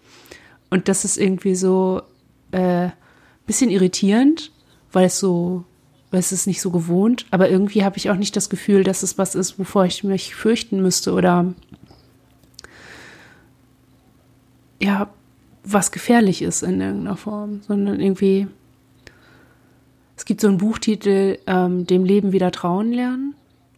Und 0.70 0.88
das 0.88 1.06
ist 1.06 1.18
irgendwie 1.18 1.56
so 1.56 2.02
äh, 2.52 2.90
bisschen 3.46 3.70
irritierend, 3.70 4.52
weil 4.92 5.06
es 5.06 5.20
so, 5.20 5.64
weil 6.12 6.20
es 6.20 6.32
ist 6.32 6.48
nicht 6.48 6.62
so 6.62 6.72
gewohnt. 6.72 7.26
Aber 7.32 7.50
irgendwie 7.50 7.84
habe 7.84 7.98
ich 7.98 8.10
auch 8.10 8.16
nicht 8.16 8.36
das 8.36 8.50
Gefühl, 8.50 8.84
dass 8.84 9.04
es 9.04 9.18
was 9.18 9.36
ist, 9.36 9.58
wovor 9.60 9.86
ich 9.86 10.04
mich 10.04 10.36
fürchten 10.36 10.82
müsste 10.82 11.14
oder 11.14 11.54
ja, 14.80 15.10
was 15.64 15.92
gefährlich 15.92 16.42
ist 16.42 16.64
in 16.64 16.80
irgendeiner 16.82 17.18
Form, 17.18 17.62
sondern 17.68 18.00
irgendwie 18.00 18.48
es 20.18 20.26
gibt 20.26 20.42
so 20.42 20.48
einen 20.48 20.58
Buchtitel, 20.58 21.38
ähm, 21.46 21.86
dem 21.86 22.04
Leben 22.04 22.32
wieder 22.32 22.52
trauen 22.52 22.92
lernen. 22.92 23.36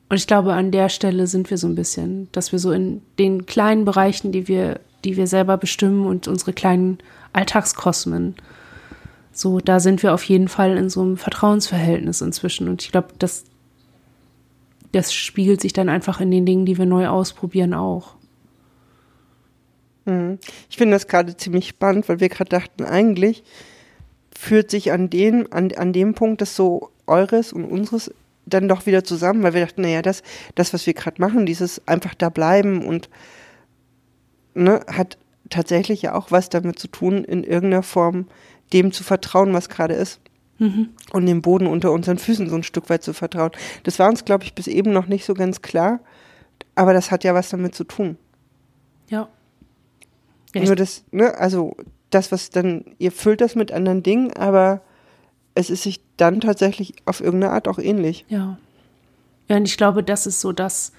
Und 0.07 0.17
ich 0.17 0.25
glaube, 0.25 0.53
an 0.53 0.71
der 0.71 0.89
Stelle 0.89 1.27
sind 1.27 1.49
wir 1.49 1.57
so 1.57 1.67
ein 1.67 1.75
bisschen, 1.75 2.29
dass 2.31 2.51
wir 2.51 2.59
so 2.59 2.71
in 2.71 3.01
den 3.19 3.45
kleinen 3.45 3.85
Bereichen, 3.85 4.31
die 4.31 4.47
wir, 4.47 4.79
die 5.03 5.17
wir 5.17 5.27
selber 5.27 5.57
bestimmen 5.57 6.05
und 6.05 6.27
unsere 6.27 6.53
kleinen 6.53 6.99
Alltagskosmen, 7.33 8.35
so, 9.31 9.59
da 9.59 9.79
sind 9.79 10.03
wir 10.03 10.13
auf 10.13 10.23
jeden 10.23 10.47
Fall 10.47 10.75
in 10.75 10.89
so 10.89 11.01
einem 11.01 11.15
Vertrauensverhältnis 11.15 12.19
inzwischen. 12.21 12.67
Und 12.67 12.83
ich 12.83 12.91
glaube, 12.91 13.09
das, 13.19 13.45
das 14.91 15.13
spiegelt 15.13 15.61
sich 15.61 15.71
dann 15.71 15.87
einfach 15.87 16.19
in 16.19 16.31
den 16.31 16.45
Dingen, 16.45 16.65
die 16.65 16.77
wir 16.77 16.85
neu 16.85 17.07
ausprobieren, 17.07 17.73
auch. 17.73 18.15
Mhm. 20.05 20.39
Ich 20.69 20.77
finde 20.77 20.95
das 20.95 21.07
gerade 21.07 21.37
ziemlich 21.37 21.69
spannend, 21.69 22.09
weil 22.09 22.19
wir 22.19 22.29
gerade 22.29 22.49
dachten, 22.49 22.83
eigentlich 22.83 23.43
führt 24.35 24.71
sich 24.71 24.91
an, 24.91 25.09
den, 25.09 25.51
an, 25.51 25.71
an 25.73 25.93
dem 25.93 26.15
Punkt 26.15 26.41
das 26.41 26.55
so 26.55 26.89
eures 27.07 27.53
und 27.53 27.65
unseres 27.65 28.11
dann 28.45 28.67
doch 28.67 28.85
wieder 28.85 29.03
zusammen, 29.03 29.43
weil 29.43 29.53
wir 29.53 29.65
dachten, 29.65 29.81
naja, 29.81 30.01
das, 30.01 30.23
das, 30.55 30.73
was 30.73 30.87
wir 30.87 30.93
gerade 30.93 31.21
machen, 31.21 31.45
dieses 31.45 31.87
einfach 31.87 32.15
da 32.15 32.29
bleiben 32.29 32.85
und 32.85 33.09
ne, 34.63 34.81
hat 34.87 35.17
tatsächlich 35.49 36.01
ja 36.01 36.15
auch 36.15 36.31
was 36.31 36.49
damit 36.49 36.79
zu 36.79 36.87
tun, 36.87 37.23
in 37.23 37.43
irgendeiner 37.43 37.83
Form 37.83 38.27
dem 38.73 38.91
zu 38.91 39.03
vertrauen, 39.03 39.53
was 39.53 39.69
gerade 39.69 39.95
ist. 39.95 40.19
Mhm. 40.59 40.89
Und 41.13 41.25
dem 41.25 41.41
Boden 41.41 41.67
unter 41.67 41.91
unseren 41.91 42.17
Füßen 42.17 42.49
so 42.49 42.55
ein 42.55 42.63
Stück 42.63 42.89
weit 42.89 43.01
zu 43.01 43.13
vertrauen. 43.13 43.51
Das 43.83 43.97
war 43.97 44.09
uns, 44.09 44.25
glaube 44.25 44.43
ich, 44.43 44.53
bis 44.53 44.67
eben 44.67 44.91
noch 44.91 45.07
nicht 45.07 45.25
so 45.25 45.33
ganz 45.33 45.61
klar. 45.61 46.01
Aber 46.75 46.93
das 46.93 47.11
hat 47.11 47.23
ja 47.23 47.33
was 47.33 47.49
damit 47.49 47.75
zu 47.75 47.85
tun. 47.85 48.17
Ja. 49.07 49.29
ja 50.53 50.63
Nur 50.63 50.75
das, 50.75 51.03
ne, 51.11 51.35
also 51.37 51.75
das, 52.09 52.31
was 52.31 52.49
dann, 52.49 52.85
ihr 52.97 53.11
füllt 53.11 53.41
das 53.41 53.55
mit 53.55 53.71
anderen 53.71 54.03
Dingen, 54.03 54.33
aber 54.33 54.81
es 55.55 55.69
ist 55.69 55.83
sich 55.83 56.01
dann 56.17 56.41
tatsächlich 56.41 56.93
auf 57.05 57.21
irgendeine 57.21 57.53
Art 57.53 57.67
auch 57.67 57.79
ähnlich. 57.79 58.25
Ja. 58.27 58.57
Ja, 59.47 59.57
und 59.57 59.65
ich 59.65 59.77
glaube, 59.77 60.03
das 60.03 60.27
ist 60.27 60.41
so 60.41 60.51
das, 60.51 60.91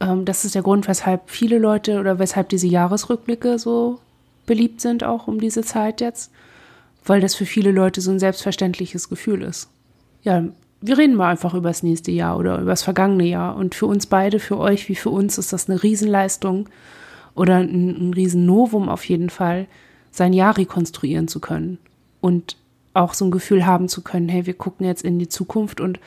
ähm, 0.00 0.24
das 0.24 0.44
ist 0.44 0.54
der 0.54 0.62
Grund, 0.62 0.88
weshalb 0.88 1.30
viele 1.30 1.58
Leute 1.58 2.00
oder 2.00 2.18
weshalb 2.18 2.48
diese 2.48 2.66
Jahresrückblicke 2.66 3.58
so 3.58 4.00
beliebt 4.46 4.80
sind, 4.80 5.04
auch 5.04 5.28
um 5.28 5.40
diese 5.40 5.62
Zeit 5.62 6.00
jetzt, 6.00 6.32
weil 7.04 7.20
das 7.20 7.34
für 7.34 7.46
viele 7.46 7.70
Leute 7.70 8.00
so 8.00 8.10
ein 8.10 8.18
selbstverständliches 8.18 9.08
Gefühl 9.08 9.42
ist. 9.42 9.68
Ja, 10.22 10.44
wir 10.80 10.98
reden 10.98 11.14
mal 11.14 11.30
einfach 11.30 11.54
über 11.54 11.68
das 11.68 11.82
nächste 11.82 12.10
Jahr 12.10 12.38
oder 12.38 12.58
über 12.60 12.70
das 12.70 12.82
vergangene 12.82 13.24
Jahr. 13.24 13.56
Und 13.56 13.74
für 13.74 13.86
uns 13.86 14.06
beide, 14.06 14.38
für 14.38 14.58
euch 14.58 14.88
wie 14.88 14.94
für 14.94 15.10
uns, 15.10 15.38
ist 15.38 15.52
das 15.52 15.68
eine 15.68 15.82
Riesenleistung 15.82 16.68
oder 17.34 17.56
ein, 17.56 18.08
ein 18.08 18.14
Riesennovum 18.14 18.88
auf 18.88 19.04
jeden 19.04 19.30
Fall, 19.30 19.66
sein 20.10 20.32
Jahr 20.32 20.56
rekonstruieren 20.56 21.28
zu 21.28 21.38
können 21.38 21.78
und 22.20 22.56
auch 22.94 23.14
so 23.14 23.24
ein 23.24 23.30
Gefühl 23.30 23.66
haben 23.66 23.88
zu 23.88 24.02
können, 24.02 24.28
hey, 24.28 24.46
wir 24.46 24.54
gucken 24.54 24.84
jetzt 24.84 25.04
in 25.04 25.18
die 25.18 25.28
Zukunft 25.28 25.80
und 25.80 26.00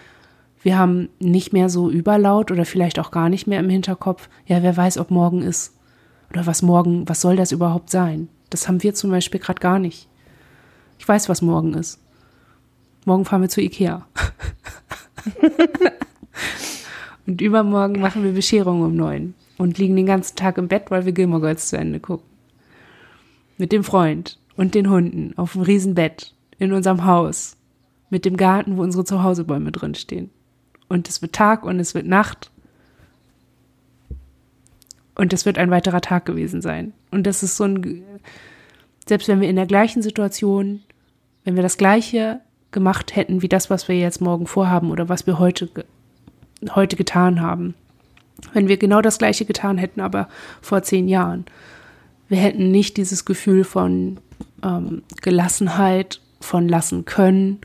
wir 0.63 0.77
haben 0.77 1.09
nicht 1.19 1.53
mehr 1.53 1.69
so 1.69 1.89
überlaut 1.89 2.51
oder 2.51 2.65
vielleicht 2.65 2.97
auch 2.99 3.11
gar 3.11 3.29
nicht 3.29 3.47
mehr 3.47 3.59
im 3.59 3.69
Hinterkopf, 3.69 4.29
ja, 4.45 4.63
wer 4.63 4.75
weiß, 4.75 4.97
ob 4.97 5.11
morgen 5.11 5.41
ist 5.41 5.75
oder 6.31 6.45
was 6.45 6.61
morgen, 6.61 7.07
was 7.07 7.21
soll 7.21 7.35
das 7.35 7.51
überhaupt 7.51 7.89
sein? 7.89 8.29
Das 8.49 8.67
haben 8.67 8.81
wir 8.81 8.93
zum 8.93 9.11
Beispiel 9.11 9.39
gerade 9.39 9.59
gar 9.59 9.77
nicht. 9.79 10.07
Ich 10.97 11.07
weiß, 11.07 11.29
was 11.29 11.41
morgen 11.41 11.73
ist. 11.73 11.99
Morgen 13.05 13.25
fahren 13.25 13.41
wir 13.41 13.49
zu 13.49 13.61
Ikea. 13.61 14.07
und 17.27 17.41
übermorgen 17.41 17.99
machen 17.99 18.23
wir 18.23 18.31
Bescherung 18.31 18.81
um 18.81 18.95
neun 18.95 19.33
und 19.57 19.77
liegen 19.77 19.95
den 19.95 20.05
ganzen 20.05 20.35
Tag 20.35 20.57
im 20.57 20.67
Bett, 20.67 20.89
weil 20.89 21.05
wir 21.05 21.11
Gilmore 21.11 21.41
Girls 21.41 21.69
zu 21.69 21.77
Ende 21.77 21.99
gucken 21.99 22.33
mit 23.57 23.71
dem 23.71 23.83
Freund 23.83 24.39
und 24.55 24.75
den 24.75 24.89
Hunden 24.89 25.33
auf 25.37 25.53
dem 25.53 25.61
Riesenbett 25.61 26.33
in 26.59 26.73
unserem 26.73 27.05
Haus 27.05 27.57
mit 28.09 28.25
dem 28.25 28.37
Garten, 28.37 28.77
wo 28.77 28.81
unsere 28.81 29.05
Zuhausebäume 29.05 29.71
drinstehen. 29.71 30.29
Und 30.89 31.09
es 31.09 31.21
wird 31.21 31.33
Tag 31.33 31.63
und 31.63 31.79
es 31.79 31.93
wird 31.93 32.05
Nacht. 32.05 32.51
Und 35.15 35.33
das 35.33 35.45
wird 35.45 35.57
ein 35.57 35.71
weiterer 35.71 36.01
Tag 36.01 36.25
gewesen 36.25 36.61
sein. 36.61 36.93
Und 37.11 37.27
das 37.27 37.43
ist 37.43 37.57
so 37.57 37.65
ein, 37.65 38.03
selbst 39.07 39.27
wenn 39.27 39.41
wir 39.41 39.49
in 39.49 39.55
der 39.55 39.67
gleichen 39.67 40.01
Situation, 40.01 40.81
wenn 41.43 41.55
wir 41.55 41.63
das 41.63 41.77
Gleiche 41.77 42.41
gemacht 42.71 43.15
hätten 43.15 43.41
wie 43.41 43.49
das, 43.49 43.69
was 43.69 43.87
wir 43.87 43.97
jetzt 43.97 44.21
morgen 44.21 44.47
vorhaben 44.47 44.91
oder 44.91 45.07
was 45.09 45.27
wir 45.27 45.39
heute, 45.39 45.69
heute 46.73 46.95
getan 46.95 47.41
haben, 47.41 47.75
wenn 48.51 48.67
wir 48.67 48.77
genau 48.77 49.01
das 49.01 49.19
Gleiche 49.19 49.45
getan 49.45 49.77
hätten, 49.77 50.01
aber 50.01 50.27
vor 50.61 50.81
zehn 50.83 51.07
Jahren, 51.07 51.45
wir 52.27 52.37
hätten 52.37 52.71
nicht 52.71 52.97
dieses 52.97 53.25
Gefühl 53.25 53.63
von 53.63 54.19
ähm, 54.63 55.03
Gelassenheit, 55.21 56.19
von 56.39 56.67
lassen 56.67 57.05
können 57.05 57.61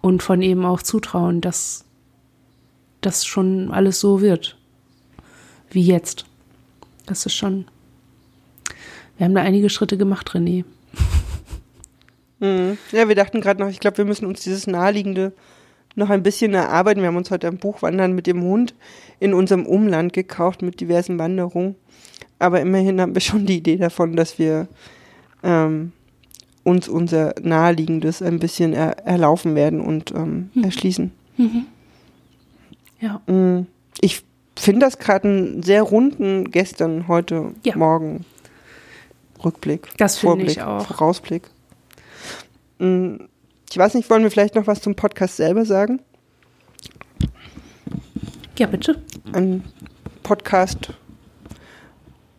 und 0.00 0.22
von 0.22 0.42
eben 0.42 0.64
auch 0.64 0.82
Zutrauen, 0.82 1.40
dass 1.40 1.84
das 3.00 3.24
schon 3.24 3.70
alles 3.70 4.00
so 4.00 4.20
wird, 4.20 4.56
wie 5.70 5.82
jetzt. 5.82 6.24
Das 7.06 7.26
ist 7.26 7.34
schon. 7.34 7.66
Wir 9.16 9.24
haben 9.24 9.34
da 9.34 9.42
einige 9.42 9.70
Schritte 9.70 9.96
gemacht, 9.96 10.30
René. 10.30 10.64
Mhm. 12.40 12.78
Ja, 12.92 13.08
wir 13.08 13.16
dachten 13.16 13.40
gerade 13.40 13.60
noch, 13.60 13.68
ich 13.68 13.80
glaube, 13.80 13.98
wir 13.98 14.04
müssen 14.04 14.24
uns 14.24 14.42
dieses 14.42 14.68
naheliegende 14.68 15.32
noch 15.96 16.08
ein 16.08 16.22
bisschen 16.22 16.54
erarbeiten. 16.54 17.00
Wir 17.00 17.08
haben 17.08 17.16
uns 17.16 17.32
heute 17.32 17.48
ein 17.48 17.58
Buch 17.58 17.82
Wandern 17.82 18.12
mit 18.12 18.28
dem 18.28 18.42
Hund 18.42 18.74
in 19.18 19.34
unserem 19.34 19.66
Umland 19.66 20.12
gekauft 20.12 20.62
mit 20.62 20.80
diversen 20.80 21.18
Wanderungen. 21.18 21.74
Aber 22.38 22.60
immerhin 22.60 23.00
haben 23.00 23.14
wir 23.14 23.20
schon 23.20 23.44
die 23.44 23.56
Idee 23.56 23.76
davon, 23.76 24.14
dass 24.14 24.38
wir 24.38 24.68
ähm, 25.42 25.90
uns 26.62 26.88
unser 26.88 27.34
Naheliegendes 27.42 28.22
ein 28.22 28.38
bisschen 28.38 28.72
er 28.72 28.98
erlaufen 29.06 29.54
werden 29.54 29.80
und 29.80 30.12
ähm, 30.12 30.50
mhm. 30.54 30.64
erschließen. 30.64 31.10
Mhm. 31.36 31.66
Ja. 33.00 33.20
Mm, 33.26 33.66
ich 34.00 34.24
finde 34.56 34.86
das 34.86 34.98
gerade 34.98 35.28
einen 35.28 35.62
sehr 35.62 35.82
runden 35.82 36.50
gestern, 36.50 37.08
heute, 37.08 37.52
ja. 37.64 37.76
morgen 37.76 38.24
Rückblick. 39.44 39.88
Das 39.98 40.18
finde 40.18 40.46
ich 40.46 40.62
auch. 40.62 40.86
Vorausblick. 40.86 41.42
Mm, 42.78 43.16
ich 43.70 43.76
weiß 43.76 43.94
nicht, 43.94 44.08
wollen 44.10 44.22
wir 44.22 44.30
vielleicht 44.30 44.54
noch 44.54 44.66
was 44.66 44.80
zum 44.80 44.94
Podcast 44.94 45.36
selber 45.36 45.64
sagen? 45.64 46.00
Ja, 48.58 48.66
bitte. 48.66 49.00
Ein 49.32 49.62
Podcast, 50.22 50.92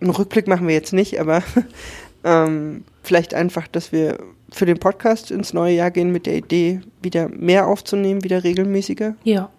einen 0.01 0.09
Rückblick 0.09 0.47
machen 0.47 0.67
wir 0.67 0.75
jetzt 0.75 0.91
nicht, 0.91 1.19
aber 1.19 1.43
ähm, 2.23 2.83
vielleicht 3.03 3.33
einfach, 3.33 3.67
dass 3.67 3.91
wir 3.91 4.17
für 4.51 4.65
den 4.65 4.79
Podcast 4.79 5.31
ins 5.31 5.53
neue 5.53 5.75
Jahr 5.75 5.91
gehen 5.91 6.11
mit 6.11 6.25
der 6.25 6.35
Idee, 6.35 6.81
wieder 7.01 7.29
mehr 7.29 7.67
aufzunehmen, 7.67 8.23
wieder 8.23 8.43
regelmäßiger. 8.43 9.15
Ja. 9.23 9.49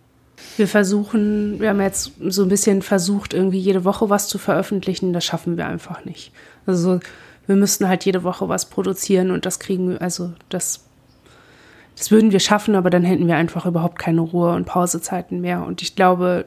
Wir 0.56 0.68
versuchen, 0.68 1.60
wir 1.60 1.70
haben 1.70 1.80
jetzt 1.80 2.12
so 2.28 2.42
ein 2.42 2.48
bisschen 2.48 2.82
versucht, 2.82 3.34
irgendwie 3.34 3.58
jede 3.58 3.84
Woche 3.84 4.10
was 4.10 4.28
zu 4.28 4.38
veröffentlichen. 4.38 5.12
Das 5.12 5.24
schaffen 5.24 5.56
wir 5.56 5.66
einfach 5.66 6.04
nicht. 6.04 6.32
Also 6.66 7.00
wir 7.46 7.56
müssten 7.56 7.88
halt 7.88 8.04
jede 8.04 8.22
Woche 8.22 8.48
was 8.48 8.66
produzieren 8.66 9.30
und 9.30 9.46
das 9.46 9.58
kriegen 9.58 9.90
wir, 9.90 10.02
also 10.02 10.32
das, 10.50 10.84
das 11.96 12.10
würden 12.10 12.32
wir 12.32 12.40
schaffen, 12.40 12.74
aber 12.74 12.90
dann 12.90 13.04
hätten 13.04 13.26
wir 13.26 13.36
einfach 13.36 13.66
überhaupt 13.66 13.98
keine 13.98 14.20
Ruhe 14.20 14.54
und 14.54 14.66
Pausezeiten 14.66 15.40
mehr. 15.40 15.64
Und 15.64 15.82
ich 15.82 15.96
glaube, 15.96 16.44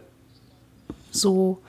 so, 1.12 1.60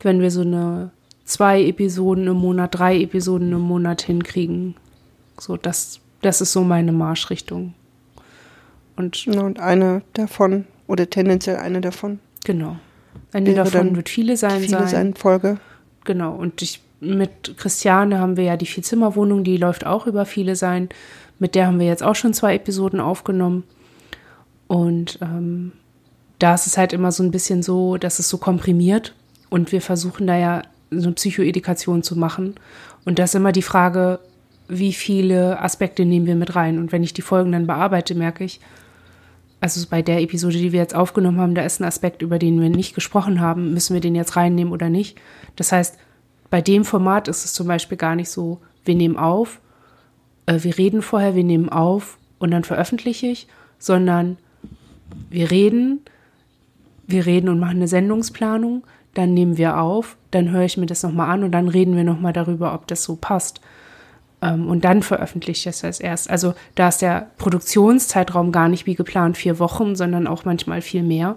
wenn 0.00 0.20
wir 0.20 0.30
so 0.30 0.40
eine 0.40 0.90
zwei 1.28 1.62
Episoden 1.62 2.26
im 2.26 2.38
Monat, 2.38 2.78
drei 2.78 3.00
Episoden 3.00 3.52
im 3.52 3.60
Monat 3.60 4.02
hinkriegen. 4.02 4.74
So, 5.38 5.56
das, 5.56 6.00
das 6.22 6.40
ist 6.40 6.52
so 6.52 6.64
meine 6.64 6.92
Marschrichtung. 6.92 7.74
Und, 8.96 9.28
und 9.28 9.60
eine 9.60 10.02
davon, 10.14 10.64
oder 10.88 11.08
tendenziell 11.08 11.56
eine 11.56 11.80
davon. 11.80 12.18
Genau. 12.44 12.76
Eine 13.32 13.54
davon 13.54 13.94
wird 13.94 14.08
viele 14.08 14.36
sein. 14.36 14.60
Viele 14.60 14.78
sein, 14.78 14.88
sein 14.88 15.14
Folge. 15.14 15.58
Genau. 16.04 16.34
Und 16.34 16.62
ich, 16.62 16.80
mit 17.00 17.56
Christiane 17.56 18.18
haben 18.18 18.36
wir 18.36 18.44
ja 18.44 18.56
die 18.56 18.66
Vierzimmerwohnung, 18.66 19.44
die 19.44 19.56
läuft 19.56 19.86
auch 19.86 20.06
über 20.06 20.24
viele 20.24 20.56
sein. 20.56 20.88
Mit 21.38 21.54
der 21.54 21.66
haben 21.66 21.78
wir 21.78 21.86
jetzt 21.86 22.02
auch 22.02 22.16
schon 22.16 22.34
zwei 22.34 22.56
Episoden 22.56 23.00
aufgenommen. 23.00 23.64
Und 24.66 25.18
ähm, 25.22 25.72
da 26.38 26.54
ist 26.54 26.66
es 26.66 26.78
halt 26.78 26.92
immer 26.92 27.12
so 27.12 27.22
ein 27.22 27.30
bisschen 27.30 27.62
so, 27.62 27.96
dass 27.96 28.18
es 28.18 28.28
so 28.28 28.38
komprimiert. 28.38 29.14
Und 29.50 29.72
wir 29.72 29.82
versuchen 29.82 30.26
da 30.26 30.36
ja 30.36 30.62
so 30.90 31.06
eine 31.08 31.14
Psychoedikation 31.14 32.02
zu 32.02 32.18
machen. 32.18 32.54
Und 33.04 33.18
da 33.18 33.24
ist 33.24 33.34
immer 33.34 33.52
die 33.52 33.62
Frage, 33.62 34.20
wie 34.68 34.92
viele 34.92 35.60
Aspekte 35.60 36.04
nehmen 36.04 36.26
wir 36.26 36.36
mit 36.36 36.56
rein. 36.56 36.78
Und 36.78 36.92
wenn 36.92 37.02
ich 37.02 37.14
die 37.14 37.22
Folgen 37.22 37.52
dann 37.52 37.66
bearbeite, 37.66 38.14
merke 38.14 38.44
ich, 38.44 38.60
also 39.60 39.84
bei 39.90 40.02
der 40.02 40.20
Episode, 40.20 40.56
die 40.56 40.72
wir 40.72 40.80
jetzt 40.80 40.94
aufgenommen 40.94 41.40
haben, 41.40 41.54
da 41.54 41.62
ist 41.62 41.80
ein 41.80 41.84
Aspekt, 41.84 42.22
über 42.22 42.38
den 42.38 42.60
wir 42.60 42.70
nicht 42.70 42.94
gesprochen 42.94 43.40
haben, 43.40 43.74
müssen 43.74 43.94
wir 43.94 44.00
den 44.00 44.14
jetzt 44.14 44.36
reinnehmen 44.36 44.72
oder 44.72 44.88
nicht. 44.88 45.18
Das 45.56 45.72
heißt, 45.72 45.98
bei 46.50 46.60
dem 46.62 46.84
Format 46.84 47.28
ist 47.28 47.44
es 47.44 47.52
zum 47.52 47.66
Beispiel 47.66 47.98
gar 47.98 48.14
nicht 48.14 48.30
so, 48.30 48.60
wir 48.84 48.94
nehmen 48.94 49.16
auf, 49.16 49.60
äh, 50.46 50.62
wir 50.62 50.78
reden 50.78 51.02
vorher, 51.02 51.34
wir 51.34 51.44
nehmen 51.44 51.68
auf 51.68 52.18
und 52.38 52.50
dann 52.52 52.64
veröffentliche 52.64 53.26
ich, 53.26 53.48
sondern 53.78 54.38
wir 55.30 55.50
reden, 55.50 56.00
wir 57.06 57.26
reden 57.26 57.48
und 57.48 57.58
machen 57.58 57.76
eine 57.76 57.88
Sendungsplanung, 57.88 58.84
dann 59.14 59.34
nehmen 59.34 59.56
wir 59.56 59.80
auf, 59.80 60.16
dann 60.30 60.50
höre 60.50 60.64
ich 60.64 60.76
mir 60.76 60.86
das 60.86 61.02
nochmal 61.02 61.30
an 61.30 61.42
und 61.42 61.52
dann 61.52 61.68
reden 61.68 61.96
wir 61.96 62.04
nochmal 62.04 62.32
darüber, 62.32 62.74
ob 62.74 62.86
das 62.86 63.02
so 63.02 63.16
passt. 63.16 63.60
Ähm, 64.40 64.68
und 64.68 64.84
dann 64.84 65.02
veröffentliche 65.02 65.70
ich 65.70 65.80
das 65.80 66.00
erst. 66.00 66.30
Also 66.30 66.54
da 66.74 66.88
ist 66.88 67.02
der 67.02 67.30
Produktionszeitraum 67.38 68.52
gar 68.52 68.68
nicht 68.68 68.86
wie 68.86 68.94
geplant 68.94 69.36
vier 69.36 69.58
Wochen, 69.58 69.96
sondern 69.96 70.26
auch 70.26 70.44
manchmal 70.44 70.80
viel 70.82 71.02
mehr. 71.02 71.36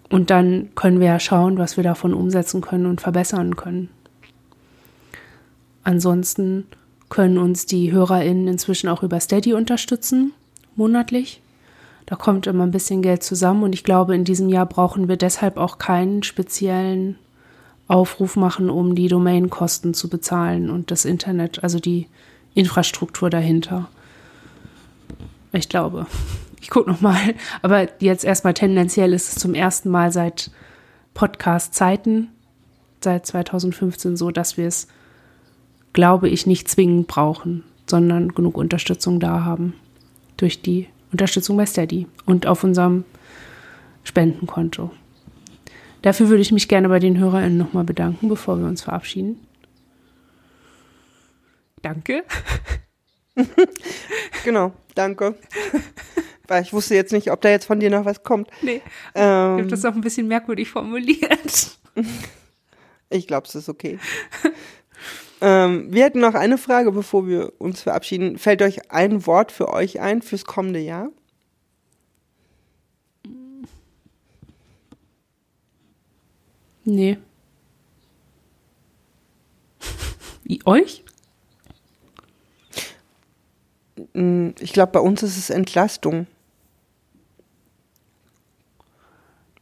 Und 0.08 0.30
dann 0.30 0.70
können 0.74 0.98
wir 0.98 1.06
ja 1.06 1.20
schauen, 1.20 1.58
was 1.58 1.76
wir 1.76 1.84
davon 1.84 2.14
umsetzen 2.14 2.62
können 2.62 2.86
und 2.86 3.00
verbessern 3.00 3.54
können. 3.54 3.90
Ansonsten 5.82 6.66
können 7.08 7.38
uns 7.38 7.66
die 7.66 7.92
HörerInnen 7.92 8.48
inzwischen 8.48 8.88
auch 8.88 9.02
über 9.02 9.20
Steady 9.20 9.54
unterstützen, 9.54 10.32
monatlich. 10.76 11.40
Da 12.06 12.16
kommt 12.16 12.46
immer 12.46 12.64
ein 12.64 12.70
bisschen 12.70 13.02
Geld 13.02 13.22
zusammen 13.22 13.62
und 13.62 13.72
ich 13.72 13.84
glaube, 13.84 14.14
in 14.14 14.24
diesem 14.24 14.48
Jahr 14.48 14.66
brauchen 14.66 15.08
wir 15.08 15.16
deshalb 15.16 15.56
auch 15.56 15.78
keinen 15.78 16.22
speziellen 16.22 17.16
Aufruf 17.88 18.36
machen, 18.36 18.70
um 18.70 18.94
die 18.94 19.08
Domainkosten 19.08 19.94
zu 19.94 20.08
bezahlen 20.08 20.70
und 20.70 20.90
das 20.90 21.04
Internet, 21.04 21.62
also 21.62 21.80
die 21.80 22.06
Infrastruktur 22.54 23.30
dahinter. 23.30 23.88
Ich 25.52 25.68
glaube. 25.68 26.06
Ich 26.60 26.70
gucke 26.70 26.90
nochmal. 26.90 27.34
Aber 27.62 27.88
jetzt 28.00 28.24
erstmal 28.24 28.54
tendenziell 28.54 29.12
ist 29.12 29.28
es 29.28 29.34
zum 29.36 29.54
ersten 29.54 29.88
Mal 29.88 30.12
seit 30.12 30.50
Podcast-Zeiten, 31.14 32.28
seit 33.02 33.26
2015 33.26 34.16
so, 34.16 34.30
dass 34.30 34.56
wir 34.56 34.66
es 34.66 34.86
glaube 35.92 36.28
ich, 36.28 36.46
nicht 36.46 36.68
zwingend 36.68 37.06
brauchen, 37.06 37.64
sondern 37.86 38.34
genug 38.34 38.56
Unterstützung 38.56 39.20
da 39.20 39.44
haben. 39.44 39.74
Durch 40.36 40.62
die 40.62 40.88
Unterstützung 41.12 41.56
bei 41.56 41.66
Steady 41.66 42.06
und 42.24 42.46
auf 42.46 42.64
unserem 42.64 43.04
Spendenkonto. 44.04 44.90
Dafür 46.02 46.28
würde 46.28 46.42
ich 46.42 46.52
mich 46.52 46.68
gerne 46.68 46.88
bei 46.88 46.98
den 46.98 47.18
HörerInnen 47.18 47.58
nochmal 47.58 47.84
bedanken, 47.84 48.28
bevor 48.28 48.58
wir 48.58 48.66
uns 48.66 48.82
verabschieden. 48.82 49.38
Danke. 51.82 52.24
genau, 54.44 54.72
danke. 54.94 55.34
Weil 56.46 56.62
ich 56.62 56.72
wusste 56.72 56.94
jetzt 56.94 57.12
nicht, 57.12 57.30
ob 57.30 57.40
da 57.42 57.50
jetzt 57.50 57.66
von 57.66 57.80
dir 57.80 57.90
noch 57.90 58.04
was 58.04 58.22
kommt. 58.22 58.48
Nee. 58.62 58.82
Ähm, 59.14 59.56
ich 59.56 59.62
habe 59.62 59.66
das 59.68 59.84
auch 59.84 59.94
ein 59.94 60.00
bisschen 60.00 60.26
merkwürdig 60.26 60.68
formuliert. 60.68 61.78
ich 63.10 63.26
glaube, 63.26 63.46
es 63.46 63.54
ist 63.54 63.68
okay. 63.68 63.98
Ähm, 65.40 65.92
wir 65.92 66.04
hätten 66.04 66.20
noch 66.20 66.34
eine 66.34 66.58
Frage, 66.58 66.92
bevor 66.92 67.26
wir 67.26 67.52
uns 67.58 67.82
verabschieden. 67.82 68.38
Fällt 68.38 68.62
euch 68.62 68.90
ein 68.90 69.26
Wort 69.26 69.52
für 69.52 69.68
euch 69.68 70.00
ein 70.00 70.22
fürs 70.22 70.44
kommende 70.44 70.80
Jahr? 70.80 71.10
Nee. 76.84 77.18
Euch? 80.64 81.04
Mm, 84.14 84.50
ich 84.58 84.72
glaube, 84.72 84.92
bei 84.92 85.00
uns 85.00 85.22
ist 85.22 85.36
es 85.36 85.50
Entlastung. 85.50 86.26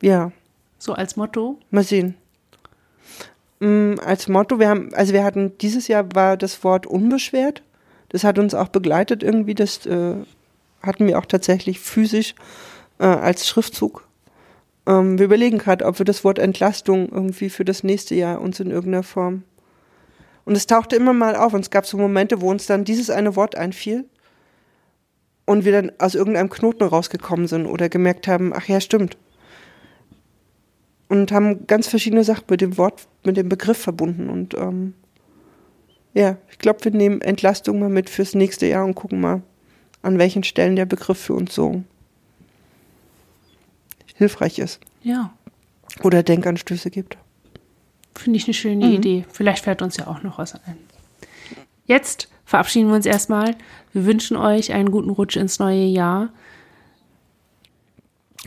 Ja. 0.01 0.33
So 0.79 0.93
als 0.95 1.16
Motto? 1.16 1.59
Mal 1.70 1.85
sehen. 1.85 2.16
Mm, 3.61 3.94
als 4.04 4.28
Motto, 4.28 4.59
wir 4.59 4.68
haben, 4.68 4.94
also 4.94 5.12
wir 5.12 5.24
hatten, 5.24 5.56
dieses 5.59 5.88
Jahr 5.88 6.06
war 6.14 6.36
das 6.36 6.62
Wort 6.64 6.86
unbeschwert. 6.86 7.62
Das 8.11 8.24
hat 8.24 8.38
uns 8.38 8.54
auch 8.54 8.68
begleitet 8.68 9.22
irgendwie. 9.22 9.54
Das 9.54 9.84
äh, 9.86 10.14
hatten 10.82 11.06
wir 11.06 11.18
auch 11.18 11.26
tatsächlich 11.26 11.80
physisch 11.80 12.34
äh, 12.98 13.04
als 13.04 13.48
Schriftzug. 13.48 14.06
Ähm, 14.86 15.18
wir 15.18 15.26
überlegen 15.26 15.59
gerade, 15.59 15.84
ob 15.84 15.98
wir 15.98 16.06
das 16.06 16.24
Wort 16.24 16.38
Entlastung 16.38 17.09
irgendwie 17.11 17.50
für 17.50 17.64
das 17.64 17.84
nächste 17.84 18.14
Jahr 18.14 18.40
uns 18.40 18.61
in 18.61 18.70
irgendeiner 18.70 19.02
Form. 19.02 19.42
Und 20.44 20.56
es 20.56 20.66
tauchte 20.66 20.96
immer 20.96 21.12
mal 21.12 21.36
auf 21.36 21.52
und 21.52 21.61
es 21.61 21.70
gab 21.70 21.84
so 21.84 21.98
Momente, 21.98 22.40
wo 22.40 22.50
uns 22.50 22.66
dann 22.66 22.84
dieses 22.84 23.11
eine 23.11 23.36
Wort 23.36 23.54
einfiel 23.54 24.06
und 25.44 25.66
wir 25.66 25.72
dann 25.72 25.92
aus 25.98 26.14
irgendeinem 26.14 26.48
Knoten 26.48 26.84
rausgekommen 26.84 27.46
sind 27.46 27.66
oder 27.66 27.90
gemerkt 27.90 28.28
haben, 28.28 28.52
ach 28.54 28.66
ja, 28.66 28.80
stimmt. 28.80 29.18
Und 31.09 31.32
haben 31.32 31.66
ganz 31.66 31.88
verschiedene 31.88 32.22
Sachen 32.22 32.44
mit 32.50 32.61
dem 32.61 32.76
Wort, 32.76 33.06
mit 33.24 33.36
dem 33.36 33.48
Begriff 33.48 33.78
verbunden. 33.78 34.28
Und 34.28 34.54
ähm, 34.54 34.94
ja, 36.14 36.36
ich 36.50 36.59
glaube, 36.59 36.84
wir 36.84 36.92
nehmen 36.92 37.20
Entlastung 37.20 37.78
mal 37.78 37.88
mit 37.88 38.11
fürs 38.11 38.34
nächste 38.34 38.66
Jahr 38.66 38.84
und 38.84 38.94
gucken 38.94 39.20
mal, 39.20 39.42
an 40.02 40.18
welchen 40.18 40.44
Stellen 40.44 40.76
der 40.76 40.86
Begriff 40.86 41.18
für 41.18 41.34
uns 41.34 41.54
so 41.54 41.82
hilfreich 44.14 44.59
ist. 44.59 44.80
Ja. 45.02 45.32
Oder 46.02 46.22
Denkanstöße 46.22 46.90
gibt. 46.90 47.16
Finde 48.14 48.36
ich 48.36 48.46
eine 48.46 48.54
schöne 48.54 48.86
mhm. 48.86 48.92
Idee. 48.92 49.24
Vielleicht 49.32 49.64
fällt 49.64 49.80
uns 49.80 49.96
ja 49.96 50.09
auch 50.09 50.22
noch 50.22 50.38
was 50.38 50.54
ein. 50.54 50.76
Jetzt 51.86 52.28
verabschieden 52.44 52.88
wir 52.88 52.96
uns 52.96 53.06
erstmal. 53.06 53.54
Wir 53.92 54.04
wünschen 54.04 54.36
euch 54.36 54.72
einen 54.72 54.90
guten 54.90 55.11
Rutsch 55.11 55.36
ins 55.36 55.59
neue 55.59 55.84
Jahr. 55.84 56.30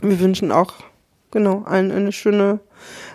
Wir 0.02 0.20
wünschen 0.20 0.52
auch, 0.52 0.74
genau, 1.32 1.62
allen 1.64 1.90
eine 1.90 2.12
schöne, 2.12 2.60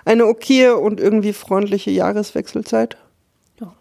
eine 0.04 0.26
okaye 0.26 0.76
und 0.76 1.00
irgendwie 1.00 1.32
freundliche 1.32 1.92
Jahreswechselzeit. 1.92 2.98
Ja. 3.62 3.74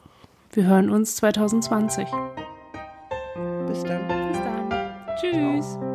Wir 0.52 0.66
hören 0.66 0.90
uns 0.90 1.16
2020. 1.16 2.06
Bis 3.66 3.82
dann. 3.82 4.06
Bis 4.06 4.38
dann. 4.38 4.70
Tschüss. 5.20 5.72
Ciao. 5.72 5.85